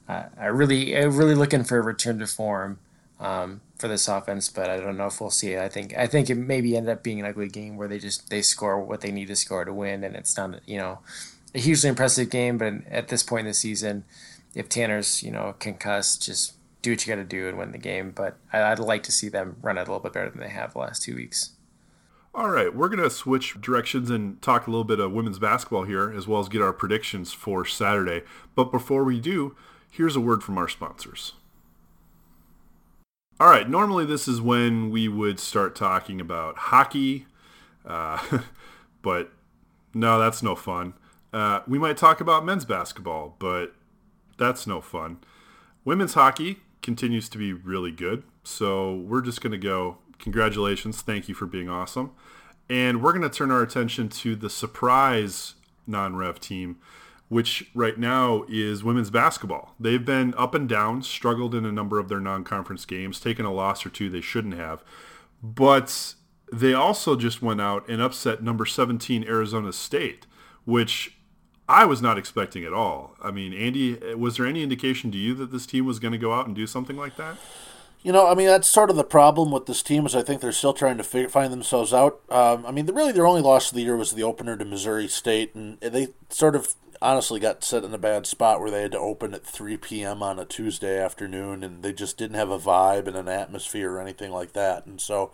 uh, 0.09 0.25
I 0.39 0.47
really, 0.47 0.97
I'm 0.97 1.17
really 1.17 1.35
looking 1.35 1.63
for 1.63 1.79
a 1.79 1.83
return 1.83 2.19
to 2.19 2.27
form 2.27 2.79
um, 3.21 3.61
for 3.79 3.87
this 3.87 4.09
offense, 4.09 4.49
but 4.49 4.69
I 4.69 4.79
don't 4.79 4.97
know 4.97 5.07
if 5.07 5.21
we'll 5.21 5.31
see 5.31 5.53
it. 5.53 5.61
I 5.61 5.69
think 5.69 5.97
I 5.97 6.07
think 6.07 6.29
it 6.31 6.35
maybe 6.35 6.77
end 6.77 6.89
up 6.89 7.03
being 7.03 7.21
an 7.21 7.27
ugly 7.27 7.49
game 7.49 7.77
where 7.77 7.87
they 7.87 7.99
just 7.99 8.29
they 8.31 8.43
score 8.43 8.81
what 8.81 9.03
they 9.03 9.13
need 9.13 9.29
to 9.29 9.37
score 9.37 9.65
to 9.65 9.73
win, 9.73 10.03
and 10.03 10.17
it's 10.17 10.37
not 10.37 10.61
you 10.67 10.79
know 10.79 10.99
a 11.55 11.59
hugely 11.59 11.89
impressive 11.89 12.31
game. 12.31 12.59
But 12.59 12.75
at 12.91 13.09
this 13.09 13.23
point 13.23 13.41
in 13.41 13.47
the 13.47 13.55
season, 13.55 14.05
if 14.55 14.69
Tanner's 14.69 15.23
you 15.23 15.31
know 15.31 15.55
concussed, 15.59 16.23
just 16.23 16.55
do 16.83 16.93
what 16.93 17.07
you 17.07 17.15
got 17.15 17.21
to 17.21 17.25
do 17.25 17.49
and 17.49 17.59
win 17.59 17.73
the 17.73 17.79
game. 17.79 18.11
But 18.11 18.37
I'd 18.53 18.79
like 18.81 19.03
to 19.05 19.13
see 19.13 19.29
them 19.29 19.57
run 19.63 19.79
it 19.79 19.83
a 19.83 19.85
little 19.85 20.01
bit 20.01 20.13
better 20.13 20.31
than 20.31 20.41
they 20.41 20.49
have 20.49 20.73
the 20.73 20.79
last 20.79 21.03
two 21.03 21.15
weeks. 21.15 21.51
All 22.33 22.51
right, 22.51 22.73
we're 22.73 22.89
going 22.89 23.03
to 23.03 23.11
switch 23.11 23.61
directions 23.61 24.09
and 24.09 24.41
talk 24.41 24.69
a 24.69 24.71
little 24.71 24.85
bit 24.85 25.01
of 25.01 25.11
women's 25.11 25.41
basketball 25.41 25.83
here, 25.83 26.13
as 26.13 26.29
well 26.29 26.41
as 26.41 26.49
get 26.49 26.63
our 26.63 26.73
predictions 26.73 27.33
for 27.33 27.65
Saturday. 27.65 28.23
But 28.55 28.71
before 28.71 29.03
we 29.03 29.21
do, 29.21 29.57
here's 29.91 30.15
a 30.15 30.21
word 30.21 30.45
from 30.45 30.57
our 30.57 30.69
sponsors. 30.69 31.33
All 33.41 33.49
right, 33.49 33.69
normally 33.69 34.05
this 34.05 34.29
is 34.29 34.41
when 34.41 34.91
we 34.91 35.09
would 35.09 35.41
start 35.41 35.75
talking 35.75 36.21
about 36.21 36.57
hockey, 36.57 37.27
uh, 37.85 38.21
but 39.03 39.33
no, 39.93 40.21
that's 40.21 40.41
no 40.41 40.55
fun. 40.55 40.95
Uh, 41.33 41.61
we 41.67 41.81
might 41.81 41.97
talk 41.97 42.21
about 42.21 42.45
men's 42.45 42.65
basketball, 42.65 43.35
but 43.41 43.75
that's 44.39 44.69
no 44.69 44.81
fun. 44.81 45.19
Women's 45.85 46.15
hockey 46.15 46.61
continues 46.81 47.29
to 47.31 47.39
be 47.39 47.53
really 47.53 47.91
good, 47.91 48.23
so 48.45 48.95
we're 48.95 49.21
just 49.21 49.41
going 49.41 49.53
to 49.53 49.59
go 49.59 49.99
congratulations. 50.21 51.03
Thank 51.03 51.29
you 51.29 51.35
for 51.35 51.47
being 51.47 51.69
awesome. 51.69 52.13
And 52.69 53.03
we're 53.03 53.13
going 53.13 53.29
to 53.29 53.37
turn 53.37 53.51
our 53.51 53.63
attention 53.63 54.09
to 54.11 54.37
the 54.37 54.49
surprise 54.49 55.55
non 55.87 56.15
rev 56.17 56.39
team, 56.39 56.77
which 57.29 57.71
right 57.75 57.99
now 57.99 58.45
is 58.49 58.85
women's 58.85 59.11
basketball. 59.11 59.75
They've 59.81 60.05
been 60.05 60.35
up 60.35 60.55
and 60.55 60.69
down, 60.69 61.03
struggled 61.03 61.55
in 61.55 61.65
a 61.65 61.73
number 61.73 61.99
of 61.99 62.09
their 62.09 62.21
non 62.21 62.45
conference 62.45 62.85
games, 62.85 63.21
taken 63.21 63.45
a 63.45 63.53
loss 63.53 63.85
or 63.85 63.91
two 63.91 64.09
they 64.09 64.21
shouldn't 64.21 64.55
have. 64.55 64.85
But 65.43 66.15
they 66.53 66.75
also 66.75 67.17
just 67.17 67.43
went 67.43 67.61
out 67.61 67.89
and 67.89 68.01
upset 68.01 68.43
number 68.43 68.67
17 68.67 69.25
Arizona 69.25 69.73
State, 69.73 70.27
which 70.65 71.17
I 71.69 71.85
was 71.85 72.03
not 72.03 72.19
expecting 72.19 72.65
at 72.65 72.73
all. 72.73 73.17
I 73.23 73.31
mean, 73.31 73.53
Andy, 73.53 73.97
was 74.15 74.37
there 74.37 74.47
any 74.47 74.63
indication 74.63 75.11
to 75.13 75.19
you 75.19 75.35
that 75.35 75.53
this 75.53 75.67
team 75.67 75.87
was 75.87 75.99
going 75.99 76.13
to 76.13 76.19
go 76.19 76.33
out 76.33 76.47
and 76.47 76.55
do 76.55 76.67
something 76.67 76.97
like 76.97 77.17
that? 77.17 77.37
You 78.03 78.13
know, 78.13 78.27
I 78.27 78.35
mean, 78.35 78.47
that's 78.47 78.69
sort 78.69 78.89
of 78.89 78.97
the 78.97 79.05
problem 79.05 79.51
with 79.51 79.67
this 79.67 79.83
team 79.83 80.07
is 80.07 80.17
I 80.17 80.23
think 80.23 80.41
they're 80.41 80.53
still 80.53 80.73
trying 80.73 80.97
to 80.97 81.05
figure, 81.05 81.29
find 81.29 81.53
themselves 81.53 81.93
out. 81.93 82.21
Um, 82.31 82.65
I 82.65 82.71
mean, 82.71 82.87
really 82.87 83.13
their 83.13 83.27
only 83.27 83.43
loss 83.43 83.71
of 83.71 83.75
the 83.77 83.83
year 83.83 83.97
was 83.97 84.13
the 84.13 84.23
opener 84.23 84.57
to 84.57 84.65
Missouri 84.65 85.07
State, 85.07 85.55
and 85.55 85.79
they 85.81 86.09
sort 86.31 86.57
of 86.57 86.75
honestly 87.03 87.41
got 87.41 87.63
set 87.63 87.85
in 87.85 87.93
a 87.93 87.99
bad 87.99 88.27
spot 88.27 88.61
where 88.61 88.71
they 88.71 88.83
had 88.83 88.93
to 88.93 88.99
open 88.99 89.35
at 89.35 89.45
3 89.45 89.77
p.m. 89.79 90.23
on 90.23 90.39
a 90.39 90.47
Tuesday 90.47 90.99
afternoon, 90.99 91.63
and 91.63 91.83
they 91.83 91.93
just 91.93 92.17
didn't 92.17 92.37
have 92.37 92.51
a 92.51 92.59
vibe 92.59 93.07
and 93.07 93.17
an 93.17 93.29
atmosphere 93.29 93.93
or 93.93 94.01
anything 94.01 94.31
like 94.31 94.55
that. 94.55 94.87
And 94.87 94.99
so 94.99 95.31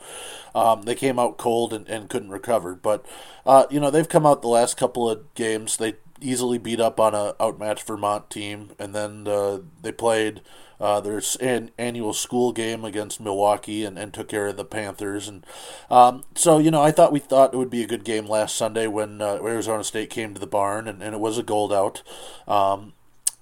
um, 0.53 0.83
they 0.83 0.97
came 0.97 1.21
out 1.21 1.39
cold 1.39 1.73
and, 1.73 1.89
and 1.89 2.11
couldn't 2.11 2.31
recover. 2.31 2.75
But, 2.75 3.07
uh, 3.45 3.67
you 3.71 3.79
know, 3.79 3.91
they've 3.91 4.09
come 4.09 4.27
out 4.27 4.43
the 4.43 4.49
last 4.49 4.77
couple 4.77 5.09
of 5.09 5.33
games. 5.35 5.77
They 5.77 5.95
easily 6.21 6.59
beat 6.59 6.81
up 6.81 6.99
on 6.99 7.15
a 7.15 7.35
outmatched 7.41 7.87
Vermont 7.87 8.29
team, 8.29 8.71
and 8.77 8.93
then 8.93 9.29
uh, 9.29 9.61
they 9.83 9.93
played– 9.93 10.41
uh, 10.81 11.01
there's 11.01 11.37
an 11.37 11.71
annual 11.79 12.13
school 12.13 12.53
game 12.53 12.85
against 12.85 13.21
Milwaukee 13.21 13.85
and, 13.85 13.99
and 13.99 14.13
took 14.13 14.29
care 14.29 14.49
of 14.49 14.57
the 14.57 14.65
Panthers. 14.65 15.29
And 15.29 15.45
um, 15.91 16.25
so, 16.35 16.59
you 16.59 16.71
know, 16.71 16.83
I 16.83 16.91
thought 16.91 17.13
we 17.13 17.19
thought 17.19 17.55
it 17.55 17.57
would 17.57 17.71
be 17.71 17.83
a 17.83 17.89
good 17.89 18.05
game 18.05 18.27
last 18.27 18.57
Sunday 18.57 18.87
when 18.87 19.21
uh, 19.23 19.39
Arizona 19.43 19.85
State 19.85 20.11
came 20.11 20.35
to 20.35 20.41
the 20.41 20.47
barn 20.47 20.87
and, 20.89 21.03
and 21.03 21.15
it 21.15 21.21
was 21.21 21.39
a 21.39 21.43
gold 21.43 21.73
out. 21.73 22.03
Um, 22.47 22.93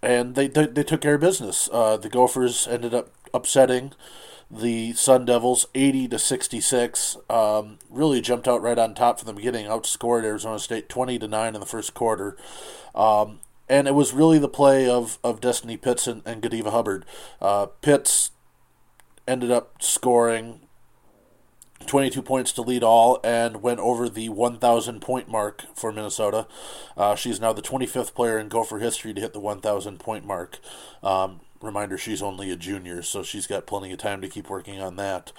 and 0.02 0.34
they, 0.34 0.48
they, 0.48 0.66
they, 0.66 0.84
took 0.84 1.00
care 1.00 1.14
of 1.14 1.20
business. 1.22 1.68
Uh, 1.72 1.96
the 1.96 2.10
Gophers 2.10 2.68
ended 2.68 2.92
up 2.92 3.10
upsetting 3.32 3.92
the 4.50 4.92
Sun 4.92 5.24
Devils 5.24 5.66
80 5.74 6.08
to 6.08 6.18
66. 6.18 7.16
Um, 7.30 7.78
really 7.90 8.20
jumped 8.20 8.46
out 8.46 8.62
right 8.62 8.78
on 8.78 8.94
top 8.94 9.18
from 9.18 9.26
the 9.26 9.32
beginning, 9.32 9.66
outscored 9.66 10.24
Arizona 10.24 10.58
State 10.58 10.88
20 10.88 11.18
to 11.20 11.28
9 11.28 11.54
in 11.54 11.60
the 11.60 11.66
first 11.66 11.94
quarter. 11.94 12.36
Um, 12.94 13.40
and 13.68 13.88
it 13.88 13.94
was 13.94 14.12
really 14.12 14.38
the 14.38 14.48
play 14.48 14.88
of, 14.88 15.18
of 15.24 15.40
Destiny 15.40 15.76
Pitts 15.76 16.06
and, 16.06 16.22
and 16.24 16.42
Gadiva 16.42 16.70
Hubbard. 16.70 17.04
Uh, 17.40 17.66
Pitts 17.66 18.30
ended 19.26 19.50
up 19.50 19.82
scoring 19.82 20.60
22 21.86 22.22
points 22.22 22.52
to 22.52 22.62
lead 22.62 22.82
all 22.82 23.20
and 23.24 23.62
went 23.62 23.80
over 23.80 24.08
the 24.08 24.28
1,000 24.28 25.00
point 25.00 25.28
mark 25.28 25.64
for 25.74 25.92
Minnesota. 25.92 26.46
Uh, 26.96 27.14
she's 27.14 27.40
now 27.40 27.52
the 27.52 27.62
25th 27.62 28.14
player 28.14 28.38
in 28.38 28.48
Gopher 28.48 28.78
history 28.78 29.12
to 29.14 29.20
hit 29.20 29.32
the 29.32 29.40
1,000 29.40 29.98
point 29.98 30.26
mark. 30.26 30.58
Um, 31.02 31.40
reminder, 31.60 31.96
she's 31.96 32.22
only 32.22 32.50
a 32.50 32.56
junior, 32.56 33.02
so 33.02 33.22
she's 33.22 33.46
got 33.46 33.66
plenty 33.66 33.92
of 33.92 33.98
time 33.98 34.20
to 34.20 34.28
keep 34.28 34.50
working 34.50 34.80
on 34.80 34.96
that. 34.96 35.32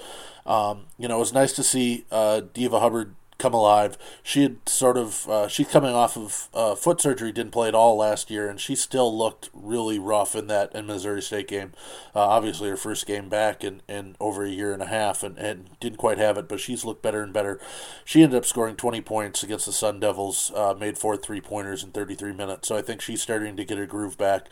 Um, 0.46 0.86
you 0.98 1.08
know, 1.08 1.18
it 1.18 1.20
was 1.20 1.34
nice 1.34 1.54
to 1.54 1.64
see 1.64 2.06
uh, 2.12 2.42
Diva 2.54 2.80
Hubbard 2.80 3.16
come 3.38 3.54
alive. 3.54 3.98
She 4.24 4.44
had 4.44 4.68
sort 4.68 4.98
of 4.98 5.28
uh, 5.30 5.48
she's 5.48 5.68
coming 5.68 5.94
off 5.94 6.18
of 6.18 6.50
uh, 6.54 6.76
foot 6.76 7.02
surgery, 7.02 7.32
didn't 7.32 7.52
play 7.52 7.68
at 7.68 7.76
all 7.76 7.98
last 7.98 8.30
year, 8.32 8.50
and 8.50 8.60
she 8.60 8.76
still 8.76 9.16
looked 9.16 9.50
really 9.54 10.00
rough 10.00 10.36
in 10.36 10.48
that 10.48 10.74
in 10.74 10.88
Missouri 10.88 11.22
State 11.22 11.48
game. 11.48 11.74
Uh, 12.16 12.20
obviously, 12.20 12.70
her 12.70 12.78
first 12.78 13.06
game 13.06 13.30
back 13.30 13.64
in, 13.64 13.82
in 13.88 14.16
over 14.20 14.44
a 14.46 14.50
year 14.50 14.74
and 14.74 14.82
a 14.82 14.88
half, 14.88 15.24
and, 15.24 15.38
and 15.38 15.70
didn't 15.80 15.98
quite 15.98 16.18
have 16.18 16.38
it, 16.38 16.48
but 16.48 16.60
she's 16.60 16.86
looked 16.86 17.02
better 17.02 17.22
and 17.22 17.34
better. 17.34 17.60
She 18.04 18.24
ended 18.24 18.38
up 18.38 18.46
scoring 18.46 18.76
20 18.76 19.02
points 19.02 19.44
against 19.44 19.66
the 19.66 19.74
Sun 19.74 20.00
Devils, 20.00 20.52
uh, 20.56 20.74
made 20.80 20.98
four 20.98 21.18
three 21.18 21.42
pointers 21.42 21.84
in 21.84 21.92
33 21.92 22.34
minutes. 22.34 22.68
So 22.68 22.78
I 22.78 22.82
think 22.82 23.02
she's 23.02 23.22
starting 23.22 23.58
to 23.58 23.66
get 23.66 23.78
her 23.78 23.86
groove 23.86 24.18
back 24.18 24.48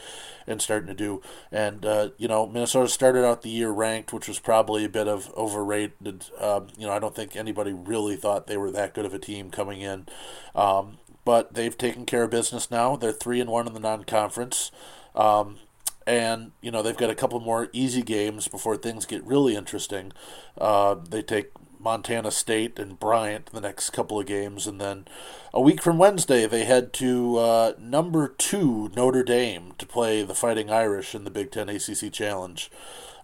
and 0.45 0.61
starting 0.61 0.87
to 0.87 0.93
do. 0.93 1.21
And 1.51 1.85
uh, 1.85 2.09
you 2.17 2.27
know, 2.27 2.47
Minnesota 2.47 2.89
started 2.89 3.25
out 3.25 3.41
the 3.41 3.49
year 3.49 3.69
ranked, 3.69 4.11
which 4.11 4.27
was 4.27 4.39
probably 4.39 4.83
a 4.83 4.89
bit 4.89 5.07
of 5.07 5.31
overrated. 5.35 6.25
Um, 6.39 6.67
you 6.77 6.87
know, 6.87 6.93
I 6.93 6.99
don't 6.99 7.15
think 7.15 7.35
anybody 7.35 7.73
really 7.73 8.15
thought 8.15 8.47
they 8.47 8.57
were 8.57 8.71
that 8.73 8.93
good 8.93 9.05
of 9.05 9.13
a 9.13 9.19
team 9.19 9.49
coming 9.49 9.81
in. 9.81 10.07
Um, 10.55 10.97
but 11.25 11.53
they've 11.53 11.77
taken 11.77 12.05
care 12.05 12.23
of 12.23 12.31
business 12.31 12.69
now. 12.69 12.95
They're 12.95 13.11
three 13.11 13.39
and 13.39 13.49
one 13.49 13.67
in 13.67 13.73
the 13.73 13.79
non-conference, 13.79 14.71
um, 15.15 15.57
and 16.05 16.51
you 16.61 16.69
know 16.69 16.81
they've 16.81 16.97
got 16.97 17.09
a 17.09 17.15
couple 17.15 17.39
more 17.39 17.69
easy 17.71 18.01
games 18.01 18.47
before 18.47 18.75
things 18.75 19.05
get 19.05 19.23
really 19.23 19.55
interesting. 19.55 20.11
Uh, 20.57 20.95
they 20.95 21.21
take 21.21 21.51
Montana 21.79 22.31
State 22.31 22.79
and 22.79 22.99
Bryant 22.99 23.47
the 23.47 23.61
next 23.61 23.91
couple 23.91 24.19
of 24.19 24.25
games, 24.25 24.67
and 24.67 24.81
then 24.81 25.05
a 25.53 25.61
week 25.61 25.81
from 25.81 25.97
Wednesday 25.97 26.45
they 26.45 26.65
head 26.65 26.93
to 26.93 27.37
uh, 27.37 27.73
number 27.79 28.27
two 28.27 28.91
Notre 28.95 29.23
Dame 29.23 29.73
to 29.77 29.85
play 29.85 30.23
the 30.23 30.35
Fighting 30.35 30.69
Irish 30.69 31.15
in 31.15 31.23
the 31.23 31.31
Big 31.31 31.51
Ten 31.51 31.69
ACC 31.69 32.11
Challenge. 32.11 32.69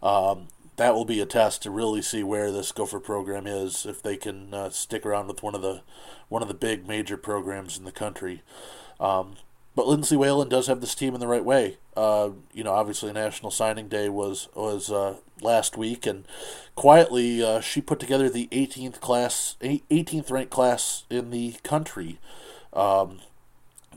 Um, 0.02 0.48
that 0.80 0.96
will 0.96 1.06
be 1.06 1.20
a 1.20 1.26
test 1.26 1.62
to 1.62 1.70
really 1.70 2.02
see 2.02 2.24
where 2.24 2.52
this 2.52 2.72
Gopher 2.72 3.02
program 3.02 3.46
is 3.46 3.86
if 3.86 4.02
they 4.02 4.16
can 4.16 4.54
uh, 4.54 4.70
stick 4.70 5.06
around 5.06 5.28
with 5.28 5.44
one 5.44 5.54
of 5.54 5.62
the 5.62 5.82
one 6.30 6.42
of 6.42 6.48
the 6.48 6.54
big 6.54 6.88
major 6.88 7.18
programs 7.18 7.78
in 7.78 7.84
the 7.84 7.92
country. 7.92 8.44
Um, 8.98 9.36
but 9.76 9.88
Lindsay 9.88 10.16
Whalen 10.16 10.48
does 10.48 10.68
have 10.68 10.80
this 10.80 10.96
team 10.96 11.14
in 11.14 11.20
the 11.20 11.28
right 11.28 11.44
way. 11.44 11.78
Uh, 11.98 12.30
you 12.54 12.64
know, 12.64 12.72
obviously 12.72 13.12
National 13.12 13.52
Signing 13.52 13.90
Day 13.90 14.08
was 14.08 14.48
was 14.56 14.90
uh, 14.90 15.18
last 15.42 15.78
week, 15.78 16.06
and 16.06 16.26
quietly 16.76 17.44
uh, 17.44 17.60
she 17.60 17.82
put 17.82 18.00
together 18.00 18.30
the 18.30 18.48
18th 18.52 19.02
class, 19.02 19.58
18th 19.62 20.32
ranked 20.32 20.52
class 20.52 21.04
in 21.10 21.30
the 21.30 21.56
country. 21.64 22.20
Um, 22.72 23.20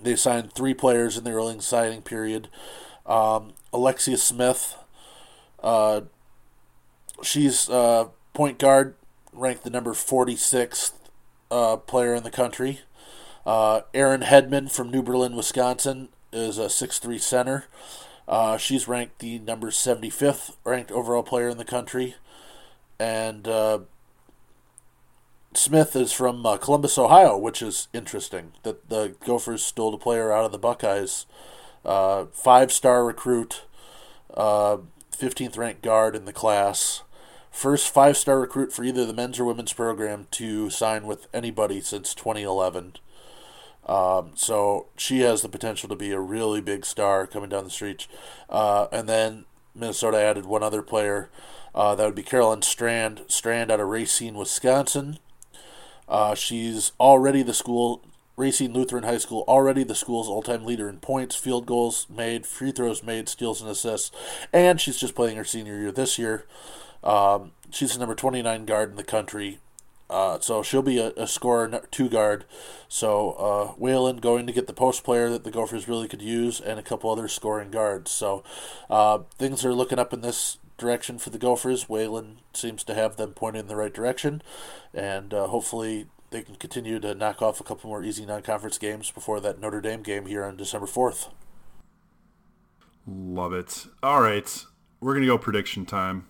they 0.02 0.16
signed 0.16 0.52
three 0.52 0.74
players 0.74 1.16
in 1.16 1.22
the 1.22 1.30
early 1.30 1.60
signing 1.60 2.02
period. 2.02 2.48
Um, 3.06 3.52
Alexia 3.72 4.16
Smith, 4.16 4.76
uh, 5.62 6.02
She's 7.22 7.68
uh, 7.68 8.08
point 8.34 8.58
guard, 8.58 8.94
ranked 9.32 9.64
the 9.64 9.70
number 9.70 9.92
46th 9.92 10.92
uh, 11.50 11.76
player 11.76 12.14
in 12.14 12.24
the 12.24 12.30
country. 12.30 12.80
Uh, 13.46 13.82
Erin 13.94 14.22
Hedman 14.22 14.70
from 14.70 14.90
New 14.90 15.02
Berlin, 15.02 15.36
Wisconsin, 15.36 16.08
is 16.32 16.58
a 16.58 16.70
six-three 16.70 17.18
center. 17.18 17.66
Uh, 18.26 18.56
she's 18.56 18.88
ranked 18.88 19.18
the 19.18 19.38
number 19.40 19.70
75th 19.70 20.56
ranked 20.64 20.90
overall 20.90 21.22
player 21.22 21.48
in 21.48 21.58
the 21.58 21.64
country. 21.64 22.14
And 22.98 23.48
uh, 23.48 23.80
Smith 25.54 25.94
is 25.96 26.12
from 26.12 26.46
uh, 26.46 26.56
Columbus, 26.56 26.96
Ohio, 26.96 27.36
which 27.36 27.60
is 27.60 27.88
interesting 27.92 28.52
that 28.62 28.88
the 28.88 29.14
Gophers 29.24 29.62
stole 29.62 29.94
a 29.94 29.98
player 29.98 30.32
out 30.32 30.44
of 30.44 30.52
the 30.52 30.58
Buckeyes. 30.58 31.26
Uh, 31.84 32.26
five 32.32 32.72
star 32.72 33.04
recruit, 33.04 33.64
uh, 34.34 34.78
15th 35.12 35.58
ranked 35.58 35.82
guard 35.82 36.14
in 36.14 36.24
the 36.24 36.32
class. 36.32 37.02
First 37.52 37.92
five 37.92 38.16
star 38.16 38.40
recruit 38.40 38.72
for 38.72 38.82
either 38.82 39.04
the 39.04 39.12
men's 39.12 39.38
or 39.38 39.44
women's 39.44 39.74
program 39.74 40.26
to 40.32 40.70
sign 40.70 41.06
with 41.06 41.28
anybody 41.34 41.80
since 41.80 42.14
2011. 42.14 42.94
Um, 43.86 44.32
so 44.34 44.86
she 44.96 45.20
has 45.20 45.42
the 45.42 45.48
potential 45.48 45.88
to 45.90 45.96
be 45.96 46.12
a 46.12 46.18
really 46.18 46.60
big 46.60 46.86
star 46.86 47.26
coming 47.26 47.50
down 47.50 47.64
the 47.64 47.70
street. 47.70 48.06
Uh, 48.48 48.86
and 48.90 49.08
then 49.08 49.44
Minnesota 49.74 50.18
added 50.18 50.46
one 50.46 50.62
other 50.62 50.82
player. 50.82 51.28
Uh, 51.74 51.94
that 51.94 52.04
would 52.04 52.14
be 52.14 52.22
Carolyn 52.22 52.62
Strand. 52.62 53.22
Strand 53.28 53.70
out 53.70 53.80
of 53.80 53.88
Racine, 53.88 54.34
Wisconsin. 54.34 55.18
Uh, 56.08 56.34
she's 56.34 56.92
already 56.98 57.42
the 57.42 57.54
school 57.54 58.02
Racine 58.36 58.72
Lutheran 58.72 59.04
High 59.04 59.18
School, 59.18 59.44
already 59.46 59.84
the 59.84 59.94
school's 59.94 60.26
all 60.26 60.42
time 60.42 60.64
leader 60.64 60.88
in 60.88 60.98
points, 60.98 61.36
field 61.36 61.66
goals 61.66 62.06
made, 62.08 62.46
free 62.46 62.72
throws 62.72 63.02
made, 63.02 63.28
steals 63.28 63.60
and 63.60 63.70
assists, 63.70 64.10
and 64.52 64.80
she's 64.80 64.98
just 64.98 65.14
playing 65.14 65.36
her 65.36 65.44
senior 65.44 65.78
year 65.78 65.92
this 65.92 66.18
year. 66.18 66.46
Um, 67.02 67.52
she's 67.70 67.92
the 67.92 67.98
number 67.98 68.14
29 68.14 68.64
guard 68.64 68.90
in 68.90 68.96
the 68.96 69.04
country. 69.04 69.58
Uh, 70.12 70.38
so 70.40 70.62
she'll 70.62 70.82
be 70.82 70.98
a, 70.98 71.08
a 71.16 71.26
scorer, 71.26 71.80
two 71.90 72.08
guard. 72.10 72.44
So 72.86 73.30
uh, 73.32 73.66
Whalen 73.78 74.18
going 74.18 74.46
to 74.46 74.52
get 74.52 74.66
the 74.66 74.74
post 74.74 75.04
player 75.04 75.30
that 75.30 75.42
the 75.42 75.50
Gophers 75.50 75.88
really 75.88 76.06
could 76.06 76.20
use, 76.20 76.60
and 76.60 76.78
a 76.78 76.82
couple 76.82 77.10
other 77.10 77.28
scoring 77.28 77.70
guards. 77.70 78.10
So 78.10 78.44
uh, 78.90 79.20
things 79.38 79.64
are 79.64 79.72
looking 79.72 79.98
up 79.98 80.12
in 80.12 80.20
this 80.20 80.58
direction 80.76 81.18
for 81.18 81.30
the 81.30 81.38
Gophers. 81.38 81.88
Whalen 81.88 82.40
seems 82.52 82.84
to 82.84 82.94
have 82.94 83.16
them 83.16 83.32
pointed 83.32 83.60
in 83.60 83.68
the 83.68 83.76
right 83.76 83.92
direction, 83.92 84.42
and 84.92 85.32
uh, 85.32 85.46
hopefully 85.46 86.06
they 86.30 86.42
can 86.42 86.56
continue 86.56 87.00
to 87.00 87.14
knock 87.14 87.40
off 87.40 87.60
a 87.60 87.64
couple 87.64 87.88
more 87.88 88.04
easy 88.04 88.26
non-conference 88.26 88.76
games 88.76 89.10
before 89.10 89.40
that 89.40 89.60
Notre 89.60 89.80
Dame 89.80 90.02
game 90.02 90.26
here 90.26 90.44
on 90.44 90.58
December 90.58 90.86
fourth. 90.86 91.28
Love 93.06 93.54
it. 93.54 93.86
All 94.02 94.20
right, 94.20 94.64
we're 95.00 95.14
gonna 95.14 95.26
go 95.26 95.38
prediction 95.38 95.86
time. 95.86 96.26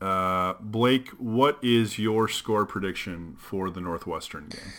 Uh, 0.00 0.54
Blake, 0.60 1.08
what 1.18 1.58
is 1.62 1.98
your 1.98 2.28
score 2.28 2.64
prediction 2.64 3.36
for 3.38 3.68
the 3.70 3.80
Northwestern 3.80 4.48
game? 4.48 4.72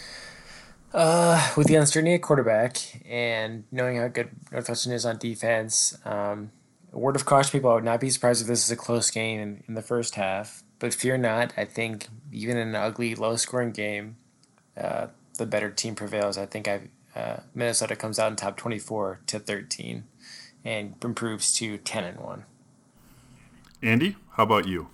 Uh, 0.94 1.52
with 1.56 1.68
the 1.68 1.76
uncertainty 1.76 2.16
at 2.16 2.22
quarterback 2.22 2.78
and 3.08 3.64
knowing 3.72 3.98
how 3.98 4.08
good 4.08 4.30
Northwestern 4.52 4.92
is 4.94 5.06
on 5.06 5.18
defense, 5.18 5.98
um, 6.06 6.52
a 6.92 6.98
word 6.98 7.16
of 7.16 7.26
caution, 7.26 7.52
people, 7.52 7.70
I 7.70 7.76
would 7.76 7.84
not 7.84 8.00
be 8.00 8.10
surprised 8.10 8.42
if 8.42 8.48
this 8.48 8.66
is 8.66 8.72
a 8.72 8.76
close 8.76 9.10
game 9.12 9.40
in, 9.40 9.64
in 9.68 9.76
the 9.76 9.82
first 9.82 10.16
half. 10.16 10.64
But 10.80 10.94
fear 10.94 11.18
not. 11.18 11.54
I 11.56 11.66
think 11.66 12.08
even 12.32 12.58
in 12.58 12.70
an 12.70 12.76
ugly, 12.76 13.14
low-scoring 13.14 13.72
game, 13.72 14.18
uh, 14.76 15.08
the 15.38 15.46
better 15.46 15.70
team 15.70 15.96
prevails. 15.96 16.38
I 16.38 16.48
think 16.48 16.68
I 16.68 16.90
uh, 17.16 17.42
Minnesota 17.54 17.96
comes 17.96 18.20
out 18.20 18.32
in 18.32 18.36
top 18.36 18.58
24 18.58 19.20
to 19.28 19.40
13 19.40 20.06
and 20.64 20.96
improves 21.04 21.54
to 21.56 21.78
10 21.78 22.04
and 22.04 22.20
1. 22.20 22.46
Andy, 23.82 24.16
how 24.32 24.44
about 24.44 24.68
you? 24.68 24.88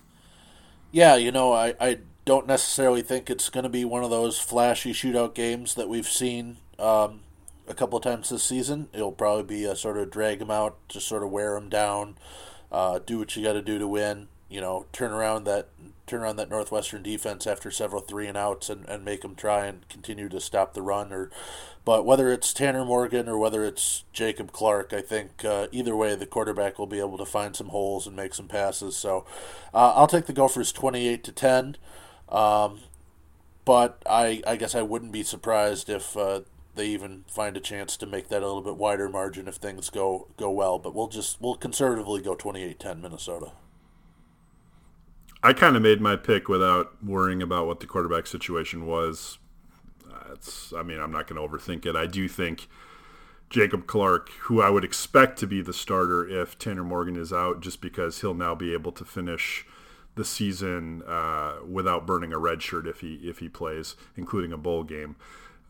Yeah, 0.90 1.16
you 1.16 1.30
know, 1.30 1.52
I, 1.52 1.74
I 1.80 1.98
don't 2.24 2.46
necessarily 2.46 3.02
think 3.02 3.28
it's 3.28 3.50
going 3.50 3.64
to 3.64 3.70
be 3.70 3.84
one 3.84 4.04
of 4.04 4.10
those 4.10 4.38
flashy 4.38 4.92
shootout 4.92 5.34
games 5.34 5.74
that 5.74 5.88
we've 5.88 6.08
seen 6.08 6.56
um, 6.78 7.20
a 7.66 7.74
couple 7.74 7.98
of 7.98 8.04
times 8.04 8.30
this 8.30 8.42
season. 8.42 8.88
It'll 8.92 9.12
probably 9.12 9.44
be 9.44 9.64
a 9.64 9.76
sort 9.76 9.98
of 9.98 10.10
drag 10.10 10.38
them 10.38 10.50
out, 10.50 10.78
just 10.88 11.06
sort 11.06 11.22
of 11.22 11.30
wear 11.30 11.54
them 11.54 11.68
down, 11.68 12.16
uh, 12.72 13.00
do 13.00 13.18
what 13.18 13.36
you 13.36 13.42
got 13.42 13.52
to 13.52 13.62
do 13.62 13.78
to 13.78 13.86
win. 13.86 14.28
You 14.48 14.60
know, 14.60 14.86
turn 14.92 15.12
around 15.12 15.44
that 15.44 15.68
turn 16.08 16.22
around 16.22 16.36
that 16.36 16.50
Northwestern 16.50 17.02
defense 17.02 17.46
after 17.46 17.70
several 17.70 18.00
three 18.00 18.26
and 18.26 18.36
outs 18.36 18.70
and, 18.70 18.88
and 18.88 19.04
make 19.04 19.20
them 19.20 19.34
try 19.34 19.66
and 19.66 19.86
continue 19.88 20.28
to 20.30 20.40
stop 20.40 20.72
the 20.74 20.82
run. 20.82 21.12
Or, 21.12 21.30
but 21.84 22.04
whether 22.04 22.32
it's 22.32 22.52
Tanner 22.52 22.84
Morgan 22.84 23.28
or 23.28 23.38
whether 23.38 23.64
it's 23.64 24.04
Jacob 24.12 24.50
Clark, 24.50 24.92
I 24.92 25.02
think 25.02 25.44
uh, 25.44 25.68
either 25.70 25.94
way 25.94 26.14
the 26.14 26.26
quarterback 26.26 26.78
will 26.78 26.86
be 26.86 26.98
able 26.98 27.18
to 27.18 27.26
find 27.26 27.54
some 27.54 27.68
holes 27.68 28.06
and 28.06 28.16
make 28.16 28.34
some 28.34 28.48
passes. 28.48 28.96
So, 28.96 29.26
uh, 29.74 29.92
I'll 29.94 30.06
take 30.06 30.26
the 30.26 30.32
Gophers 30.32 30.72
twenty 30.72 31.06
eight 31.06 31.22
to 31.24 31.32
ten. 31.32 31.76
Um, 32.28 32.80
but 33.64 34.02
I 34.08 34.42
I 34.46 34.56
guess 34.56 34.74
I 34.74 34.82
wouldn't 34.82 35.12
be 35.12 35.22
surprised 35.22 35.90
if 35.90 36.16
uh, 36.16 36.40
they 36.74 36.86
even 36.86 37.24
find 37.28 37.56
a 37.56 37.60
chance 37.60 37.96
to 37.98 38.06
make 38.06 38.28
that 38.28 38.42
a 38.42 38.46
little 38.46 38.62
bit 38.62 38.76
wider 38.76 39.08
margin 39.08 39.46
if 39.46 39.56
things 39.56 39.90
go 39.90 40.28
go 40.36 40.50
well. 40.50 40.78
But 40.78 40.94
we'll 40.94 41.08
just 41.08 41.40
we'll 41.40 41.56
conservatively 41.56 42.22
go 42.22 42.34
28-10 42.34 43.02
Minnesota. 43.02 43.52
I 45.42 45.52
kind 45.52 45.76
of 45.76 45.82
made 45.82 46.00
my 46.00 46.16
pick 46.16 46.48
without 46.48 47.02
worrying 47.04 47.42
about 47.42 47.66
what 47.66 47.80
the 47.80 47.86
quarterback 47.86 48.26
situation 48.26 48.86
was. 48.86 49.38
It's, 50.32 50.72
I 50.72 50.82
mean, 50.82 51.00
I'm 51.00 51.12
not 51.12 51.26
going 51.26 51.40
to 51.40 51.56
overthink 51.56 51.86
it. 51.86 51.96
I 51.96 52.06
do 52.06 52.28
think 52.28 52.68
Jacob 53.50 53.86
Clark, 53.86 54.30
who 54.42 54.60
I 54.60 54.70
would 54.70 54.84
expect 54.84 55.38
to 55.38 55.46
be 55.46 55.62
the 55.62 55.72
starter 55.72 56.28
if 56.28 56.58
Tanner 56.58 56.84
Morgan 56.84 57.16
is 57.16 57.32
out, 57.32 57.60
just 57.60 57.80
because 57.80 58.20
he'll 58.20 58.34
now 58.34 58.54
be 58.54 58.72
able 58.72 58.92
to 58.92 59.04
finish 59.04 59.66
the 60.16 60.24
season 60.24 61.02
uh, 61.06 61.56
without 61.66 62.06
burning 62.06 62.32
a 62.32 62.38
red 62.38 62.60
shirt 62.60 62.86
if 62.86 63.00
he 63.00 63.14
if 63.22 63.38
he 63.38 63.48
plays, 63.48 63.96
including 64.16 64.52
a 64.52 64.58
bowl 64.58 64.82
game. 64.82 65.16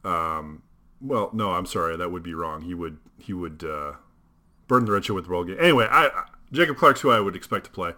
Um, 0.04 0.62
well, 1.00 1.30
no, 1.32 1.52
I'm 1.52 1.66
sorry, 1.66 1.96
that 1.96 2.10
would 2.10 2.22
be 2.22 2.34
wrong. 2.34 2.62
He 2.62 2.74
would 2.74 2.98
he 3.18 3.32
would 3.32 3.62
uh, 3.62 3.92
burn 4.66 4.86
the 4.86 4.92
red 4.92 5.04
shirt 5.04 5.14
with 5.14 5.24
the 5.24 5.30
bowl 5.30 5.44
game. 5.44 5.58
Anyway, 5.60 5.86
I, 5.90 6.24
Jacob 6.50 6.76
Clark's 6.78 7.02
who 7.02 7.10
I 7.10 7.20
would 7.20 7.36
expect 7.36 7.66
to 7.66 7.70
play. 7.70 7.92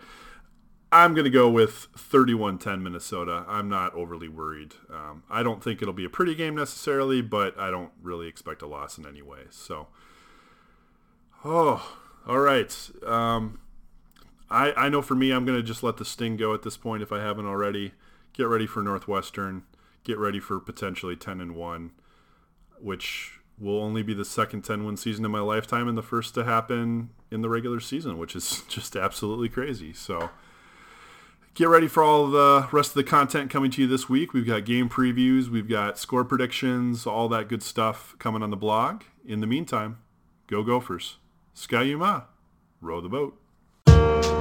I'm 0.92 1.14
going 1.14 1.24
to 1.24 1.30
go 1.30 1.48
with 1.48 1.86
31-10 1.96 2.82
Minnesota. 2.82 3.44
I'm 3.46 3.68
not 3.68 3.94
overly 3.94 4.28
worried. 4.28 4.74
Um, 4.92 5.22
I 5.30 5.44
don't 5.44 5.62
think 5.62 5.80
it'll 5.80 5.94
be 5.94 6.04
a 6.04 6.10
pretty 6.10 6.34
game 6.34 6.56
necessarily, 6.56 7.22
but 7.22 7.58
I 7.58 7.70
don't 7.70 7.92
really 8.02 8.26
expect 8.26 8.60
a 8.62 8.66
loss 8.66 8.98
in 8.98 9.06
any 9.06 9.22
way. 9.22 9.42
So, 9.50 9.86
oh, 11.44 11.96
all 12.26 12.40
right. 12.40 12.90
Um, 13.06 13.60
I 14.50 14.72
I 14.72 14.88
know 14.88 15.00
for 15.00 15.14
me, 15.14 15.30
I'm 15.30 15.44
going 15.44 15.58
to 15.58 15.62
just 15.62 15.82
let 15.84 15.96
the 15.96 16.04
sting 16.04 16.36
go 16.36 16.54
at 16.54 16.62
this 16.62 16.76
point 16.76 17.02
if 17.02 17.12
I 17.12 17.20
haven't 17.20 17.46
already. 17.46 17.92
Get 18.32 18.48
ready 18.48 18.66
for 18.66 18.82
Northwestern. 18.82 19.62
Get 20.02 20.18
ready 20.18 20.40
for 20.40 20.58
potentially 20.58 21.14
10 21.14 21.40
and 21.40 21.54
one, 21.54 21.92
which 22.80 23.38
will 23.58 23.80
only 23.80 24.02
be 24.02 24.14
the 24.14 24.24
second 24.24 24.62
10 24.62 24.84
win 24.84 24.96
season 24.96 25.24
in 25.24 25.30
my 25.30 25.40
lifetime 25.40 25.86
and 25.86 25.96
the 25.96 26.02
first 26.02 26.34
to 26.34 26.44
happen 26.44 27.10
in 27.30 27.42
the 27.42 27.48
regular 27.48 27.78
season, 27.78 28.18
which 28.18 28.34
is 28.34 28.62
just 28.68 28.96
absolutely 28.96 29.48
crazy. 29.48 29.92
So 29.92 30.30
get 31.54 31.68
ready 31.68 31.88
for 31.88 32.02
all 32.02 32.28
the 32.28 32.68
rest 32.72 32.90
of 32.90 32.94
the 32.94 33.04
content 33.04 33.50
coming 33.50 33.70
to 33.72 33.82
you 33.82 33.88
this 33.88 34.08
week. 34.08 34.32
We've 34.32 34.46
got 34.46 34.64
game 34.64 34.88
previews, 34.88 35.48
we've 35.48 35.68
got 35.68 35.98
score 35.98 36.24
predictions, 36.24 37.06
all 37.06 37.28
that 37.28 37.48
good 37.48 37.62
stuff 37.62 38.14
coming 38.18 38.42
on 38.42 38.50
the 38.50 38.56
blog. 38.56 39.02
In 39.24 39.40
the 39.40 39.46
meantime, 39.46 39.98
go 40.46 40.62
Gophers. 40.62 41.16
Gophers, 41.54 42.24
row 42.80 43.00
the 43.00 43.08
boat. 43.08 44.39